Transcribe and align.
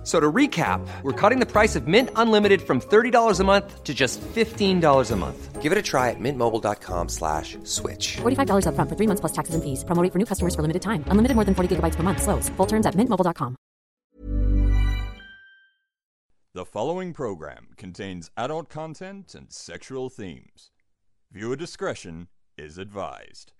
F- 0.00 0.06
So 0.06 0.18
to 0.18 0.32
recap, 0.32 0.80
we're 1.02 1.12
cutting 1.12 1.40
the 1.40 1.46
price 1.46 1.76
of 1.76 1.86
Mint 1.86 2.08
Unlimited 2.16 2.62
from 2.62 2.80
$30 2.80 3.38
a 3.40 3.44
month 3.44 3.84
to 3.84 3.92
just 3.92 4.18
$15 4.34 5.10
a 5.10 5.16
month. 5.16 5.60
Give 5.60 5.72
it 5.72 5.76
a 5.78 5.82
try 5.82 6.08
at 6.08 6.16
mintmobile.com 6.18 7.08
slash 7.10 7.58
switch. 7.64 8.16
$45 8.22 8.64
upfront 8.64 8.88
for 8.88 8.96
three 8.96 9.06
months 9.06 9.20
plus 9.20 9.32
taxes 9.32 9.54
and 9.54 9.62
fees. 9.62 9.84
Promo 9.84 10.02
rate 10.02 10.10
for 10.12 10.18
new 10.18 10.24
customers 10.24 10.54
for 10.54 10.62
limited 10.62 10.80
time. 10.80 11.04
Unlimited 11.08 11.34
more 11.36 11.44
than 11.44 11.54
40 11.54 11.76
gigabytes 11.76 11.96
per 11.96 12.02
month. 12.02 12.22
Slows. 12.22 12.48
Full 12.56 12.66
terms 12.66 12.86
at 12.86 12.94
mintmobile.com. 12.94 13.56
The 16.54 16.64
following 16.64 17.12
program 17.12 17.68
contains 17.76 18.30
adult 18.36 18.68
content 18.70 19.34
and 19.36 19.52
sexual 19.52 20.08
themes. 20.08 20.70
Viewer 21.30 21.56
discretion 21.56 22.28
is 22.58 22.78
advised. 22.78 23.52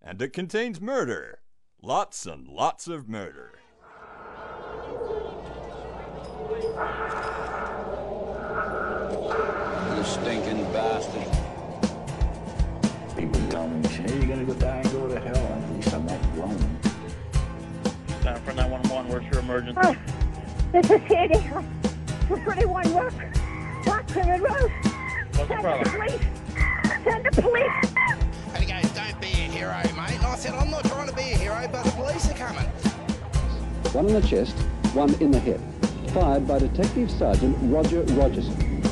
And 0.00 0.20
it 0.22 0.32
contains 0.32 0.80
murder. 0.80 1.40
Lots 1.82 2.26
and 2.26 2.46
lots 2.46 2.86
of 2.88 3.08
murder. 3.08 3.58
You 6.56 6.72
stinking 10.04 10.64
bastard. 10.72 11.28
People 13.14 13.40
tell 13.50 13.68
me, 13.68 13.86
hey, 13.88 14.16
you're 14.16 14.26
gonna 14.26 14.44
go 14.44 14.54
die 14.54 14.76
and 14.78 14.90
go 14.92 15.06
to 15.06 15.20
hell. 15.20 15.36
At 15.36 15.72
least 15.74 15.92
I'm 15.92 16.06
not 16.06 16.18
alone. 16.34 16.78
Down 18.22 18.40
for 18.40 18.54
911, 18.54 19.10
where's 19.10 19.26
your 19.26 19.40
emergency? 19.40 19.80
Oh, 19.84 19.94
this 20.72 20.90
is 20.90 21.00
Sandy. 21.08 21.40
For 22.26 22.38
31 22.38 22.94
Rock, 22.94 23.12
Rock 23.86 24.14
River 24.14 24.38
Road. 24.42 24.70
What's 25.34 25.36
the 25.36 25.46
Send 25.46 25.50
the 25.50 25.56
problem? 25.62 25.90
police. 25.90 26.24
Send 27.04 27.24
the 27.26 27.42
police. 27.42 27.78
And 28.54 28.64
he 28.64 28.72
goes, 28.72 28.90
don't 28.92 29.20
be 29.20 29.26
a 29.28 29.50
hero, 29.50 29.76
mate. 29.94 30.16
And 30.16 30.24
I 30.24 30.36
said, 30.36 30.54
I'm 30.54 30.70
not 30.70 30.84
trying 30.86 31.08
to 31.08 31.14
be 31.14 31.20
a 31.20 31.36
hero, 31.36 31.68
but 31.70 31.84
the 31.84 31.90
police 31.90 32.30
are 32.30 32.34
coming. 32.34 32.64
One 33.92 34.06
in 34.06 34.14
the 34.14 34.26
chest, 34.26 34.56
one 34.94 35.12
in 35.20 35.30
the 35.30 35.38
head. 35.38 35.60
Fired 36.16 36.48
by 36.48 36.58
Detective 36.58 37.10
Sergeant 37.10 37.54
Roger 37.64 38.02
Rogerson. 38.14 38.82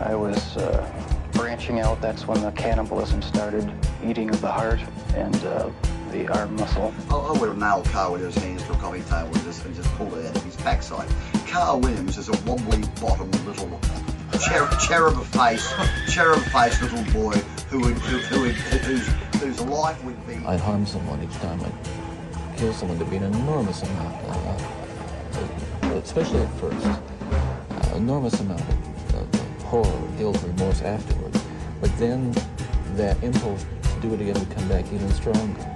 I 0.00 0.16
was 0.16 0.56
uh, 0.56 0.84
branching 1.30 1.78
out. 1.78 2.00
That's 2.00 2.26
when 2.26 2.42
the 2.42 2.50
cannibalism 2.50 3.22
started, 3.22 3.72
eating 4.04 4.30
of 4.30 4.40
the 4.40 4.50
heart 4.50 4.80
and 5.14 5.36
uh, 5.44 5.70
the 6.10 6.26
arm 6.26 6.56
muscle. 6.56 6.92
I, 7.08 7.14
I 7.14 7.38
would 7.38 7.50
have 7.50 7.58
nailed 7.58 7.84
Carl 7.84 8.14
Williams' 8.14 8.34
hands 8.38 8.64
to 8.64 8.72
a 8.72 8.76
coffee 8.78 9.02
table 9.02 9.32
and 9.32 9.44
just, 9.44 9.64
and 9.64 9.76
just 9.76 9.88
pulled 9.90 10.14
it 10.14 10.26
out 10.26 10.34
of 10.34 10.42
his 10.42 10.56
backside. 10.56 11.08
Carl 11.46 11.78
Williams 11.78 12.18
is 12.18 12.30
a 12.30 12.36
wobbly 12.44 12.82
bottomed 13.00 13.40
little 13.44 13.80
cher- 14.40 14.68
cherub 14.80 15.22
face, 15.26 15.72
cherub 16.08 16.40
face 16.46 16.82
little 16.82 17.04
boy 17.12 17.34
who 17.70 17.78
would, 17.78 17.94
who, 17.98 18.18
who 18.18 18.40
would, 18.40 18.54
whose, 18.56 19.06
whose 19.40 19.60
life 19.66 20.02
would 20.02 20.26
be. 20.26 20.34
I'd 20.44 20.58
harm 20.58 20.84
someone 20.84 21.22
each 21.22 21.34
time 21.34 21.60
I'd 21.62 22.58
kill 22.58 22.72
someone. 22.72 22.98
There'd 22.98 23.08
be 23.08 23.18
an 23.18 23.32
enormous 23.34 23.84
amount, 23.84 24.16
uh, 24.24 24.30
uh, 24.32 24.75
especially 26.04 26.40
at 26.40 26.50
first, 26.60 26.86
uh, 26.86 27.96
enormous 27.96 28.38
amount 28.40 28.60
of, 28.60 29.14
of, 29.14 29.34
of 29.34 29.62
horror, 29.62 30.08
guilt, 30.18 30.42
remorse 30.46 30.82
afterwards. 30.82 31.42
But 31.80 31.96
then 31.98 32.32
that 32.94 33.22
impulse 33.22 33.64
to 33.94 34.00
do 34.00 34.14
it 34.14 34.20
again 34.20 34.38
would 34.38 34.50
come 34.50 34.68
back 34.68 34.84
even 34.92 35.10
stronger. 35.12 35.72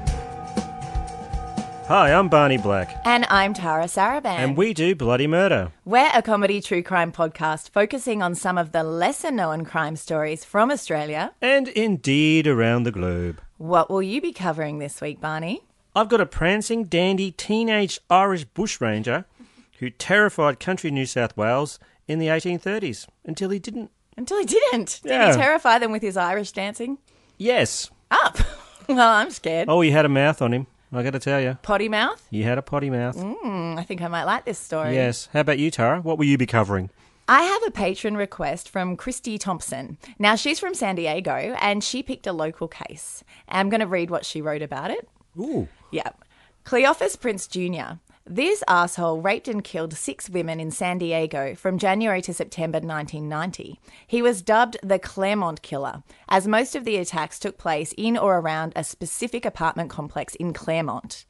Hi, 1.89 2.13
I'm 2.13 2.29
Barney 2.29 2.57
Black, 2.57 3.01
And 3.05 3.27
I'm 3.29 3.53
Tara 3.53 3.87
Saraban. 3.87 4.27
and 4.27 4.57
we 4.57 4.73
do 4.73 4.95
Bloody 4.95 5.27
Murder. 5.27 5.73
We're 5.85 6.09
a 6.15 6.23
comedy 6.23 6.61
true 6.61 6.85
crime 6.85 7.11
podcast 7.11 7.71
focusing 7.71 8.23
on 8.23 8.37
some 8.37 8.57
of 8.59 8.71
the 8.71 8.85
lesser 8.85 9.33
known 9.33 9.65
crime 9.65 9.97
stories 9.97 10.45
from 10.45 10.71
Australia. 10.71 11.33
And 11.43 11.67
indeed 11.67 12.47
around 12.47 12.85
the 12.85 12.93
globe. 12.93 13.41
What 13.59 13.91
will 13.91 14.03
you 14.03 14.21
be 14.21 14.33
covering 14.33 14.79
this 14.79 15.01
week, 15.01 15.21
Barney? 15.21 15.63
I've 15.97 16.09
got 16.09 16.21
a 16.21 16.27
prancing, 16.27 16.85
dandy, 16.85 17.33
teenage 17.33 17.99
Irish 18.09 18.45
bushranger 18.45 19.25
who 19.81 19.91
terrified 19.91 20.61
country 20.61 20.91
New 20.91 21.05
South 21.07 21.37
Wales 21.37 21.79
in 22.07 22.19
the 22.19 22.29
1830s 22.29 23.07
until 23.25 23.51
he 23.51 23.59
didn't. 23.59 23.91
Until 24.17 24.39
he 24.39 24.45
didn't. 24.47 25.01
Did 25.03 25.11
Yeah. 25.11 25.33
he 25.33 25.39
terrify 25.39 25.79
them 25.79 25.93
with 25.93 26.03
his 26.03 26.17
Irish 26.17 26.53
dancing? 26.53 26.99
Yes. 27.39 27.91
Up. 28.11 28.39
well, 28.89 29.09
I'm 29.09 29.31
scared. 29.31 29.69
Oh, 29.69 29.81
he 29.81 29.91
had 29.91 30.05
a 30.05 30.09
mouth 30.09 30.41
on 30.43 30.53
him, 30.53 30.67
I 30.93 31.03
gotta 31.03 31.19
tell 31.19 31.41
you. 31.41 31.59
Potty 31.63 31.89
mouth? 31.89 32.27
He 32.31 32.43
had 32.43 32.59
a 32.59 32.63
potty 32.63 32.91
mouth. 32.91 33.17
Mm, 33.17 33.79
I 33.79 33.83
think 33.83 34.03
I 34.03 34.09
might 34.09 34.25
like 34.25 34.45
this 34.45 34.59
story. 34.59 34.95
Yes. 34.95 35.29
How 35.33 35.41
about 35.41 35.59
you, 35.59 35.71
Tara? 35.71 36.01
What 36.01 36.19
will 36.19 36.27
you 36.27 36.37
be 36.39 36.47
covering? 36.47 36.91
I 37.29 37.43
have 37.43 37.63
a 37.67 37.71
patron 37.71 38.17
request 38.17 38.69
from 38.69 38.97
Christy 38.97 39.39
Thompson. 39.39 39.99
Now, 40.19 40.35
she's 40.35 40.59
from 40.59 40.75
San 40.75 40.97
Diego 40.97 41.55
and 41.61 41.83
she 41.85 42.03
picked 42.03 42.27
a 42.27 42.33
local 42.33 42.67
case. 42.67 43.23
I'm 43.49 43.69
going 43.69 43.81
to 43.81 43.87
read 43.87 44.11
what 44.11 44.25
she 44.27 44.43
wrote 44.43 44.63
about 44.63 44.91
it. 44.91 45.09
Ooh. 45.39 45.69
Yeah. 45.93 46.11
Cleophus 46.65 47.15
Prince 47.15 47.47
Jr. 47.47 47.99
This 48.27 48.63
asshole 48.69 49.23
raped 49.23 49.49
and 49.49 49.65
killed 49.65 49.95
six 49.95 50.29
women 50.29 50.61
in 50.61 50.71
San 50.71 50.99
Diego 50.99 51.55
from 51.55 51.79
January 51.79 52.23
to 52.23 52.35
September 52.35 52.77
1990. 52.77 53.81
He 54.07 54.23
was 54.23 54.43
dubbed 54.43 54.77
the 54.83 54.99
Clairemont 54.99 55.63
Killer, 55.63 56.03
as 56.29 56.47
most 56.47 56.77
of 56.77 56.85
the 56.85 56.97
attacks 56.97 57.39
took 57.39 57.59
place 57.59 57.95
in 57.97 58.17
or 58.17 58.39
around 58.39 58.73
a 58.77 58.85
specific 58.85 59.45
apartment 59.45 59.91
complex 59.91 60.35
in 60.35 60.53
Clairemont. 60.53 61.25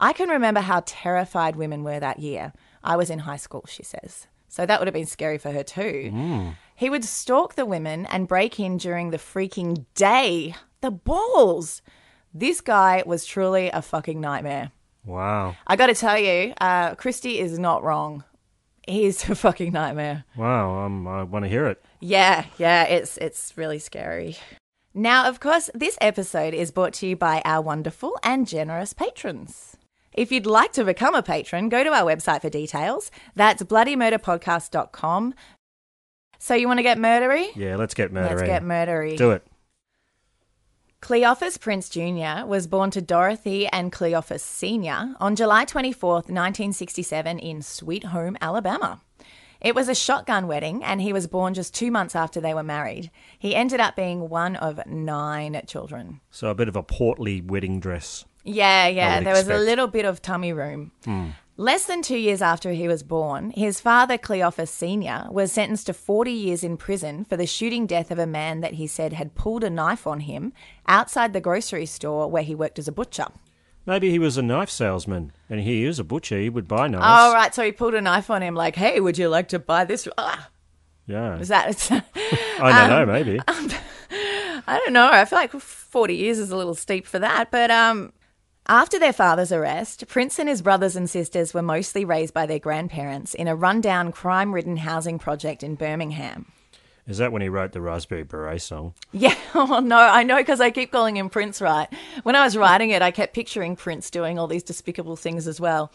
I 0.00 0.12
can 0.12 0.30
remember 0.30 0.60
how 0.60 0.82
terrified 0.86 1.54
women 1.54 1.84
were 1.84 2.00
that 2.00 2.18
year. 2.18 2.52
I 2.82 2.96
was 2.96 3.10
in 3.10 3.20
high 3.20 3.36
school, 3.36 3.64
she 3.68 3.84
says. 3.84 4.26
So 4.48 4.66
that 4.66 4.80
would 4.80 4.88
have 4.88 4.94
been 4.94 5.06
scary 5.06 5.38
for 5.38 5.52
her 5.52 5.62
too. 5.62 6.08
Hmm. 6.10 6.48
He 6.74 6.90
would 6.90 7.04
stalk 7.04 7.54
the 7.54 7.64
women 7.66 8.06
and 8.06 8.26
break 8.26 8.58
in 8.58 8.78
during 8.78 9.10
the 9.10 9.18
freaking 9.18 9.84
day. 9.94 10.56
The 10.80 10.90
balls! 10.90 11.82
This 12.34 12.60
guy 12.60 13.02
was 13.06 13.24
truly 13.24 13.68
a 13.68 13.80
fucking 13.80 14.20
nightmare. 14.20 14.72
Wow. 15.04 15.56
I 15.66 15.76
got 15.76 15.86
to 15.86 15.94
tell 15.94 16.18
you, 16.18 16.54
uh, 16.60 16.94
Christy 16.94 17.38
is 17.38 17.58
not 17.58 17.82
wrong. 17.82 18.24
He's 18.86 19.28
a 19.28 19.34
fucking 19.34 19.72
nightmare. 19.72 20.24
Wow. 20.36 20.84
Um, 20.84 21.06
I 21.06 21.22
want 21.22 21.44
to 21.44 21.48
hear 21.48 21.66
it. 21.66 21.84
Yeah, 22.00 22.46
yeah, 22.58 22.84
it's 22.84 23.16
it's 23.18 23.56
really 23.56 23.78
scary. 23.78 24.36
Now, 24.94 25.28
of 25.28 25.40
course, 25.40 25.70
this 25.74 25.96
episode 26.00 26.52
is 26.52 26.70
brought 26.70 26.92
to 26.94 27.06
you 27.06 27.16
by 27.16 27.40
our 27.44 27.62
wonderful 27.62 28.18
and 28.22 28.46
generous 28.46 28.92
patrons. 28.92 29.76
If 30.12 30.30
you'd 30.30 30.44
like 30.46 30.72
to 30.72 30.84
become 30.84 31.14
a 31.14 31.22
patron, 31.22 31.70
go 31.70 31.82
to 31.82 31.90
our 31.90 32.04
website 32.04 32.42
for 32.42 32.50
details. 32.50 33.10
That's 33.34 33.62
bloodymurderpodcast.com. 33.62 35.34
So 36.38 36.54
you 36.54 36.66
want 36.66 36.78
to 36.78 36.82
get 36.82 36.98
murdery? 36.98 37.48
Yeah, 37.54 37.76
let's 37.76 37.94
get 37.94 38.12
murdery. 38.12 38.30
Let's 38.30 38.42
get 38.42 38.62
murdery. 38.62 39.16
Do 39.16 39.30
it. 39.30 39.46
Cleophus 41.02 41.58
Prince 41.58 41.88
Jr. 41.88 42.46
was 42.46 42.68
born 42.68 42.92
to 42.92 43.02
Dorothy 43.02 43.66
and 43.66 43.90
Cleophus 43.90 44.40
Sr. 44.40 45.16
on 45.18 45.34
July 45.34 45.64
24th, 45.64 46.30
1967, 46.30 47.40
in 47.40 47.60
Sweet 47.60 48.04
Home, 48.04 48.38
Alabama. 48.40 49.00
It 49.60 49.74
was 49.74 49.88
a 49.88 49.96
shotgun 49.96 50.46
wedding, 50.46 50.84
and 50.84 51.00
he 51.00 51.12
was 51.12 51.26
born 51.26 51.54
just 51.54 51.74
two 51.74 51.90
months 51.90 52.14
after 52.14 52.40
they 52.40 52.54
were 52.54 52.62
married. 52.62 53.10
He 53.36 53.56
ended 53.56 53.80
up 53.80 53.96
being 53.96 54.28
one 54.28 54.54
of 54.54 54.86
nine 54.86 55.60
children. 55.66 56.20
So 56.30 56.50
a 56.50 56.54
bit 56.54 56.68
of 56.68 56.76
a 56.76 56.84
portly 56.84 57.40
wedding 57.40 57.80
dress. 57.80 58.24
Yeah, 58.44 58.86
yeah, 58.86 59.20
there 59.22 59.34
was 59.34 59.48
a 59.48 59.58
little 59.58 59.88
bit 59.88 60.04
of 60.04 60.22
tummy 60.22 60.52
room. 60.52 60.92
Hmm. 61.04 61.30
Less 61.62 61.84
than 61.84 62.02
two 62.02 62.16
years 62.16 62.42
after 62.42 62.72
he 62.72 62.88
was 62.88 63.04
born, 63.04 63.50
his 63.52 63.78
father, 63.78 64.18
Cleophus 64.18 64.68
Sr., 64.68 65.28
was 65.30 65.52
sentenced 65.52 65.86
to 65.86 65.92
40 65.94 66.32
years 66.32 66.64
in 66.64 66.76
prison 66.76 67.24
for 67.24 67.36
the 67.36 67.46
shooting 67.46 67.86
death 67.86 68.10
of 68.10 68.18
a 68.18 68.26
man 68.26 68.62
that 68.62 68.74
he 68.74 68.88
said 68.88 69.12
had 69.12 69.36
pulled 69.36 69.62
a 69.62 69.70
knife 69.70 70.04
on 70.04 70.18
him 70.18 70.52
outside 70.88 71.32
the 71.32 71.40
grocery 71.40 71.86
store 71.86 72.28
where 72.28 72.42
he 72.42 72.52
worked 72.52 72.80
as 72.80 72.88
a 72.88 72.92
butcher. 72.92 73.26
Maybe 73.86 74.10
he 74.10 74.18
was 74.18 74.36
a 74.36 74.42
knife 74.42 74.70
salesman, 74.70 75.30
and 75.48 75.60
he 75.60 75.84
is 75.84 76.00
a 76.00 76.04
butcher. 76.04 76.36
He 76.36 76.48
would 76.50 76.66
buy 76.66 76.88
knives. 76.88 77.04
Oh, 77.06 77.32
right. 77.32 77.54
So 77.54 77.62
he 77.64 77.70
pulled 77.70 77.94
a 77.94 78.00
knife 78.00 78.28
on 78.28 78.42
him, 78.42 78.56
like, 78.56 78.74
hey, 78.74 78.98
would 78.98 79.16
you 79.16 79.28
like 79.28 79.46
to 79.50 79.60
buy 79.60 79.84
this? 79.84 80.08
Ah, 80.18 80.50
Yeah. 81.06 81.38
is 81.38 81.46
that. 81.46 81.68
I 82.60 82.88
don't 82.88 82.90
know. 82.90 83.02
Um, 83.02 83.08
Maybe. 83.08 83.40
I 84.66 84.78
don't 84.80 84.92
know. 84.92 85.08
I 85.12 85.24
feel 85.26 85.38
like 85.38 85.52
40 85.52 86.12
years 86.16 86.40
is 86.40 86.50
a 86.50 86.56
little 86.56 86.74
steep 86.74 87.06
for 87.06 87.20
that. 87.20 87.52
But 87.52 87.70
um, 87.70 88.12
after 88.72 88.98
their 88.98 89.12
father's 89.12 89.52
arrest, 89.52 90.08
Prince 90.08 90.38
and 90.38 90.48
his 90.48 90.62
brothers 90.62 90.96
and 90.96 91.08
sisters 91.08 91.52
were 91.52 91.60
mostly 91.60 92.06
raised 92.06 92.32
by 92.32 92.46
their 92.46 92.58
grandparents 92.58 93.34
in 93.34 93.46
a 93.46 93.54
rundown, 93.54 94.10
crime 94.10 94.54
ridden 94.54 94.78
housing 94.78 95.18
project 95.18 95.62
in 95.62 95.74
Birmingham. 95.74 96.50
Is 97.06 97.18
that 97.18 97.32
when 97.32 97.42
he 97.42 97.50
wrote 97.50 97.72
the 97.72 97.82
Raspberry 97.82 98.22
Beret 98.22 98.62
song? 98.62 98.94
Yeah, 99.12 99.34
oh 99.54 99.80
no, 99.80 99.98
I 99.98 100.22
know 100.22 100.38
because 100.38 100.58
I 100.58 100.70
keep 100.70 100.90
calling 100.90 101.18
him 101.18 101.28
Prince, 101.28 101.60
right? 101.60 101.86
When 102.22 102.34
I 102.34 102.44
was 102.44 102.56
writing 102.56 102.88
it, 102.88 103.02
I 103.02 103.10
kept 103.10 103.34
picturing 103.34 103.76
Prince 103.76 104.08
doing 104.08 104.38
all 104.38 104.46
these 104.46 104.62
despicable 104.62 105.16
things 105.16 105.46
as 105.46 105.60
well. 105.60 105.92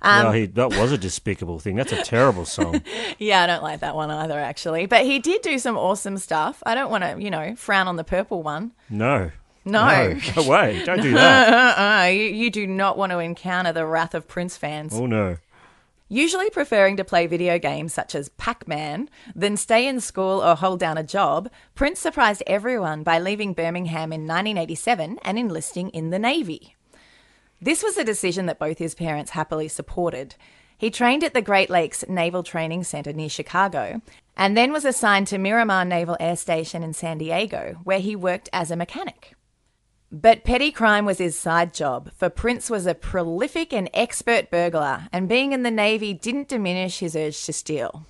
Um, 0.00 0.24
well, 0.24 0.32
he, 0.32 0.46
that 0.46 0.70
was 0.70 0.92
a 0.92 0.98
despicable 0.98 1.58
thing. 1.58 1.76
That's 1.76 1.92
a 1.92 2.02
terrible 2.02 2.46
song. 2.46 2.82
yeah, 3.18 3.42
I 3.42 3.46
don't 3.46 3.62
like 3.62 3.80
that 3.80 3.94
one 3.94 4.10
either, 4.10 4.38
actually. 4.38 4.86
But 4.86 5.04
he 5.04 5.18
did 5.18 5.42
do 5.42 5.58
some 5.58 5.76
awesome 5.76 6.16
stuff. 6.16 6.62
I 6.64 6.74
don't 6.74 6.90
want 6.90 7.04
to, 7.04 7.22
you 7.22 7.30
know, 7.30 7.54
frown 7.54 7.86
on 7.86 7.96
the 7.96 8.04
purple 8.04 8.42
one. 8.42 8.72
No. 8.88 9.30
No. 9.64 10.18
No 10.36 10.42
way. 10.48 10.82
Don't 10.84 11.00
do 11.00 11.12
that. 11.14 11.78
Uh-uh. 11.78 12.06
You, 12.08 12.24
you 12.24 12.50
do 12.50 12.66
not 12.66 12.98
want 12.98 13.12
to 13.12 13.18
encounter 13.18 13.72
the 13.72 13.86
wrath 13.86 14.14
of 14.14 14.28
Prince 14.28 14.56
fans. 14.56 14.94
Oh 14.94 15.06
no. 15.06 15.38
Usually 16.08 16.50
preferring 16.50 16.98
to 16.98 17.04
play 17.04 17.26
video 17.26 17.58
games 17.58 17.94
such 17.94 18.14
as 18.14 18.28
Pac 18.28 18.68
Man 18.68 19.08
than 19.34 19.56
stay 19.56 19.88
in 19.88 20.00
school 20.00 20.42
or 20.42 20.54
hold 20.54 20.78
down 20.78 20.98
a 20.98 21.02
job, 21.02 21.50
Prince 21.74 21.98
surprised 21.98 22.42
everyone 22.46 23.02
by 23.02 23.18
leaving 23.18 23.54
Birmingham 23.54 24.12
in 24.12 24.26
1987 24.26 25.18
and 25.22 25.38
enlisting 25.38 25.88
in 25.90 26.10
the 26.10 26.18
Navy. 26.18 26.76
This 27.60 27.82
was 27.82 27.96
a 27.96 28.04
decision 28.04 28.44
that 28.46 28.58
both 28.58 28.76
his 28.78 28.94
parents 28.94 29.30
happily 29.30 29.66
supported. 29.66 30.34
He 30.76 30.90
trained 30.90 31.24
at 31.24 31.32
the 31.32 31.40
Great 31.40 31.70
Lakes 31.70 32.04
Naval 32.06 32.42
Training 32.42 32.84
Center 32.84 33.12
near 33.14 33.30
Chicago 33.30 34.02
and 34.36 34.56
then 34.56 34.72
was 34.72 34.84
assigned 34.84 35.26
to 35.28 35.38
Miramar 35.38 35.84
Naval 35.86 36.16
Air 36.20 36.36
Station 36.36 36.82
in 36.82 36.92
San 36.92 37.18
Diego, 37.18 37.78
where 37.84 38.00
he 38.00 38.14
worked 38.14 38.50
as 38.52 38.70
a 38.70 38.76
mechanic. 38.76 39.32
But 40.14 40.44
petty 40.44 40.70
crime 40.70 41.06
was 41.06 41.18
his 41.18 41.36
side 41.36 41.74
job, 41.74 42.12
for 42.16 42.28
Prince 42.28 42.70
was 42.70 42.86
a 42.86 42.94
prolific 42.94 43.72
and 43.72 43.90
expert 43.92 44.48
burglar, 44.48 45.08
and 45.12 45.28
being 45.28 45.50
in 45.50 45.64
the 45.64 45.72
Navy 45.72 46.14
didn't 46.14 46.46
diminish 46.46 47.00
his 47.00 47.16
urge 47.16 47.44
to 47.46 47.52
steal. 47.52 48.06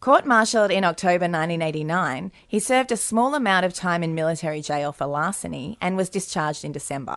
Court 0.00 0.24
martialed 0.24 0.70
in 0.70 0.82
October 0.82 1.26
1989, 1.26 2.32
he 2.48 2.58
served 2.58 2.90
a 2.90 2.96
small 2.96 3.34
amount 3.34 3.66
of 3.66 3.74
time 3.74 4.02
in 4.02 4.14
military 4.14 4.62
jail 4.62 4.92
for 4.92 5.04
larceny 5.04 5.76
and 5.78 5.94
was 5.94 6.08
discharged 6.08 6.64
in 6.64 6.72
December. 6.72 7.16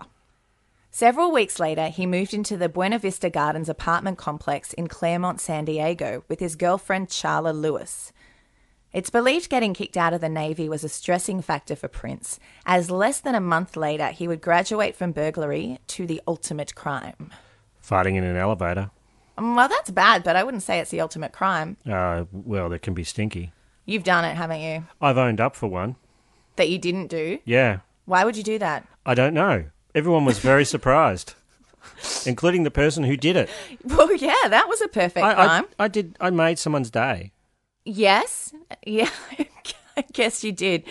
Several 0.92 1.32
weeks 1.32 1.58
later, 1.58 1.88
he 1.88 2.06
moved 2.06 2.34
into 2.34 2.58
the 2.58 2.68
Buena 2.68 3.00
Vista 3.00 3.30
Gardens 3.30 3.70
apartment 3.70 4.18
complex 4.18 4.74
in 4.74 4.88
Clairemont, 4.88 5.40
San 5.40 5.64
Diego, 5.64 6.26
with 6.28 6.42
his 6.42 6.58
girlfriend 6.58 7.08
Charla 7.08 7.54
Lewis. 7.54 8.12
It's 8.96 9.10
believed 9.10 9.50
getting 9.50 9.74
kicked 9.74 9.98
out 9.98 10.14
of 10.14 10.22
the 10.22 10.30
Navy 10.30 10.70
was 10.70 10.86
a 10.86 10.88
stressing 10.88 11.42
factor 11.42 11.76
for 11.76 11.90
Prince, 11.90 12.40
as 12.66 12.90
less 12.90 13.20
than 13.20 13.36
a 13.36 13.42
month 13.42 13.76
later 13.76 14.08
he 14.08 14.26
would 14.26 14.40
graduate 14.40 14.96
from 14.96 15.12
burglary 15.12 15.80
to 15.88 16.08
the 16.08 16.22
ultimate 16.26 16.76
crime. 16.76 17.34
Fighting 17.82 18.16
in 18.16 18.24
an 18.24 18.38
elevator. 18.38 18.92
Um, 19.38 19.54
Well, 19.58 19.68
that's 19.68 19.92
bad, 19.92 20.24
but 20.24 20.38
I 20.38 20.46
wouldn't 20.46 20.64
say 20.64 20.80
it's 20.80 20.92
the 20.92 21.02
ultimate 21.02 21.34
crime. 21.34 21.76
Uh, 21.86 22.24
well, 22.32 22.70
that 22.70 22.84
can 22.84 22.94
be 22.94 23.04
stinky. 23.04 23.52
You've 23.86 24.06
done 24.06 24.24
it, 24.24 24.36
haven't 24.36 24.62
you? 24.62 24.86
I've 25.02 25.18
owned 25.18 25.42
up 25.42 25.58
for 25.58 25.68
one. 25.68 25.98
That 26.56 26.70
you 26.70 26.80
didn't 26.80 27.08
do? 27.08 27.40
Yeah. 27.44 27.80
Why 28.06 28.24
would 28.24 28.38
you 28.38 28.44
do 28.44 28.58
that? 28.60 28.88
I 29.06 29.14
don't 29.14 29.34
know. 29.34 29.66
Everyone 29.94 30.24
was 30.24 30.40
very 30.40 30.64
surprised, 30.74 31.34
including 32.26 32.64
the 32.64 32.72
person 32.72 33.04
who 33.04 33.18
did 33.18 33.36
it. 33.36 33.50
Well, 33.84 34.16
yeah, 34.16 34.48
that 34.48 34.70
was 34.70 34.80
a 34.80 34.88
perfect 34.88 35.26
I, 35.26 35.34
crime. 35.34 35.66
I, 35.78 35.84
I 35.84 35.88
did. 35.90 36.16
I 36.22 36.30
made 36.30 36.60
someone's 36.60 36.90
day. 36.90 37.34
Yes. 37.86 38.54
Yeah, 38.86 39.10
I 39.98 40.04
guess 40.12 40.44
you 40.44 40.52
did. 40.52 40.84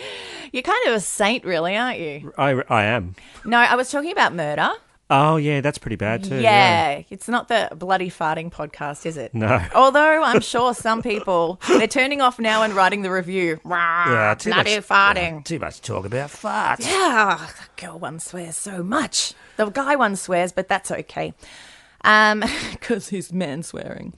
You're 0.51 0.63
kind 0.63 0.87
of 0.87 0.93
a 0.95 0.99
saint, 0.99 1.43
really, 1.45 1.75
aren't 1.75 1.99
you? 1.99 2.33
I, 2.37 2.61
I 2.69 2.85
am. 2.85 3.15
No, 3.43 3.57
I 3.57 3.75
was 3.75 3.91
talking 3.91 4.11
about 4.11 4.33
murder. 4.33 4.69
Oh 5.07 5.35
yeah, 5.37 5.61
that's 5.61 5.77
pretty 5.77 5.97
bad 5.97 6.23
too. 6.23 6.39
yeah, 6.39 7.03
it's 7.11 7.27
not 7.27 7.47
the 7.47 7.69
bloody 7.75 8.09
farting 8.09 8.51
podcast, 8.51 9.05
is 9.05 9.17
it? 9.17 9.35
No. 9.35 9.63
Although 9.75 10.23
I'm 10.23 10.39
sure 10.41 10.73
some 10.73 11.03
people 11.03 11.59
they're 11.67 11.85
turning 11.87 12.21
off 12.21 12.39
now 12.39 12.63
and 12.63 12.73
writing 12.73 13.03
the 13.03 13.11
review. 13.11 13.59
Yeah, 13.63 14.09
Yeah, 14.11 14.33
too 14.33 14.49
bloody 14.51 14.75
much- 14.77 14.87
farting. 14.87 15.45
Too 15.45 15.59
much 15.59 15.81
talk 15.81 16.05
about 16.05 16.31
farts. 16.31 16.81
Yeah, 16.87 17.37
the 17.77 17.81
girl 17.85 17.99
one 17.99 18.19
swears 18.19 18.57
so 18.57 18.81
much. 18.81 19.33
The 19.57 19.69
guy 19.69 19.95
one 19.95 20.15
swears, 20.15 20.51
but 20.51 20.67
that's 20.69 20.89
okay. 20.89 21.35
Um, 22.03 22.43
because 22.71 23.09
he's 23.09 23.31
man 23.31 23.61
swearing. 23.61 24.13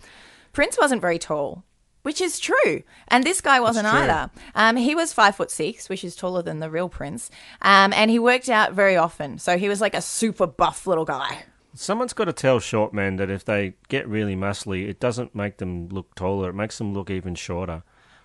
Prince 0.53 0.77
wasn't 0.79 1.01
very 1.01 1.19
tall, 1.19 1.65
which 2.07 2.21
is 2.21 2.39
true, 2.39 2.83
and 3.09 3.25
this 3.25 3.41
guy 3.41 3.59
wasn't 3.59 3.85
either. 3.85 4.31
Um, 4.55 4.77
he 4.77 4.95
was 4.95 5.11
five 5.11 5.35
foot 5.35 5.51
six, 5.51 5.89
which 5.89 6.05
is 6.05 6.15
taller 6.15 6.41
than 6.41 6.59
the 6.59 6.69
real 6.69 6.87
Prince. 6.87 7.29
Um, 7.61 7.91
and 7.91 8.09
he 8.09 8.17
worked 8.17 8.47
out 8.47 8.71
very 8.71 8.95
often, 8.95 9.39
so 9.39 9.57
he 9.57 9.67
was 9.67 9.81
like 9.81 9.93
a 9.93 10.01
super 10.01 10.47
buff 10.47 10.87
little 10.87 11.03
guy. 11.03 11.43
Someone's 11.73 12.13
got 12.13 12.23
to 12.23 12.31
tell 12.31 12.61
short 12.61 12.93
men 12.93 13.17
that 13.17 13.29
if 13.29 13.43
they 13.43 13.73
get 13.89 14.07
really 14.07 14.37
muscly, 14.37 14.87
it 14.87 15.01
doesn't 15.01 15.35
make 15.35 15.57
them 15.57 15.89
look 15.89 16.15
taller. 16.15 16.51
It 16.51 16.53
makes 16.53 16.77
them 16.77 16.93
look 16.93 17.09
even 17.09 17.35
shorter. 17.35 17.83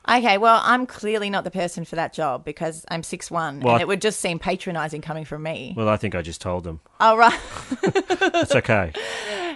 Okay, 0.08 0.38
well, 0.38 0.60
I'm 0.62 0.86
clearly 0.86 1.28
not 1.28 1.42
the 1.42 1.50
person 1.50 1.84
for 1.84 1.96
that 1.96 2.12
job 2.12 2.44
because 2.44 2.84
I'm 2.88 3.02
six 3.02 3.32
one, 3.32 3.58
Well, 3.58 3.74
and 3.74 3.82
it 3.82 3.88
would 3.88 4.00
just 4.00 4.20
seem 4.20 4.38
patronising 4.38 5.00
coming 5.00 5.24
from 5.24 5.42
me. 5.42 5.74
Well, 5.76 5.88
I 5.88 5.96
think 5.96 6.14
I 6.14 6.22
just 6.22 6.40
told 6.40 6.62
them. 6.62 6.80
Oh 7.00 7.16
right. 7.16 7.40
It's 7.82 8.54
okay. 8.54 8.92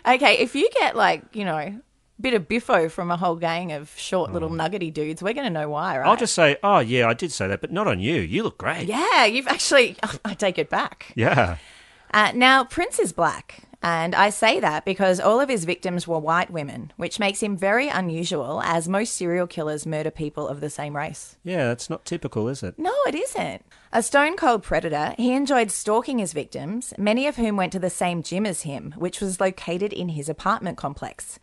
Okay, 0.07 0.35
if 0.39 0.55
you 0.55 0.69
get 0.79 0.95
like, 0.95 1.25
you 1.35 1.45
know, 1.45 1.81
bit 2.21 2.35
of 2.35 2.49
biffo 2.49 2.89
from 2.89 3.11
a 3.11 3.17
whole 3.17 3.37
gang 3.37 3.73
of 3.73 3.93
short 3.97 4.33
little 4.33 4.51
nuggety 4.51 4.91
dudes, 4.91 5.23
we're 5.23 5.35
going 5.35 5.47
to 5.47 5.51
know 5.51 5.69
why, 5.69 5.99
right? 5.99 6.07
I'll 6.09 6.17
just 6.17 6.35
say, 6.35 6.57
oh 6.63 6.79
yeah, 6.79 7.09
I 7.09 7.15
did 7.15 7.33
say 7.33 7.47
that, 7.49 7.61
but 7.61 7.73
not 7.73 7.87
on 7.87 8.01
you. 8.01 8.21
You 8.21 8.43
look 8.43 8.59
great. 8.59 8.87
Yeah, 8.87 9.25
you've 9.25 9.49
actually. 9.49 9.97
I 10.25 10.35
take 10.35 10.59
it 10.59 10.71
back. 10.71 11.13
Yeah. 11.15 11.59
Uh, 12.13 12.33
now, 12.35 12.65
Prince 12.65 12.99
is 12.99 13.13
black, 13.13 13.65
and 13.83 14.15
I 14.15 14.31
say 14.31 14.59
that 14.61 14.85
because 14.85 15.21
all 15.21 15.41
of 15.41 15.49
his 15.49 15.65
victims 15.65 16.09
were 16.09 16.19
white 16.19 16.51
women, 16.51 16.93
which 16.97 17.19
makes 17.19 17.43
him 17.43 17.57
very 17.57 17.89
unusual 17.89 18.63
as 18.63 18.89
most 18.89 19.15
serial 19.15 19.47
killers 19.47 19.85
murder 19.85 20.11
people 20.11 20.49
of 20.49 20.61
the 20.61 20.71
same 20.71 20.97
race. 20.97 21.37
Yeah, 21.45 21.67
that's 21.67 21.91
not 21.91 22.05
typical, 22.05 22.49
is 22.49 22.63
it? 22.63 22.79
No, 22.79 22.95
it 23.07 23.15
isn't. 23.15 23.65
A 23.93 24.03
stone 24.03 24.37
cold 24.37 24.63
predator, 24.63 25.15
he 25.19 25.33
enjoyed 25.33 25.71
stalking 25.71 26.19
his 26.19 26.33
victims, 26.33 26.95
many 26.97 27.27
of 27.27 27.37
whom 27.37 27.57
went 27.57 27.73
to 27.73 27.79
the 27.79 27.91
same 27.91 28.23
gym 28.23 28.47
as 28.47 28.63
him, 28.63 28.95
which 28.97 29.21
was 29.21 29.41
located 29.41 29.93
in 29.93 30.11
his 30.11 30.29
apartment 30.29 30.79
complex. 30.79 31.39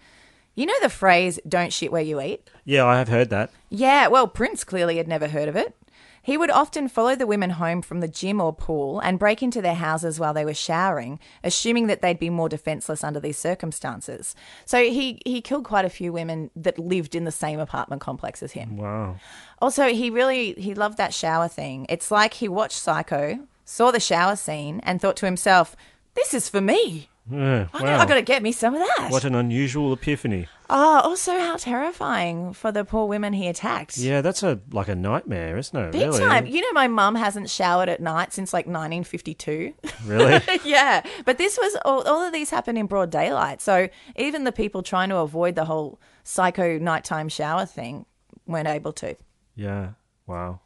You 0.56 0.68
know 0.68 0.74
the 0.82 0.90
phrase, 0.90 1.40
don't 1.48 1.74
shit 1.74 1.92
where 1.92 2.02
you 2.02 2.22
eat? 2.22 2.50
Yeah, 2.64 2.86
I 2.86 2.98
have 2.98 3.10
heard 3.10 3.30
that. 3.32 3.50
Yeah, 3.70 4.08
well, 4.08 4.28
Prince 4.28 4.64
clearly 4.64 4.98
had 4.98 5.08
never 5.08 5.28
heard 5.28 5.50
of 5.50 5.56
it. 5.56 5.76
He 6.22 6.38
would 6.38 6.52
often 6.52 6.88
follow 6.88 7.16
the 7.16 7.28
women 7.28 7.50
home 7.50 7.82
from 7.82 8.00
the 8.00 8.08
gym 8.08 8.40
or 8.40 8.54
pool 8.54 9.02
and 9.02 9.20
break 9.20 9.44
into 9.44 9.62
their 9.62 9.76
houses 9.76 10.22
while 10.22 10.34
they 10.34 10.46
were 10.46 10.54
showering, 10.54 11.20
assuming 11.44 11.88
that 11.88 12.02
they'd 12.02 12.18
be 12.18 12.30
more 12.30 12.48
defenseless 12.48 13.04
under 13.04 13.20
these 13.20 13.38
circumstances. 13.38 14.34
So 14.64 14.82
he, 14.84 15.22
he 15.26 15.42
killed 15.42 15.66
quite 15.66 15.84
a 15.84 15.90
few 15.90 16.14
women 16.14 16.50
that 16.56 16.80
lived 16.80 17.14
in 17.14 17.26
the 17.26 17.32
same 17.32 17.60
apartment 17.60 18.02
complex 18.02 18.42
as 18.42 18.54
him. 18.54 18.78
Wow. 18.78 19.18
Also, 19.62 19.90
he 19.90 20.10
really 20.10 20.54
he 20.54 20.74
loved 20.74 20.98
that 20.98 21.14
shower 21.14 21.50
thing. 21.50 21.86
It's 21.90 22.10
like 22.10 22.36
he 22.36 22.48
watched 22.48 22.78
Psycho, 22.78 23.40
saw 23.66 23.92
the 23.92 24.00
shower 24.00 24.38
scene, 24.38 24.80
and 24.84 25.02
thought 25.02 25.18
to 25.18 25.26
himself, 25.26 25.76
"This 26.16 26.34
is 26.34 26.48
for 26.48 26.62
me. 26.62 27.10
Yeah, 27.30 27.68
I, 27.74 27.82
wow. 27.82 27.98
got, 27.98 28.00
I 28.02 28.06
got 28.06 28.16
to 28.16 28.22
get 28.22 28.44
me 28.44 28.52
some 28.52 28.76
of 28.76 28.82
that." 28.82 29.08
What 29.10 29.24
an 29.24 29.36
unusual 29.36 29.94
epiphany. 29.94 30.48
oh, 30.70 31.02
also 31.04 31.40
how 31.40 31.56
terrifying 31.58 32.54
for 32.54 32.72
the 32.72 32.84
poor 32.84 33.08
women 33.08 33.34
he 33.34 33.48
attacked. 33.48 33.98
Yeah, 33.98 34.22
that's 34.22 34.44
a 34.44 34.60
like 34.72 34.88
a 34.88 34.96
nightmare, 34.96 35.58
isn't 35.58 35.78
it? 35.78 35.92
Big 35.92 36.02
really? 36.02 36.20
time. 36.20 36.46
You 36.46 36.62
know, 36.62 36.74
my 36.74 36.88
mum 36.88 37.16
hasn't 37.16 37.50
showered 37.50 37.90
at 37.90 38.02
night 38.02 38.34
since 38.34 38.54
like 38.54 38.66
1952. 38.66 39.74
Really? 40.06 40.42
yeah. 40.66 41.06
But 41.26 41.38
this 41.38 41.58
was 41.58 41.78
all, 41.86 42.02
all 42.04 42.26
of 42.26 42.34
these 42.34 42.50
happened 42.50 42.78
in 42.78 42.88
broad 42.88 43.10
daylight. 43.10 43.62
So 43.62 43.88
even 44.16 44.44
the 44.44 44.52
people 44.52 44.84
trying 44.84 45.10
to 45.10 45.18
avoid 45.18 45.56
the 45.56 45.66
whole 45.66 46.00
psycho 46.24 46.78
nighttime 46.78 47.30
shower 47.30 47.66
thing 47.66 48.06
weren't 48.46 48.68
able 48.68 48.92
to. 48.94 49.16
Yeah. 49.56 49.92
Wow. 50.28 50.60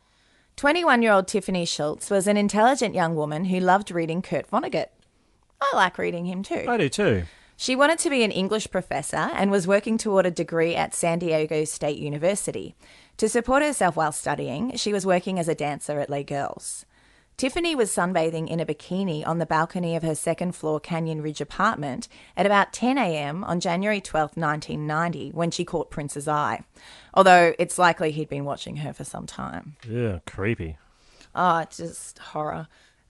21 0.55 1.03
year 1.03 1.11
old 1.11 1.27
Tiffany 1.27 1.65
Schultz 1.65 2.09
was 2.09 2.27
an 2.27 2.35
intelligent 2.35 2.95
young 2.95 3.15
woman 3.15 3.45
who 3.45 3.59
loved 3.59 3.91
reading 3.91 4.23
Kurt 4.23 4.49
Vonnegut. 4.49 4.87
I 5.61 5.75
like 5.75 5.97
reading 5.97 6.25
him 6.25 6.43
too. 6.43 6.65
I 6.67 6.77
do 6.77 6.89
too. 6.89 7.23
She 7.55 7.75
wanted 7.75 7.97
to 7.99 8.11
be 8.11 8.23
an 8.23 8.31
English 8.31 8.69
professor 8.69 9.15
and 9.15 9.49
was 9.49 9.67
working 9.67 9.97
toward 9.97 10.27
a 10.27 10.31
degree 10.31 10.75
at 10.75 10.93
San 10.93 11.17
Diego 11.17 11.65
State 11.65 11.97
University. 11.97 12.75
To 13.17 13.27
support 13.27 13.63
herself 13.63 13.95
while 13.95 14.11
studying, 14.11 14.75
she 14.75 14.93
was 14.93 15.07
working 15.07 15.39
as 15.39 15.47
a 15.47 15.55
dancer 15.55 15.99
at 15.99 16.09
Les 16.09 16.23
Girls. 16.23 16.85
Tiffany 17.35 17.75
was 17.75 17.91
sunbathing 17.91 18.47
in 18.47 18.59
a 18.59 18.65
bikini 18.65 19.25
on 19.25 19.37
the 19.37 19.45
balcony 19.45 19.95
of 19.95 20.03
her 20.03 20.15
second 20.15 20.55
floor 20.55 20.79
Canyon 20.79 21.21
Ridge 21.21 21.41
apartment 21.41 22.07
at 22.35 22.47
about 22.47 22.73
10 22.73 22.97
a.m. 22.97 23.43
on 23.43 23.59
January 23.59 24.01
12, 24.01 24.37
1990, 24.37 25.31
when 25.31 25.51
she 25.51 25.63
caught 25.65 25.91
Prince's 25.91 26.27
eye. 26.27 26.63
Although 27.13 27.53
it's 27.59 27.77
likely 27.77 28.11
he'd 28.11 28.29
been 28.29 28.45
watching 28.45 28.77
her 28.77 28.91
for 28.91 29.03
some 29.03 29.27
time. 29.27 29.75
Yeah, 29.87 30.19
creepy. 30.25 30.77
Oh, 31.35 31.59
it's 31.59 31.77
just 31.77 32.17
horror. 32.19 32.67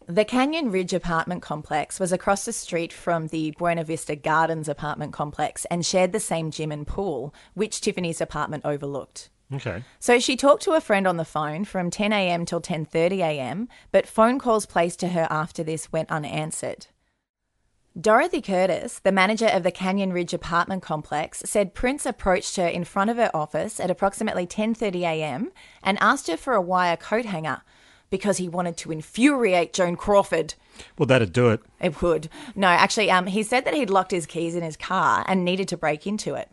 The 0.10 0.24
Canyon 0.24 0.72
Ridge 0.72 0.94
apartment 0.94 1.42
complex 1.42 2.00
was 2.00 2.14
across 2.14 2.46
the 2.46 2.54
street 2.54 2.94
from 2.94 3.28
the 3.28 3.52
Buena 3.58 3.84
Vista 3.84 4.16
Gardens 4.16 4.70
apartment 4.70 5.12
complex 5.12 5.66
and 5.66 5.86
shared 5.86 6.14
the 6.14 6.20
same 6.22 6.50
gym 6.50 6.72
and 6.72 6.88
pool, 6.88 7.34
which 7.56 7.82
Tiffany's 7.82 8.22
apartment 8.22 8.64
overlooked. 8.64 9.30
Okay. 9.54 9.84
So 10.00 10.18
she 10.18 10.38
talked 10.38 10.64
to 10.64 10.72
a 10.72 10.82
friend 10.82 11.06
on 11.10 11.18
the 11.18 11.26
phone 11.26 11.66
from 11.66 11.90
10 11.90 12.14
a.m. 12.14 12.46
till 12.46 12.62
10:30 12.62 13.18
a.m., 13.18 13.68
but 13.92 14.08
phone 14.08 14.40
calls 14.40 14.66
placed 14.66 15.02
to 15.02 15.10
her 15.10 15.28
after 15.30 15.62
this 15.62 15.92
went 15.92 16.10
unanswered. 16.10 16.88
Dorothy 18.00 18.42
Curtis, 18.42 19.00
the 19.00 19.12
manager 19.12 19.48
of 19.48 19.64
the 19.64 19.72
Canyon 19.72 20.14
Ridge 20.14 20.34
apartment 20.34 20.84
complex, 20.84 21.42
said 21.46 21.74
Prince 21.74 22.06
approached 22.06 22.56
her 22.56 22.68
in 22.68 22.86
front 22.86 23.10
of 23.10 23.18
her 23.18 23.32
office 23.34 23.78
at 23.78 23.92
approximately 23.92 24.48
10:30 24.48 25.02
a.m. 25.02 25.52
and 25.84 25.98
asked 26.00 26.28
her 26.28 26.38
for 26.38 26.54
a 26.54 26.62
wire 26.62 26.96
coat 26.96 27.26
hanger 27.26 27.62
because 28.10 28.38
he 28.38 28.48
wanted 28.48 28.78
to 28.78 28.92
infuriate 28.92 29.74
Joan 29.74 29.96
Crawford. 29.96 30.54
Well, 30.98 31.08
that'd 31.08 31.34
do 31.34 31.50
it. 31.50 31.62
It 31.82 32.02
would. 32.02 32.30
No, 32.56 32.68
actually, 32.68 33.12
um, 33.12 33.28
he 33.28 33.44
said 33.44 33.66
that 33.66 33.74
he'd 33.74 33.90
locked 33.90 34.12
his 34.12 34.26
keys 34.26 34.56
in 34.56 34.64
his 34.64 34.78
car 34.78 35.26
and 35.28 35.44
needed 35.44 35.68
to 35.70 35.78
break 35.78 36.06
into 36.06 36.36
it. 36.36 36.50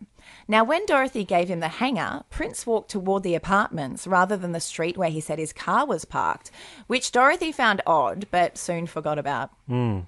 Now, 0.47 0.63
when 0.63 0.85
Dorothy 0.85 1.23
gave 1.23 1.47
him 1.47 1.59
the 1.59 1.67
hanger, 1.67 2.23
Prince 2.29 2.67
walked 2.67 2.91
toward 2.91 3.23
the 3.23 3.35
apartments 3.35 4.05
rather 4.05 4.37
than 4.37 4.51
the 4.51 4.59
street 4.59 4.97
where 4.97 5.09
he 5.09 5.21
said 5.21 5.39
his 5.39 5.53
car 5.53 5.85
was 5.85 6.05
parked, 6.05 6.51
which 6.87 7.11
Dorothy 7.11 7.51
found 7.51 7.81
odd 7.85 8.27
but 8.31 8.57
soon 8.57 8.85
forgot 8.85 9.17
about. 9.17 9.51
Hmm. 9.67 10.01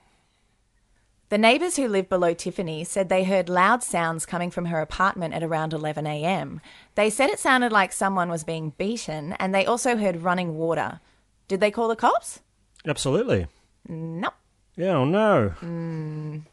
The 1.30 1.38
neighbours 1.38 1.76
who 1.76 1.90
lived 1.90 2.08
below 2.08 2.34
Tiffany 2.34 2.86
said 2.86 3.10
they 3.10 3.26
heard 3.26 3.50
loud 3.50 3.84
sounds 3.84 4.26
coming 4.26 4.50
from 4.50 4.66
her 4.66 4.80
apartment 4.80 5.34
at 5.34 5.44
around 5.44 5.74
11 5.74 6.08
a.m. 6.08 6.62
They 6.96 7.10
said 7.10 7.30
it 7.30 7.40
sounded 7.40 7.72
like 7.72 7.92
someone 7.92 8.30
was 8.30 8.46
being 8.46 8.74
beaten, 8.78 9.34
and 9.34 9.54
they 9.54 9.66
also 9.66 9.98
heard 9.98 10.24
running 10.24 10.56
water. 10.56 11.02
Did 11.48 11.60
they 11.60 11.72
call 11.72 11.88
the 11.88 11.96
cops? 11.96 12.42
Absolutely. 12.86 13.48
No. 13.88 14.32
Yeah, 14.76 14.98
oh 14.98 15.06
no. 15.06 15.54
Mm. 15.62 16.44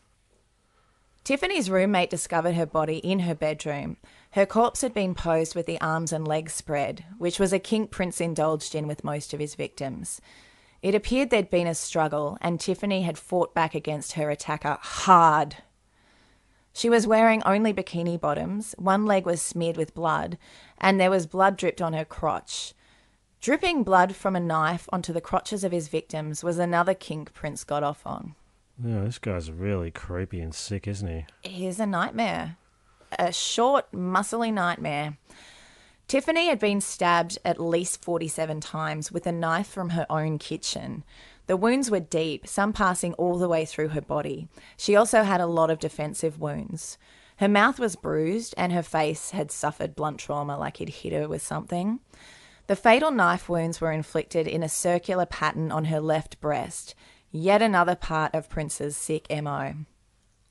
Tiffany's 1.24 1.70
roommate 1.70 2.10
discovered 2.10 2.54
her 2.54 2.66
body 2.66 2.98
in 2.98 3.20
her 3.20 3.34
bedroom. 3.34 3.96
Her 4.32 4.46
corpse 4.46 4.82
had 4.82 4.92
been 4.92 5.14
posed 5.14 5.54
with 5.54 5.66
the 5.66 5.80
arms 5.80 6.12
and 6.12 6.28
legs 6.28 6.52
spread, 6.52 7.04
which 7.18 7.38
was 7.38 7.52
a 7.52 7.58
kink 7.58 7.90
Prince 7.90 8.20
indulged 8.20 8.74
in 8.74 8.86
with 8.86 9.04
most 9.04 9.32
of 9.32 9.40
his 9.40 9.54
victims. 9.54 10.20
It 10.82 10.94
appeared 10.94 11.30
there'd 11.30 11.50
been 11.50 11.66
a 11.66 11.74
struggle, 11.74 12.36
and 12.42 12.60
Tiffany 12.60 13.02
had 13.02 13.16
fought 13.16 13.54
back 13.54 13.74
against 13.74 14.12
her 14.12 14.28
attacker 14.28 14.76
hard. 14.80 15.56
She 16.74 16.90
was 16.90 17.06
wearing 17.06 17.42
only 17.44 17.72
bikini 17.72 18.20
bottoms, 18.20 18.74
one 18.76 19.06
leg 19.06 19.24
was 19.24 19.40
smeared 19.40 19.78
with 19.78 19.94
blood, 19.94 20.36
and 20.76 21.00
there 21.00 21.10
was 21.10 21.26
blood 21.26 21.56
dripped 21.56 21.80
on 21.80 21.94
her 21.94 22.04
crotch. 22.04 22.74
Dripping 23.44 23.82
blood 23.82 24.16
from 24.16 24.34
a 24.34 24.40
knife 24.40 24.88
onto 24.90 25.12
the 25.12 25.20
crotches 25.20 25.64
of 25.64 25.70
his 25.70 25.88
victims 25.88 26.42
was 26.42 26.58
another 26.58 26.94
kink 26.94 27.34
Prince 27.34 27.62
got 27.62 27.82
off 27.82 28.00
on. 28.06 28.34
Yeah, 28.82 29.04
this 29.04 29.18
guy's 29.18 29.50
really 29.50 29.90
creepy 29.90 30.40
and 30.40 30.54
sick, 30.54 30.88
isn't 30.88 31.06
he? 31.06 31.26
He's 31.46 31.78
a 31.78 31.84
nightmare. 31.84 32.56
A 33.18 33.34
short, 33.34 33.92
muscly 33.92 34.50
nightmare. 34.50 35.18
Tiffany 36.08 36.48
had 36.48 36.58
been 36.58 36.80
stabbed 36.80 37.36
at 37.44 37.60
least 37.60 38.02
47 38.02 38.62
times 38.62 39.12
with 39.12 39.26
a 39.26 39.32
knife 39.32 39.68
from 39.68 39.90
her 39.90 40.06
own 40.08 40.38
kitchen. 40.38 41.04
The 41.46 41.58
wounds 41.58 41.90
were 41.90 42.00
deep, 42.00 42.46
some 42.46 42.72
passing 42.72 43.12
all 43.12 43.36
the 43.36 43.46
way 43.46 43.66
through 43.66 43.88
her 43.88 44.00
body. 44.00 44.48
She 44.78 44.96
also 44.96 45.22
had 45.22 45.42
a 45.42 45.46
lot 45.46 45.68
of 45.68 45.78
defensive 45.78 46.40
wounds. 46.40 46.96
Her 47.36 47.48
mouth 47.48 47.78
was 47.78 47.94
bruised 47.94 48.54
and 48.56 48.72
her 48.72 48.82
face 48.82 49.32
had 49.32 49.50
suffered 49.50 49.94
blunt 49.94 50.18
trauma 50.18 50.56
like 50.56 50.78
he'd 50.78 50.88
hit 50.88 51.12
her 51.12 51.28
with 51.28 51.42
something. 51.42 52.00
The 52.66 52.76
fatal 52.76 53.10
knife 53.10 53.48
wounds 53.48 53.80
were 53.80 53.92
inflicted 53.92 54.46
in 54.46 54.62
a 54.62 54.68
circular 54.68 55.26
pattern 55.26 55.70
on 55.70 55.86
her 55.86 56.00
left 56.00 56.40
breast, 56.40 56.94
yet 57.30 57.60
another 57.60 57.94
part 57.94 58.34
of 58.34 58.48
Prince's 58.48 58.96
sick 58.96 59.26
MO. 59.30 59.74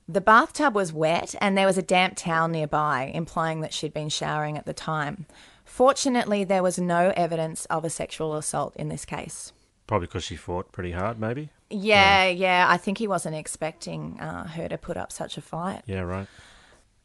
The 0.08 0.22
bathtub 0.22 0.76
was 0.76 0.94
wet 0.94 1.34
and 1.42 1.58
there 1.58 1.66
was 1.66 1.78
a 1.78 1.82
damp 1.82 2.16
towel 2.18 2.50
nearby, 2.50 3.12
implying 3.14 3.62
that 3.62 3.74
she'd 3.74 3.94
been 3.94 4.10
showering 4.10 4.58
at 4.58 4.66
the 4.66 4.74
time. 4.74 5.26
Fortunately, 5.66 6.44
there 6.44 6.62
was 6.62 6.78
no 6.78 7.14
evidence 7.16 7.66
of 7.66 7.86
a 7.86 7.90
sexual 7.90 8.36
assault 8.36 8.76
in 8.76 8.90
this 8.90 9.06
case. 9.06 9.54
Probably 9.88 10.08
because 10.08 10.24
she 10.24 10.36
fought 10.36 10.72
pretty 10.72 10.92
hard, 10.92 11.20
maybe. 11.20 11.50
Yeah, 11.70 12.28
yeah, 12.28 12.68
I 12.70 12.78
think 12.78 13.00
he 13.00 13.08
wasn't 13.08 13.36
expecting 13.36 14.20
uh, 14.20 14.48
her 14.50 14.68
to 14.68 14.78
put 14.78 14.98
up 14.98 15.12
such 15.12 15.38
a 15.38 15.42
fight. 15.42 15.82
Yeah, 15.88 16.02
right. 16.02 16.28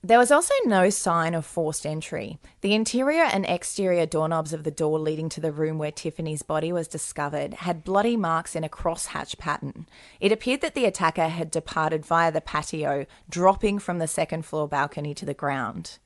There 0.02 0.18
was 0.18 0.30
also 0.30 0.54
no 0.64 0.90
sign 0.90 1.34
of 1.34 1.44
forced 1.44 1.84
entry. 1.84 2.38
The 2.60 2.72
interior 2.72 3.24
and 3.24 3.44
exterior 3.44 4.06
doorknobs 4.06 4.52
of 4.52 4.62
the 4.62 4.70
door 4.70 4.96
leading 4.98 5.28
to 5.30 5.40
the 5.40 5.50
room 5.50 5.76
where 5.76 5.90
Tiffany's 5.90 6.42
body 6.42 6.72
was 6.72 6.86
discovered 6.86 7.54
had 7.54 7.82
bloody 7.82 8.16
marks 8.16 8.54
in 8.54 8.62
a 8.62 8.68
crosshatch 8.68 9.38
pattern. 9.38 9.88
It 10.20 10.30
appeared 10.30 10.60
that 10.60 10.76
the 10.76 10.84
attacker 10.84 11.26
had 11.26 11.50
departed 11.50 12.06
via 12.06 12.30
the 12.30 12.40
patio, 12.40 13.06
dropping 13.28 13.80
from 13.80 13.98
the 13.98 14.06
second 14.06 14.44
floor 14.44 14.68
balcony 14.68 15.14
to 15.14 15.26
the 15.26 15.34
ground. 15.34 15.98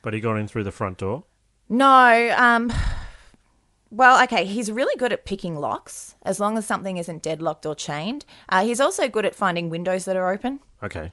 But 0.00 0.14
he 0.14 0.20
got 0.20 0.36
in 0.36 0.48
through 0.48 0.64
the 0.64 0.72
front 0.72 0.98
door. 0.98 1.24
No, 1.68 2.34
um. 2.38 2.72
Well, 3.90 4.22
okay, 4.24 4.46
he's 4.46 4.72
really 4.72 4.96
good 4.96 5.12
at 5.12 5.24
picking 5.26 5.56
locks, 5.56 6.16
as 6.22 6.40
long 6.40 6.56
as 6.56 6.66
something 6.66 6.96
isn't 6.96 7.22
deadlocked 7.22 7.66
or 7.66 7.74
chained. 7.74 8.24
Uh, 8.48 8.64
he's 8.64 8.80
also 8.80 9.08
good 9.08 9.26
at 9.26 9.34
finding 9.34 9.70
windows 9.70 10.06
that 10.06 10.16
are 10.16 10.32
open. 10.32 10.60
Okay. 10.82 11.12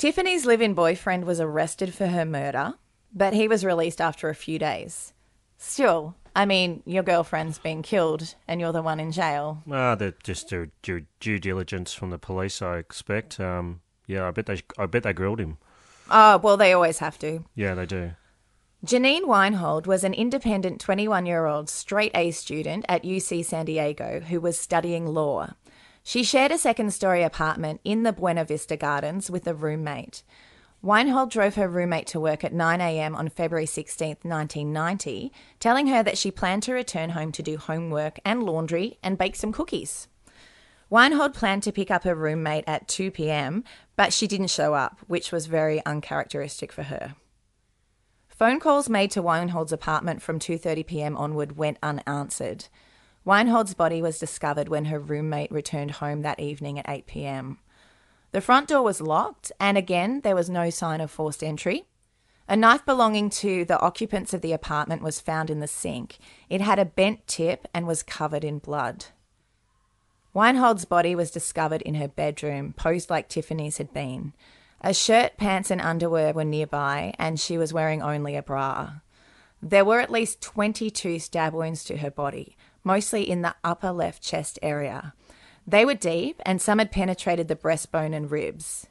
Tiffany's 0.00 0.46
live 0.46 0.62
in 0.62 0.72
boyfriend 0.72 1.26
was 1.26 1.40
arrested 1.40 1.92
for 1.92 2.06
her 2.06 2.24
murder, 2.24 2.72
but 3.12 3.34
he 3.34 3.46
was 3.46 3.66
released 3.66 4.00
after 4.00 4.30
a 4.30 4.34
few 4.34 4.58
days. 4.58 5.12
Still, 5.58 6.14
I 6.34 6.46
mean, 6.46 6.82
your 6.86 7.02
girlfriend's 7.02 7.58
been 7.58 7.82
killed 7.82 8.34
and 8.48 8.62
you're 8.62 8.72
the 8.72 8.80
one 8.80 8.98
in 8.98 9.12
jail. 9.12 9.62
Ah, 9.70 9.94
they're 9.96 10.14
just 10.22 10.48
do 10.48 10.70
due, 10.80 11.04
due 11.20 11.38
diligence 11.38 11.92
from 11.92 12.08
the 12.08 12.16
police, 12.16 12.62
I 12.62 12.78
expect. 12.78 13.38
Um, 13.38 13.82
yeah, 14.06 14.26
I 14.26 14.30
bet 14.30 14.46
they, 14.46 14.62
I 14.78 14.86
bet 14.86 15.02
they 15.02 15.12
grilled 15.12 15.38
him. 15.38 15.58
Oh, 16.10 16.38
well, 16.38 16.56
they 16.56 16.72
always 16.72 17.00
have 17.00 17.18
to. 17.18 17.44
Yeah, 17.54 17.74
they 17.74 17.84
do. 17.84 18.12
Janine 18.86 19.26
Weinhold 19.26 19.86
was 19.86 20.02
an 20.02 20.14
independent 20.14 20.80
21 20.80 21.26
year 21.26 21.44
old 21.44 21.68
straight 21.68 22.12
A 22.14 22.30
student 22.30 22.86
at 22.88 23.04
UC 23.04 23.44
San 23.44 23.66
Diego 23.66 24.20
who 24.20 24.40
was 24.40 24.56
studying 24.56 25.08
law. 25.08 25.50
She 26.10 26.24
shared 26.24 26.50
a 26.50 26.58
second 26.58 26.92
story 26.92 27.22
apartment 27.22 27.80
in 27.84 28.02
the 28.02 28.12
Buena 28.12 28.44
Vista 28.44 28.76
Gardens 28.76 29.30
with 29.30 29.46
a 29.46 29.54
roommate. 29.54 30.24
Weinhold 30.82 31.30
drove 31.30 31.54
her 31.54 31.68
roommate 31.68 32.08
to 32.08 32.18
work 32.18 32.42
at 32.42 32.52
9am 32.52 33.14
on 33.14 33.28
February 33.28 33.66
16, 33.66 34.16
1990, 34.22 35.32
telling 35.60 35.86
her 35.86 36.02
that 36.02 36.18
she 36.18 36.32
planned 36.32 36.64
to 36.64 36.72
return 36.72 37.10
home 37.10 37.30
to 37.30 37.44
do 37.44 37.58
homework 37.58 38.18
and 38.24 38.42
laundry 38.42 38.98
and 39.04 39.18
bake 39.18 39.36
some 39.36 39.52
cookies. 39.52 40.08
Weinhold 40.88 41.32
planned 41.32 41.62
to 41.62 41.70
pick 41.70 41.92
up 41.92 42.02
her 42.02 42.16
roommate 42.16 42.64
at 42.66 42.88
2pm, 42.88 43.62
but 43.94 44.12
she 44.12 44.26
didn't 44.26 44.50
show 44.50 44.74
up, 44.74 44.98
which 45.06 45.30
was 45.30 45.46
very 45.46 45.80
uncharacteristic 45.86 46.72
for 46.72 46.82
her. 46.82 47.14
Phone 48.28 48.58
calls 48.58 48.88
made 48.88 49.12
to 49.12 49.22
Weinhold's 49.22 49.72
apartment 49.72 50.22
from 50.22 50.40
2:30 50.40 50.84
p.m. 50.84 51.16
onward 51.16 51.56
went 51.56 51.78
unanswered. 51.84 52.64
Weinhold's 53.30 53.74
body 53.74 54.02
was 54.02 54.18
discovered 54.18 54.68
when 54.68 54.86
her 54.86 54.98
roommate 54.98 55.52
returned 55.52 55.92
home 55.92 56.22
that 56.22 56.40
evening 56.40 56.80
at 56.80 56.88
8 56.88 57.06
p.m. 57.06 57.60
The 58.32 58.40
front 58.40 58.66
door 58.66 58.82
was 58.82 59.00
locked, 59.00 59.52
and 59.60 59.78
again, 59.78 60.22
there 60.22 60.34
was 60.34 60.50
no 60.50 60.68
sign 60.68 61.00
of 61.00 61.12
forced 61.12 61.44
entry. 61.44 61.84
A 62.48 62.56
knife 62.56 62.84
belonging 62.84 63.30
to 63.30 63.64
the 63.64 63.78
occupants 63.78 64.34
of 64.34 64.40
the 64.40 64.52
apartment 64.52 65.00
was 65.00 65.20
found 65.20 65.48
in 65.48 65.60
the 65.60 65.68
sink. 65.68 66.18
It 66.48 66.60
had 66.60 66.80
a 66.80 66.84
bent 66.84 67.24
tip 67.28 67.68
and 67.72 67.86
was 67.86 68.02
covered 68.02 68.42
in 68.42 68.58
blood. 68.58 69.04
Weinhold's 70.34 70.84
body 70.84 71.14
was 71.14 71.30
discovered 71.30 71.82
in 71.82 71.94
her 71.94 72.08
bedroom, 72.08 72.72
posed 72.72 73.10
like 73.10 73.28
Tiffany's 73.28 73.78
had 73.78 73.94
been. 73.94 74.32
A 74.80 74.92
shirt, 74.92 75.36
pants, 75.36 75.70
and 75.70 75.80
underwear 75.80 76.32
were 76.32 76.42
nearby, 76.42 77.14
and 77.16 77.38
she 77.38 77.56
was 77.56 77.72
wearing 77.72 78.02
only 78.02 78.34
a 78.34 78.42
bra. 78.42 78.94
There 79.62 79.84
were 79.84 80.00
at 80.00 80.10
least 80.10 80.40
22 80.40 81.20
stab 81.20 81.54
wounds 81.54 81.84
to 81.84 81.98
her 81.98 82.10
body, 82.10 82.56
mostly 82.84 83.28
in 83.28 83.42
the 83.42 83.54
upper 83.62 83.92
left 83.92 84.22
chest 84.22 84.58
area. 84.62 85.14
They 85.66 85.84
were 85.84 85.94
deep, 85.94 86.40
and 86.44 86.60
some 86.60 86.78
had 86.78 86.90
penetrated 86.90 87.48
the 87.48 87.56
breastbone 87.56 88.14
and 88.14 88.30
ribs. 88.30 88.86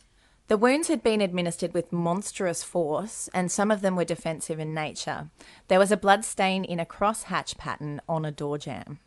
The 0.47 0.57
wounds 0.57 0.87
had 0.87 1.03
been 1.03 1.21
administered 1.21 1.73
with 1.73 1.93
monstrous 1.93 2.63
force, 2.63 3.29
and 3.33 3.51
some 3.51 3.69
of 3.69 3.81
them 3.81 3.95
were 3.95 4.05
defensive 4.05 4.59
in 4.59 4.73
nature. 4.73 5.29
There 5.67 5.77
was 5.77 5.91
a 5.91 5.97
blood 5.97 6.25
stain 6.25 6.63
in 6.63 6.79
a 6.79 6.85
cross-hatch 6.85 7.57
pattern 7.57 8.01
on 8.09 8.25
a 8.25 8.31
door 8.31 8.57
jamb. 8.57 8.99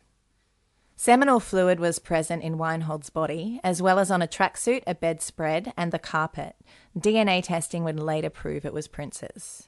Seminal 0.95 1.41
fluid 1.41 1.81
was 1.81 1.99
present 1.99 2.43
in 2.43 2.57
Weinhold's 2.57 3.09
body, 3.09 3.59
as 3.61 3.81
well 3.81 3.99
as 3.99 4.09
on 4.09 4.21
a 4.21 4.27
tracksuit, 4.27 4.83
a 4.87 4.95
bedspread, 4.95 5.73
and 5.75 5.91
the 5.91 5.99
carpet. 5.99 6.55
DNA 6.97 7.43
testing 7.43 7.83
would 7.83 7.99
later 7.99 8.29
prove 8.29 8.65
it 8.65 8.73
was 8.73 8.87
Prince's. 8.87 9.67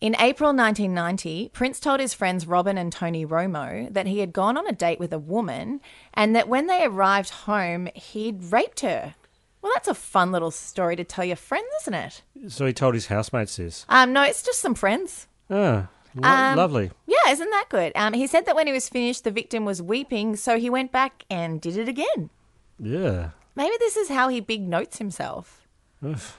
In 0.00 0.16
April 0.18 0.48
1990, 0.54 1.50
Prince 1.52 1.78
told 1.78 2.00
his 2.00 2.14
friends 2.14 2.46
Robin 2.46 2.78
and 2.78 2.90
Tony 2.90 3.26
Romo 3.26 3.92
that 3.92 4.06
he 4.06 4.20
had 4.20 4.32
gone 4.32 4.56
on 4.56 4.66
a 4.66 4.72
date 4.72 4.98
with 4.98 5.12
a 5.12 5.18
woman 5.18 5.80
and 6.14 6.34
that 6.34 6.48
when 6.48 6.68
they 6.68 6.84
arrived 6.84 7.28
home, 7.30 7.88
he'd 7.94 8.50
raped 8.50 8.80
her. 8.80 9.14
Well, 9.60 9.72
that's 9.74 9.88
a 9.88 9.94
fun 9.94 10.32
little 10.32 10.50
story 10.50 10.96
to 10.96 11.04
tell 11.04 11.24
your 11.26 11.36
friends, 11.36 11.66
isn't 11.82 11.92
it? 11.94 12.22
So 12.48 12.64
he 12.64 12.72
told 12.72 12.94
his 12.94 13.08
housemates 13.08 13.56
this. 13.56 13.84
Um, 13.90 14.14
no, 14.14 14.22
it's 14.22 14.42
just 14.42 14.60
some 14.60 14.74
friends. 14.74 15.26
Ah, 15.50 15.88
lo- 16.14 16.26
Um, 16.28 16.56
lovely. 16.56 16.90
Yeah, 17.06 17.28
isn't 17.30 17.50
that 17.50 17.66
good? 17.68 17.92
Um, 17.94 18.14
he 18.14 18.26
said 18.26 18.46
that 18.46 18.56
when 18.56 18.66
he 18.66 18.72
was 18.72 18.88
finished, 18.88 19.24
the 19.24 19.30
victim 19.30 19.66
was 19.66 19.82
weeping, 19.82 20.34
so 20.36 20.58
he 20.58 20.70
went 20.70 20.92
back 20.92 21.24
and 21.28 21.60
did 21.60 21.76
it 21.76 21.88
again. 21.88 22.30
Yeah. 22.78 23.30
Maybe 23.54 23.74
this 23.78 23.98
is 23.98 24.08
how 24.08 24.28
he 24.28 24.40
big 24.40 24.66
notes 24.66 24.96
himself. 24.96 25.68
Oof. 26.02 26.38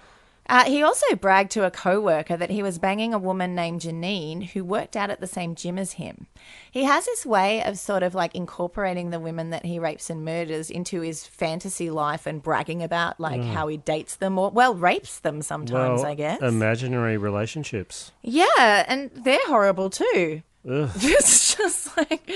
Uh, 0.49 0.65
he 0.65 0.83
also 0.83 1.15
bragged 1.15 1.51
to 1.51 1.65
a 1.65 1.71
co-worker 1.71 2.35
that 2.35 2.49
he 2.49 2.61
was 2.61 2.77
banging 2.79 3.13
a 3.13 3.19
woman 3.19 3.55
named 3.55 3.81
Janine 3.81 4.49
who 4.49 4.65
worked 4.65 4.97
out 4.97 5.09
at 5.09 5.21
the 5.21 5.27
same 5.27 5.55
gym 5.55 5.77
as 5.77 5.93
him. 5.93 6.27
He 6.71 6.83
has 6.83 7.05
this 7.05 7.25
way 7.25 7.63
of 7.63 7.79
sort 7.79 8.03
of 8.03 8.13
like 8.15 8.35
incorporating 8.35 9.11
the 9.11 9.19
women 9.19 9.51
that 9.51 9.65
he 9.65 9.79
rapes 9.79 10.09
and 10.09 10.25
murders 10.25 10.69
into 10.69 11.01
his 11.01 11.25
fantasy 11.25 11.89
life 11.89 12.25
and 12.25 12.43
bragging 12.43 12.83
about 12.83 13.19
like 13.19 13.39
Mm. 13.39 13.53
how 13.53 13.67
he 13.67 13.77
dates 13.77 14.15
them 14.17 14.37
or 14.37 14.49
well 14.49 14.73
rapes 14.75 15.19
them 15.19 15.41
sometimes, 15.41 16.01
well, 16.01 16.11
I 16.11 16.15
guess. 16.15 16.41
Imaginary 16.41 17.15
relationships. 17.17 18.11
yeah, 18.21 18.83
and 18.87 19.09
they're 19.13 19.39
horrible 19.47 19.89
too. 19.89 20.41
Ugh. 20.69 20.89
It's 20.95 21.55
just 21.55 21.95
like, 21.97 22.29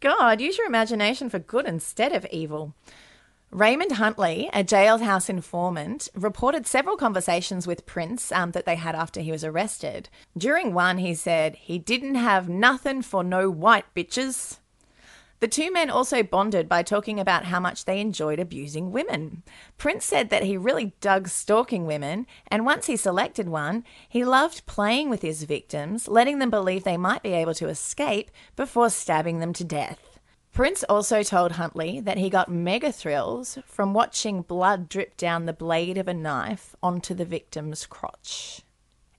God, 0.00 0.40
use 0.40 0.58
your 0.58 0.66
imagination 0.66 1.30
for 1.30 1.38
good 1.38 1.66
instead 1.66 2.12
of 2.12 2.26
evil. 2.30 2.74
Raymond 3.50 3.92
Huntley, 3.92 4.50
a 4.52 4.62
jailhouse 4.62 5.30
informant, 5.30 6.10
reported 6.14 6.66
several 6.66 6.98
conversations 6.98 7.66
with 7.66 7.86
Prince 7.86 8.30
um, 8.30 8.50
that 8.50 8.66
they 8.66 8.76
had 8.76 8.94
after 8.94 9.22
he 9.22 9.30
was 9.30 9.42
arrested. 9.42 10.10
During 10.36 10.74
one, 10.74 10.98
he 10.98 11.14
said, 11.14 11.56
He 11.56 11.78
didn't 11.78 12.16
have 12.16 12.50
nothing 12.50 13.00
for 13.00 13.24
no 13.24 13.48
white 13.48 13.86
bitches. 13.96 14.58
The 15.40 15.48
two 15.48 15.72
men 15.72 15.88
also 15.88 16.22
bonded 16.22 16.68
by 16.68 16.82
talking 16.82 17.18
about 17.18 17.46
how 17.46 17.58
much 17.58 17.86
they 17.86 18.00
enjoyed 18.00 18.38
abusing 18.38 18.92
women. 18.92 19.44
Prince 19.78 20.04
said 20.04 20.28
that 20.28 20.42
he 20.42 20.58
really 20.58 20.92
dug 21.00 21.28
stalking 21.28 21.86
women, 21.86 22.26
and 22.48 22.66
once 22.66 22.86
he 22.86 22.96
selected 22.96 23.48
one, 23.48 23.82
he 24.08 24.24
loved 24.26 24.66
playing 24.66 25.08
with 25.08 25.22
his 25.22 25.44
victims, 25.44 26.06
letting 26.06 26.38
them 26.38 26.50
believe 26.50 26.84
they 26.84 26.96
might 26.98 27.22
be 27.22 27.32
able 27.32 27.54
to 27.54 27.68
escape 27.68 28.30
before 28.56 28.90
stabbing 28.90 29.38
them 29.38 29.54
to 29.54 29.64
death. 29.64 30.07
Prince 30.58 30.82
also 30.88 31.22
told 31.22 31.52
Huntley 31.52 32.00
that 32.00 32.18
he 32.18 32.28
got 32.28 32.50
mega 32.50 32.90
thrills 32.90 33.58
from 33.64 33.94
watching 33.94 34.42
blood 34.42 34.88
drip 34.88 35.16
down 35.16 35.46
the 35.46 35.52
blade 35.52 35.96
of 35.96 36.08
a 36.08 36.12
knife 36.12 36.74
onto 36.82 37.14
the 37.14 37.24
victim's 37.24 37.86
crotch. 37.86 38.62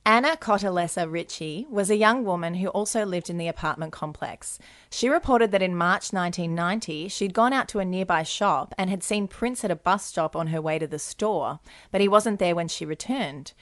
Anna 0.06 0.36
Cotalesa 0.36 1.10
Ritchie 1.10 1.66
was 1.70 1.90
a 1.90 1.96
young 1.96 2.26
woman 2.26 2.56
who 2.56 2.68
also 2.68 3.06
lived 3.06 3.30
in 3.30 3.38
the 3.38 3.48
apartment 3.48 3.94
complex. 3.94 4.60
She 4.92 5.08
reported 5.08 5.54
that 5.54 5.62
in 5.62 5.78
March 5.78 6.12
1990, 6.12 7.08
she'd 7.08 7.34
gone 7.34 7.54
out 7.54 7.70
to 7.70 7.80
a 7.80 7.86
nearby 7.86 8.24
shop 8.24 8.76
and 8.78 8.90
had 8.90 9.02
seen 9.02 9.30
Prince 9.30 9.64
at 9.64 9.72
a 9.72 9.78
bus 9.78 10.06
stop 10.06 10.36
on 10.36 10.48
her 10.48 10.62
way 10.62 10.78
to 10.78 10.88
the 10.88 11.00
store, 11.00 11.62
but 11.90 12.02
he 12.02 12.10
wasn't 12.10 12.40
there 12.40 12.54
when 12.54 12.68
she 12.68 12.86
returned. 12.86 13.54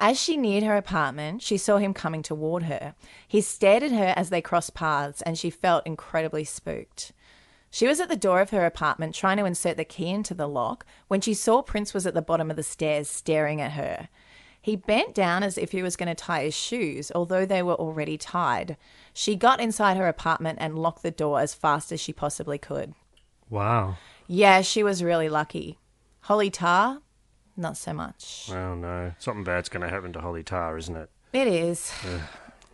As 0.00 0.18
she 0.18 0.38
neared 0.38 0.64
her 0.64 0.78
apartment, 0.78 1.42
she 1.42 1.58
saw 1.58 1.76
him 1.76 1.92
coming 1.92 2.22
toward 2.22 2.62
her. 2.62 2.94
He 3.26 3.42
stared 3.42 3.82
at 3.82 3.92
her 3.92 4.14
as 4.16 4.30
they 4.30 4.40
crossed 4.40 4.72
paths, 4.72 5.20
and 5.20 5.36
she 5.36 5.50
felt 5.50 5.86
incredibly 5.86 6.44
spooked. 6.44 7.12
She 7.70 7.86
was 7.86 8.00
at 8.00 8.08
the 8.08 8.16
door 8.16 8.40
of 8.40 8.50
her 8.50 8.64
apartment 8.64 9.14
trying 9.14 9.36
to 9.36 9.44
insert 9.44 9.76
the 9.76 9.84
key 9.84 10.08
into 10.08 10.34
the 10.34 10.48
lock 10.48 10.86
when 11.08 11.20
she 11.20 11.34
saw 11.34 11.62
Prince 11.62 11.92
was 11.92 12.06
at 12.06 12.14
the 12.14 12.22
bottom 12.22 12.50
of 12.50 12.56
the 12.56 12.62
stairs 12.62 13.08
staring 13.08 13.60
at 13.60 13.72
her. 13.72 14.08
He 14.60 14.76
bent 14.76 15.14
down 15.14 15.42
as 15.42 15.56
if 15.56 15.72
he 15.72 15.82
was 15.82 15.96
going 15.96 16.08
to 16.08 16.14
tie 16.14 16.44
his 16.44 16.54
shoes, 16.54 17.12
although 17.14 17.46
they 17.46 17.62
were 17.62 17.74
already 17.74 18.18
tied. 18.18 18.76
She 19.14 19.36
got 19.36 19.60
inside 19.60 19.96
her 19.96 20.08
apartment 20.08 20.58
and 20.60 20.78
locked 20.78 21.02
the 21.02 21.10
door 21.10 21.40
as 21.40 21.54
fast 21.54 21.92
as 21.92 22.00
she 22.00 22.12
possibly 22.12 22.58
could. 22.58 22.94
Wow. 23.48 23.96
Yeah, 24.26 24.62
she 24.62 24.82
was 24.82 25.02
really 25.02 25.28
lucky. 25.28 25.78
Holly 26.20 26.50
Tarr, 26.50 27.00
not 27.56 27.76
so 27.76 27.92
much. 27.92 28.48
Well, 28.50 28.76
no. 28.76 29.12
Something 29.18 29.44
bad's 29.44 29.68
going 29.68 29.82
to 29.82 29.88
happen 29.88 30.12
to 30.14 30.20
Holly 30.20 30.42
Tarr, 30.42 30.76
isn't 30.76 30.96
it? 30.96 31.10
It 31.32 31.46
is. 31.46 31.92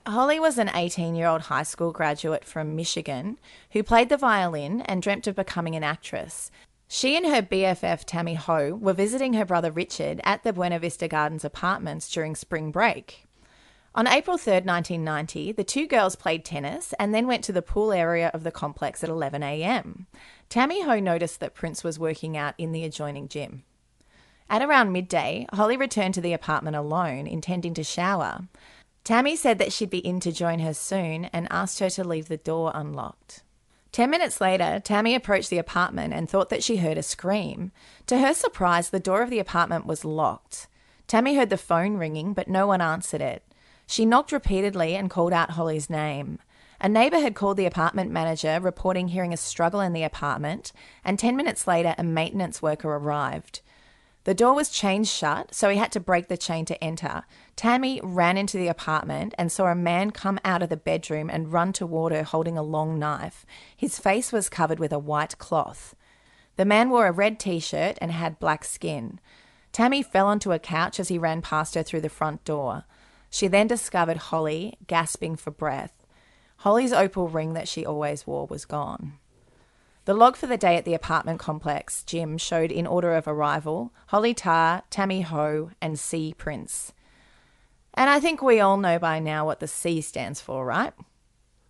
Holly 0.06 0.38
was 0.38 0.58
an 0.58 0.70
18 0.75 1.14
year 1.14 1.26
old 1.26 1.42
high 1.42 1.62
school 1.62 1.90
graduate 1.90 2.44
from 2.44 2.76
Michigan 2.76 3.38
who 3.70 3.82
played 3.82 4.11
the 4.11 4.18
violin 4.18 4.82
and 4.82 5.00
dreamt 5.00 5.26
of 5.26 5.34
becoming 5.34 5.75
an 5.75 5.84
actress. 5.84 6.50
She 6.88 7.16
and 7.16 7.25
her 7.25 7.40
BFF 7.40 8.04
Tammy 8.04 8.34
Ho 8.34 8.75
were 8.75 8.92
visiting 8.92 9.32
her 9.32 9.46
brother 9.46 9.70
Richard 9.70 10.20
at 10.23 10.42
the 10.42 10.52
Buena 10.52 10.78
Vista 10.78 11.08
Gardens 11.08 11.44
apartments 11.44 12.11
during 12.11 12.37
spring 12.37 12.70
break. 12.70 13.25
On 13.94 14.06
April 14.06 14.37
3, 14.37 14.54
1990, 14.54 15.52
the 15.52 15.64
two 15.64 15.87
girls 15.87 16.16
played 16.16 16.44
tennis 16.44 16.92
and 16.99 17.14
then 17.14 17.26
went 17.26 17.42
to 17.44 17.52
the 17.52 17.62
pool 17.62 17.90
area 17.90 18.30
of 18.34 18.42
the 18.42 18.50
complex 18.50 19.02
at 19.02 19.08
11 19.08 19.42
a.m. 19.42 20.06
Tammy 20.50 20.82
Ho 20.82 21.00
noticed 21.00 21.40
that 21.40 21.54
Prince 21.54 21.82
was 21.82 21.99
working 21.99 22.37
out 22.37 22.54
in 22.58 22.73
the 22.73 22.84
adjoining 22.84 23.28
gym. 23.28 23.62
At 24.50 24.62
around 24.62 24.92
midday, 24.92 25.46
Holly 25.52 25.76
returned 25.78 26.14
to 26.14 26.20
the 26.20 26.34
apartment 26.34 26.76
alone, 26.76 27.26
intending 27.26 27.73
to 27.75 27.84
shower. 27.84 28.42
Tammy 29.04 29.37
said 29.37 29.58
that 29.58 29.73
she'd 29.73 29.90
be 29.90 29.99
in 29.99 30.18
to 30.20 30.32
join 30.32 30.61
her 30.61 30.73
soon 30.73 31.26
and 31.26 31.46
asked 31.50 31.78
her 31.78 31.90
to 31.90 32.04
leave 32.04 32.28
the 32.28 32.38
door 32.38 32.73
unlocked. 32.75 33.42
Ten 33.92 34.11
minutes 34.11 34.40
later, 34.40 34.80
Tammy 34.82 35.14
approached 35.14 35.50
the 35.50 35.58
apartment 35.58 36.14
and 36.14 36.28
thought 36.28 36.49
that 36.49 36.64
she 36.64 36.78
heard 36.78 36.99
a 36.99 37.02
scream. 37.02 37.70
To 38.06 38.18
her 38.18 38.34
surprise, 38.34 38.90
the 38.90 38.99
door 38.99 39.23
of 39.23 39.30
the 39.30 39.38
apartment 39.38 39.87
was 39.87 40.04
locked. 40.04 40.66
Tammy 41.06 41.37
heard 41.37 41.50
the 41.50 41.58
phone 41.58 41.96
ringing, 41.96 42.32
but 42.32 42.49
no 42.49 42.66
one 42.66 42.80
answered 42.80 43.20
it. 43.20 43.44
She 43.87 44.06
knocked 44.06 44.32
repeatedly 44.32 44.96
and 44.96 45.11
called 45.11 45.34
out 45.34 45.50
Holly's 45.50 45.90
name. 45.90 46.38
A 46.80 46.88
neighbour 46.88 47.20
had 47.20 47.34
called 47.34 47.56
the 47.56 47.66
apartment 47.66 48.11
manager, 48.11 48.58
reporting 48.58 49.08
hearing 49.08 49.32
a 49.32 49.37
struggle 49.37 49.80
in 49.80 49.92
the 49.92 50.02
apartment, 50.02 50.73
and 51.04 51.18
ten 51.18 51.37
minutes 51.37 51.66
later, 51.66 51.94
a 51.99 52.02
maintenance 52.02 52.62
worker 52.62 52.88
arrived. 52.88 53.61
The 54.25 54.34
door 54.34 54.54
was 54.54 54.70
chained 54.70 55.06
shut, 55.06 55.54
so 55.54 55.68
he 55.68 55.76
had 55.76 55.92
to 55.92 56.00
break 56.00 56.28
the 56.28 56.37
chain 56.37 56.64
to 56.64 56.82
enter. 56.82 57.25
Tammy 57.56 58.00
ran 58.02 58.37
into 58.37 58.56
the 58.56 58.68
apartment 58.68 59.34
and 59.38 59.50
saw 59.50 59.66
a 59.66 59.76
man 59.76 60.11
come 60.11 60.40
out 60.44 60.62
of 60.62 60.68
the 60.68 60.76
bedroom 60.76 61.30
and 61.30 61.52
run 61.52 61.73
toward 61.73 62.12
her 62.12 62.25
holding 62.25 62.58
a 62.58 62.62
long 62.62 62.98
knife. 62.98 63.46
His 63.76 63.98
face 63.98 64.33
was 64.33 64.48
covered 64.48 64.81
with 64.81 64.92
a 64.92 64.98
white 64.98 65.38
cloth. 65.38 65.94
The 66.57 66.64
man 66.64 66.90
wore 66.90 67.07
a 67.07 67.12
red 67.12 67.38
t 67.38 67.61
shirt 67.61 67.96
and 68.00 68.11
had 68.11 68.38
black 68.38 68.64
skin. 68.64 69.20
Tammy 69.72 70.02
fell 70.02 70.26
onto 70.26 70.52
a 70.52 70.59
couch 70.59 70.98
as 70.98 71.09
he 71.09 71.18
ran 71.18 71.42
past 71.42 71.74
her 71.74 71.83
through 71.83 72.00
the 72.00 72.09
front 72.09 72.44
door. 72.44 72.85
She 73.31 73.48
then 73.48 73.66
discovered 73.66 74.16
Holly, 74.16 74.79
gasping 74.87 75.37
for 75.37 75.50
breath. 75.50 75.92
Holly's 76.59 76.92
opal 76.92 77.29
ring 77.29 77.52
that 77.55 77.68
she 77.68 77.85
always 77.85 78.26
wore 78.26 78.46
was 78.46 78.64
gone. 78.64 79.14
The 80.07 80.14
log 80.14 80.37
for 80.37 80.46
the 80.46 80.57
day 80.57 80.76
at 80.76 80.85
the 80.85 80.94
apartment 80.94 81.40
complex 81.40 82.02
gym 82.05 82.38
showed 82.38 82.70
in 82.70 82.87
order 82.87 83.14
of 83.14 83.26
arrival 83.26 83.92
Holly 84.09 84.35
Tarr, 84.35 84.83
Tammy 84.90 85.22
Ho, 85.22 85.70
and 85.81 85.98
C 85.98 86.35
Prince. 86.37 86.92
And 87.94 88.11
I 88.11 88.20
think 88.20 88.42
we 88.42 88.61
all 88.61 88.76
know 88.76 88.98
by 88.98 89.20
now 89.20 89.46
what 89.46 89.61
the 89.61 89.68
C 89.68 90.00
stands 90.00 90.40
for, 90.40 90.64
right? 90.64 90.92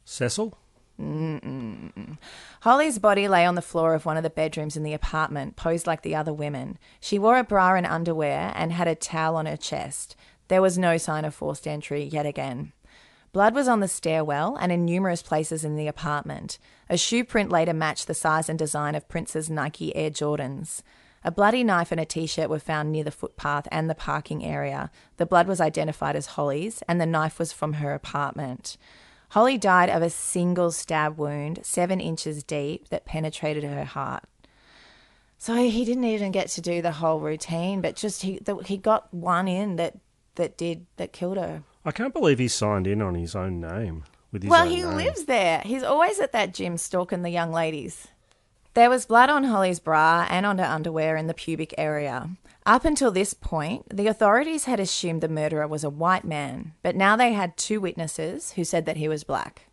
Cecil? 0.05 0.57
Mm-mm. 1.01 2.19
Holly's 2.61 2.99
body 2.99 3.27
lay 3.27 3.45
on 3.45 3.57
the 3.57 3.63
floor 3.63 3.95
of 3.95 4.07
one 4.07 4.17
of 4.17 4.23
the 4.23 4.31
bedrooms 4.31 4.77
in 4.77 4.85
the 4.85 4.95
apartment, 4.95 5.57
posed 5.57 5.87
like 5.87 6.03
the 6.03 6.15
other 6.15 6.33
women. 6.33 6.79
She 7.01 7.19
wore 7.19 7.39
a 7.39 7.45
bra 7.45 7.75
and 7.75 7.87
underwear 7.87 8.53
and 8.55 8.73
had 8.73 8.89
a 8.89 8.95
towel 8.95 9.37
on 9.37 9.47
her 9.47 9.57
chest. 9.57 10.15
There 10.49 10.63
was 10.63 10.79
no 10.79 10.97
sign 10.97 11.25
of 11.25 11.35
forced 11.35 11.67
entry 11.67 12.05
yet 12.05 12.27
again. 12.27 12.73
Blood 13.33 13.55
was 13.55 13.67
on 13.67 13.81
the 13.81 13.89
stairwell 13.89 14.57
and 14.61 14.71
in 14.71 14.85
numerous 14.85 15.23
places 15.23 15.65
in 15.65 15.75
the 15.75 15.89
apartment. 15.89 16.59
A 16.89 16.97
shoe 16.97 17.25
print 17.25 17.51
later 17.51 17.73
matched 17.73 18.07
the 18.07 18.15
size 18.15 18.49
and 18.49 18.57
design 18.57 18.95
of 18.95 19.09
Prince's 19.09 19.51
Nike 19.51 19.95
Air 19.97 20.11
Jordans. 20.11 20.83
A 21.25 21.31
bloody 21.31 21.65
knife 21.65 21.91
and 21.91 22.01
a 22.01 22.05
t 22.05 22.27
shirt 22.27 22.51
were 22.51 22.59
found 22.59 22.93
near 22.93 23.05
the 23.05 23.11
footpath 23.11 23.67
and 23.73 23.89
the 23.89 23.95
parking 23.95 24.45
area. 24.45 24.91
The 25.17 25.25
blood 25.25 25.47
was 25.47 25.61
identified 25.61 26.17
as 26.17 26.27
Holly's, 26.27 26.83
and 26.87 27.01
the 27.01 27.07
knife 27.07 27.39
was 27.39 27.53
from 27.53 27.75
her 27.75 27.95
apartment. 27.95 28.77
Holly 29.31 29.57
died 29.57 29.89
of 29.89 30.03
a 30.03 30.11
single 30.11 30.71
stab 30.71 31.17
wound, 31.17 31.61
seven 31.63 31.99
inches 31.99 32.45
deep, 32.45 32.89
that 32.91 33.07
penetrated 33.07 33.65
her 33.65 33.85
heart. 33.85 34.25
So 35.39 35.55
he 35.57 35.85
didn't 35.85 36.05
even 36.05 36.31
get 36.31 36.49
to 36.51 36.61
do 36.61 36.81
the 36.83 36.93
whole 36.93 37.21
routine, 37.21 37.81
but 37.81 37.97
just 37.97 38.23
he 38.23 38.39
the, 38.39 38.57
he 38.59 38.77
got 38.77 39.13
one 39.13 39.49
in 39.49 39.77
that 39.77 39.99
that 40.37 40.57
did 40.57 40.87
that 40.97 41.13
killed 41.13 41.37
her. 41.37 41.63
I 41.85 41.91
can't 41.91 42.15
believe 42.15 42.39
he 42.39 42.49
signed 42.49 42.87
in 42.87 43.03
on 43.03 43.15
his 43.15 43.35
own 43.35 43.61
name. 43.61 44.05
With 44.31 44.43
his 44.43 44.51
well, 44.51 44.67
he 44.67 44.83
name. 44.83 44.97
lives 44.97 45.25
there. 45.25 45.63
He's 45.65 45.83
always 45.83 46.19
at 46.21 46.33
that 46.33 46.55
gym 46.55 46.77
stalking 46.77 47.23
the 47.23 47.31
young 47.31 47.53
ladies. 47.53 48.09
There 48.75 48.91
was 48.91 49.07
blood 49.07 49.31
on 49.31 49.45
Holly's 49.45 49.79
bra 49.79 50.27
and 50.29 50.45
on 50.45 50.59
her 50.59 50.65
underwear 50.65 51.17
in 51.17 51.29
the 51.29 51.35
pubic 51.35 51.73
area. 51.79 52.31
Up 52.67 52.85
until 52.85 53.13
this 53.13 53.33
point, 53.33 53.85
the 53.97 54.09
authorities 54.09 54.65
had 54.65 54.81
assumed 54.81 55.21
the 55.21 55.29
murderer 55.29 55.69
was 55.69 55.85
a 55.85 55.91
white 55.91 56.25
man, 56.25 56.73
but 56.83 56.97
now 56.97 57.15
they 57.15 57.33
had 57.33 57.57
two 57.57 57.81
witnesses 57.81 58.53
who 58.53 58.65
said 58.65 58.85
that 58.87 58.97
he 58.97 59.07
was 59.07 59.23
black. 59.23 59.67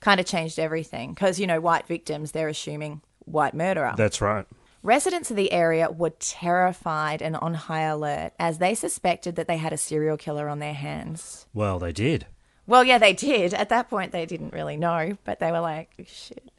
Kind 0.00 0.20
of 0.20 0.26
changed 0.26 0.58
everything 0.58 1.12
because, 1.12 1.38
you 1.38 1.46
know, 1.46 1.60
white 1.60 1.86
victims, 1.86 2.32
they're 2.32 2.48
assuming 2.48 3.02
white 3.26 3.52
murderer. 3.52 3.92
That's 3.96 4.22
right. 4.22 4.46
Residents 4.82 5.30
of 5.30 5.36
the 5.36 5.52
area 5.52 5.90
were 5.90 6.14
terrified 6.18 7.20
and 7.20 7.36
on 7.36 7.52
high 7.52 7.82
alert 7.82 8.32
as 8.38 8.56
they 8.56 8.74
suspected 8.74 9.36
that 9.36 9.48
they 9.48 9.58
had 9.58 9.74
a 9.74 9.76
serial 9.76 10.16
killer 10.16 10.48
on 10.48 10.60
their 10.60 10.72
hands. 10.72 11.46
Well, 11.52 11.78
they 11.78 11.92
did. 11.92 12.26
Well, 12.66 12.84
yeah, 12.84 12.96
they 12.96 13.12
did. 13.12 13.52
At 13.52 13.68
that 13.68 13.90
point, 13.90 14.12
they 14.12 14.24
didn't 14.24 14.54
really 14.54 14.78
know, 14.78 15.18
but 15.24 15.40
they 15.40 15.52
were 15.52 15.60
like, 15.60 15.90
shit. 16.06 16.50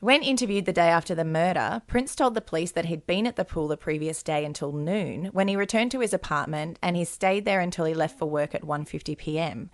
When 0.00 0.22
interviewed 0.22 0.64
the 0.64 0.72
day 0.72 0.88
after 0.88 1.12
the 1.12 1.24
murder, 1.24 1.82
Prince 1.88 2.14
told 2.14 2.34
the 2.34 2.40
police 2.40 2.70
that 2.72 2.84
he'd 2.84 3.04
been 3.04 3.26
at 3.26 3.34
the 3.34 3.44
pool 3.44 3.66
the 3.66 3.76
previous 3.76 4.22
day 4.22 4.44
until 4.44 4.70
noon 4.70 5.26
when 5.32 5.48
he 5.48 5.56
returned 5.56 5.90
to 5.90 6.00
his 6.00 6.14
apartment 6.14 6.78
and 6.80 6.96
he 6.96 7.04
stayed 7.04 7.44
there 7.44 7.58
until 7.58 7.84
he 7.84 7.94
left 7.94 8.16
for 8.16 8.26
work 8.26 8.54
at 8.54 8.62
1:50 8.62 9.18
p.m. 9.18 9.70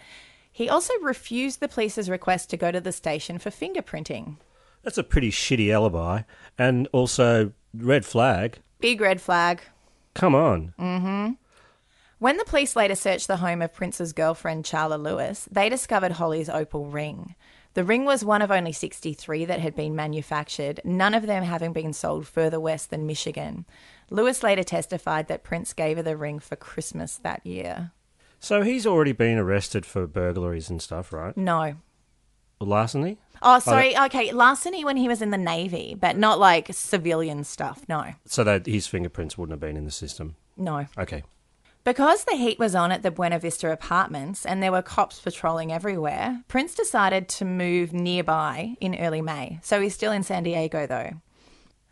He 0.50 0.66
also 0.66 0.94
refused 1.02 1.60
the 1.60 1.68
police's 1.68 2.08
request 2.08 2.48
to 2.50 2.56
go 2.56 2.70
to 2.70 2.80
the 2.80 2.92
station 2.92 3.38
for 3.38 3.50
fingerprinting. 3.50 4.38
That's 4.82 4.96
a 4.96 5.04
pretty 5.04 5.30
shitty 5.30 5.70
alibi. 5.70 6.22
And 6.56 6.88
also, 6.92 7.52
red 7.74 8.06
flag. 8.06 8.60
Big 8.80 9.02
red 9.02 9.20
flag. 9.20 9.60
Come 10.14 10.34
on. 10.34 10.72
Mm-hmm. 10.78 11.32
When 12.18 12.36
the 12.38 12.44
police 12.44 12.76
later 12.76 12.94
searched 12.94 13.26
the 13.26 13.38
home 13.38 13.60
of 13.60 13.74
Prince's 13.74 14.14
girlfriend, 14.14 14.64
Charla 14.64 14.98
Lewis, 15.02 15.48
they 15.50 15.68
discovered 15.68 16.12
Holly's 16.12 16.48
opal 16.48 16.86
ring. 16.86 17.34
The 17.74 17.84
ring 17.84 18.04
was 18.04 18.24
one 18.24 18.40
of 18.40 18.50
only 18.52 18.72
63 18.72 19.44
that 19.46 19.60
had 19.60 19.74
been 19.74 19.96
manufactured, 19.96 20.80
none 20.84 21.12
of 21.12 21.26
them 21.26 21.42
having 21.42 21.72
been 21.72 21.92
sold 21.92 22.26
further 22.26 22.60
west 22.60 22.90
than 22.90 23.06
Michigan. 23.06 23.66
Lewis 24.10 24.42
later 24.44 24.62
testified 24.62 25.26
that 25.26 25.42
Prince 25.42 25.72
gave 25.72 25.96
her 25.96 26.02
the 26.02 26.16
ring 26.16 26.38
for 26.38 26.54
Christmas 26.54 27.16
that 27.16 27.44
year. 27.44 27.90
So 28.38 28.62
he's 28.62 28.86
already 28.86 29.12
been 29.12 29.38
arrested 29.38 29.84
for 29.84 30.06
burglaries 30.06 30.70
and 30.70 30.80
stuff, 30.80 31.12
right? 31.12 31.36
No. 31.36 31.76
Larceny? 32.60 33.18
Oh, 33.42 33.56
oh 33.56 33.58
sorry. 33.58 33.96
Okay, 33.98 34.30
larceny 34.32 34.84
when 34.84 34.96
he 34.96 35.08
was 35.08 35.20
in 35.20 35.30
the 35.30 35.38
navy, 35.38 35.96
but 35.98 36.16
not 36.16 36.38
like 36.38 36.68
civilian 36.72 37.42
stuff. 37.42 37.84
No, 37.88 38.14
So 38.26 38.44
that 38.44 38.66
his 38.66 38.86
fingerprints 38.86 39.36
wouldn't 39.36 39.52
have 39.52 39.60
been 39.60 39.76
in 39.76 39.84
the 39.84 39.90
system. 39.90 40.36
no. 40.56 40.86
Okay. 40.96 41.24
Because 41.84 42.24
the 42.24 42.36
heat 42.36 42.58
was 42.58 42.74
on 42.74 42.92
at 42.92 43.02
the 43.02 43.10
Buena 43.10 43.38
Vista 43.38 43.70
apartments 43.70 44.46
and 44.46 44.62
there 44.62 44.72
were 44.72 44.80
cops 44.80 45.20
patrolling 45.20 45.70
everywhere, 45.70 46.42
Prince 46.48 46.74
decided 46.74 47.28
to 47.28 47.44
move 47.44 47.92
nearby 47.92 48.74
in 48.80 48.98
early 48.98 49.20
May. 49.20 49.58
So 49.62 49.82
he's 49.82 49.92
still 49.92 50.10
in 50.10 50.22
San 50.22 50.44
Diego 50.44 50.86
though. 50.86 51.10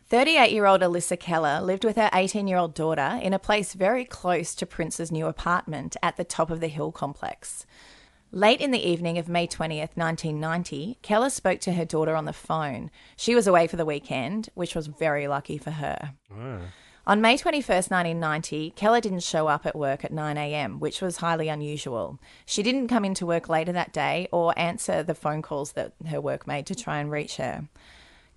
38 0.07 0.51
year 0.51 0.65
old 0.65 0.81
Alyssa 0.81 1.19
Keller 1.19 1.61
lived 1.61 1.85
with 1.85 1.95
her 1.95 2.09
18 2.11 2.47
year 2.47 2.57
old 2.57 2.73
daughter 2.73 3.19
in 3.21 3.33
a 3.33 3.39
place 3.39 3.75
very 3.75 4.03
close 4.03 4.55
to 4.55 4.65
Prince's 4.65 5.11
new 5.11 5.27
apartment 5.27 5.95
at 6.01 6.17
the 6.17 6.23
top 6.23 6.49
of 6.49 6.59
the 6.59 6.69
hill 6.69 6.91
complex. 6.91 7.67
Late 8.31 8.61
in 8.61 8.71
the 8.71 8.83
evening 8.89 9.19
of 9.19 9.29
May 9.29 9.45
20th, 9.45 9.95
1990, 9.95 10.97
Keller 11.03 11.29
spoke 11.29 11.59
to 11.61 11.73
her 11.73 11.85
daughter 11.85 12.15
on 12.15 12.25
the 12.25 12.33
phone. 12.33 12.89
She 13.15 13.35
was 13.35 13.45
away 13.45 13.67
for 13.67 13.75
the 13.75 13.85
weekend, 13.85 14.49
which 14.55 14.73
was 14.73 14.87
very 14.87 15.27
lucky 15.27 15.59
for 15.59 15.69
her. 15.69 16.13
On 17.05 17.19
May 17.19 17.35
21st, 17.35 17.91
1990, 17.91 18.71
Keller 18.77 19.01
didn't 19.01 19.23
show 19.23 19.47
up 19.47 19.65
at 19.65 19.75
work 19.75 20.05
at 20.05 20.13
9am, 20.13 20.79
which 20.79 21.01
was 21.01 21.17
highly 21.17 21.49
unusual. 21.49 22.17
She 22.45 22.63
didn't 22.63 22.87
come 22.87 23.03
into 23.03 23.25
work 23.25 23.49
later 23.49 23.73
that 23.73 23.91
day 23.91 24.29
or 24.31 24.57
answer 24.57 25.03
the 25.03 25.13
phone 25.13 25.41
calls 25.41 25.73
that 25.73 25.91
her 26.07 26.21
work 26.21 26.47
made 26.47 26.65
to 26.67 26.75
try 26.75 26.99
and 26.99 27.11
reach 27.11 27.35
her. 27.35 27.67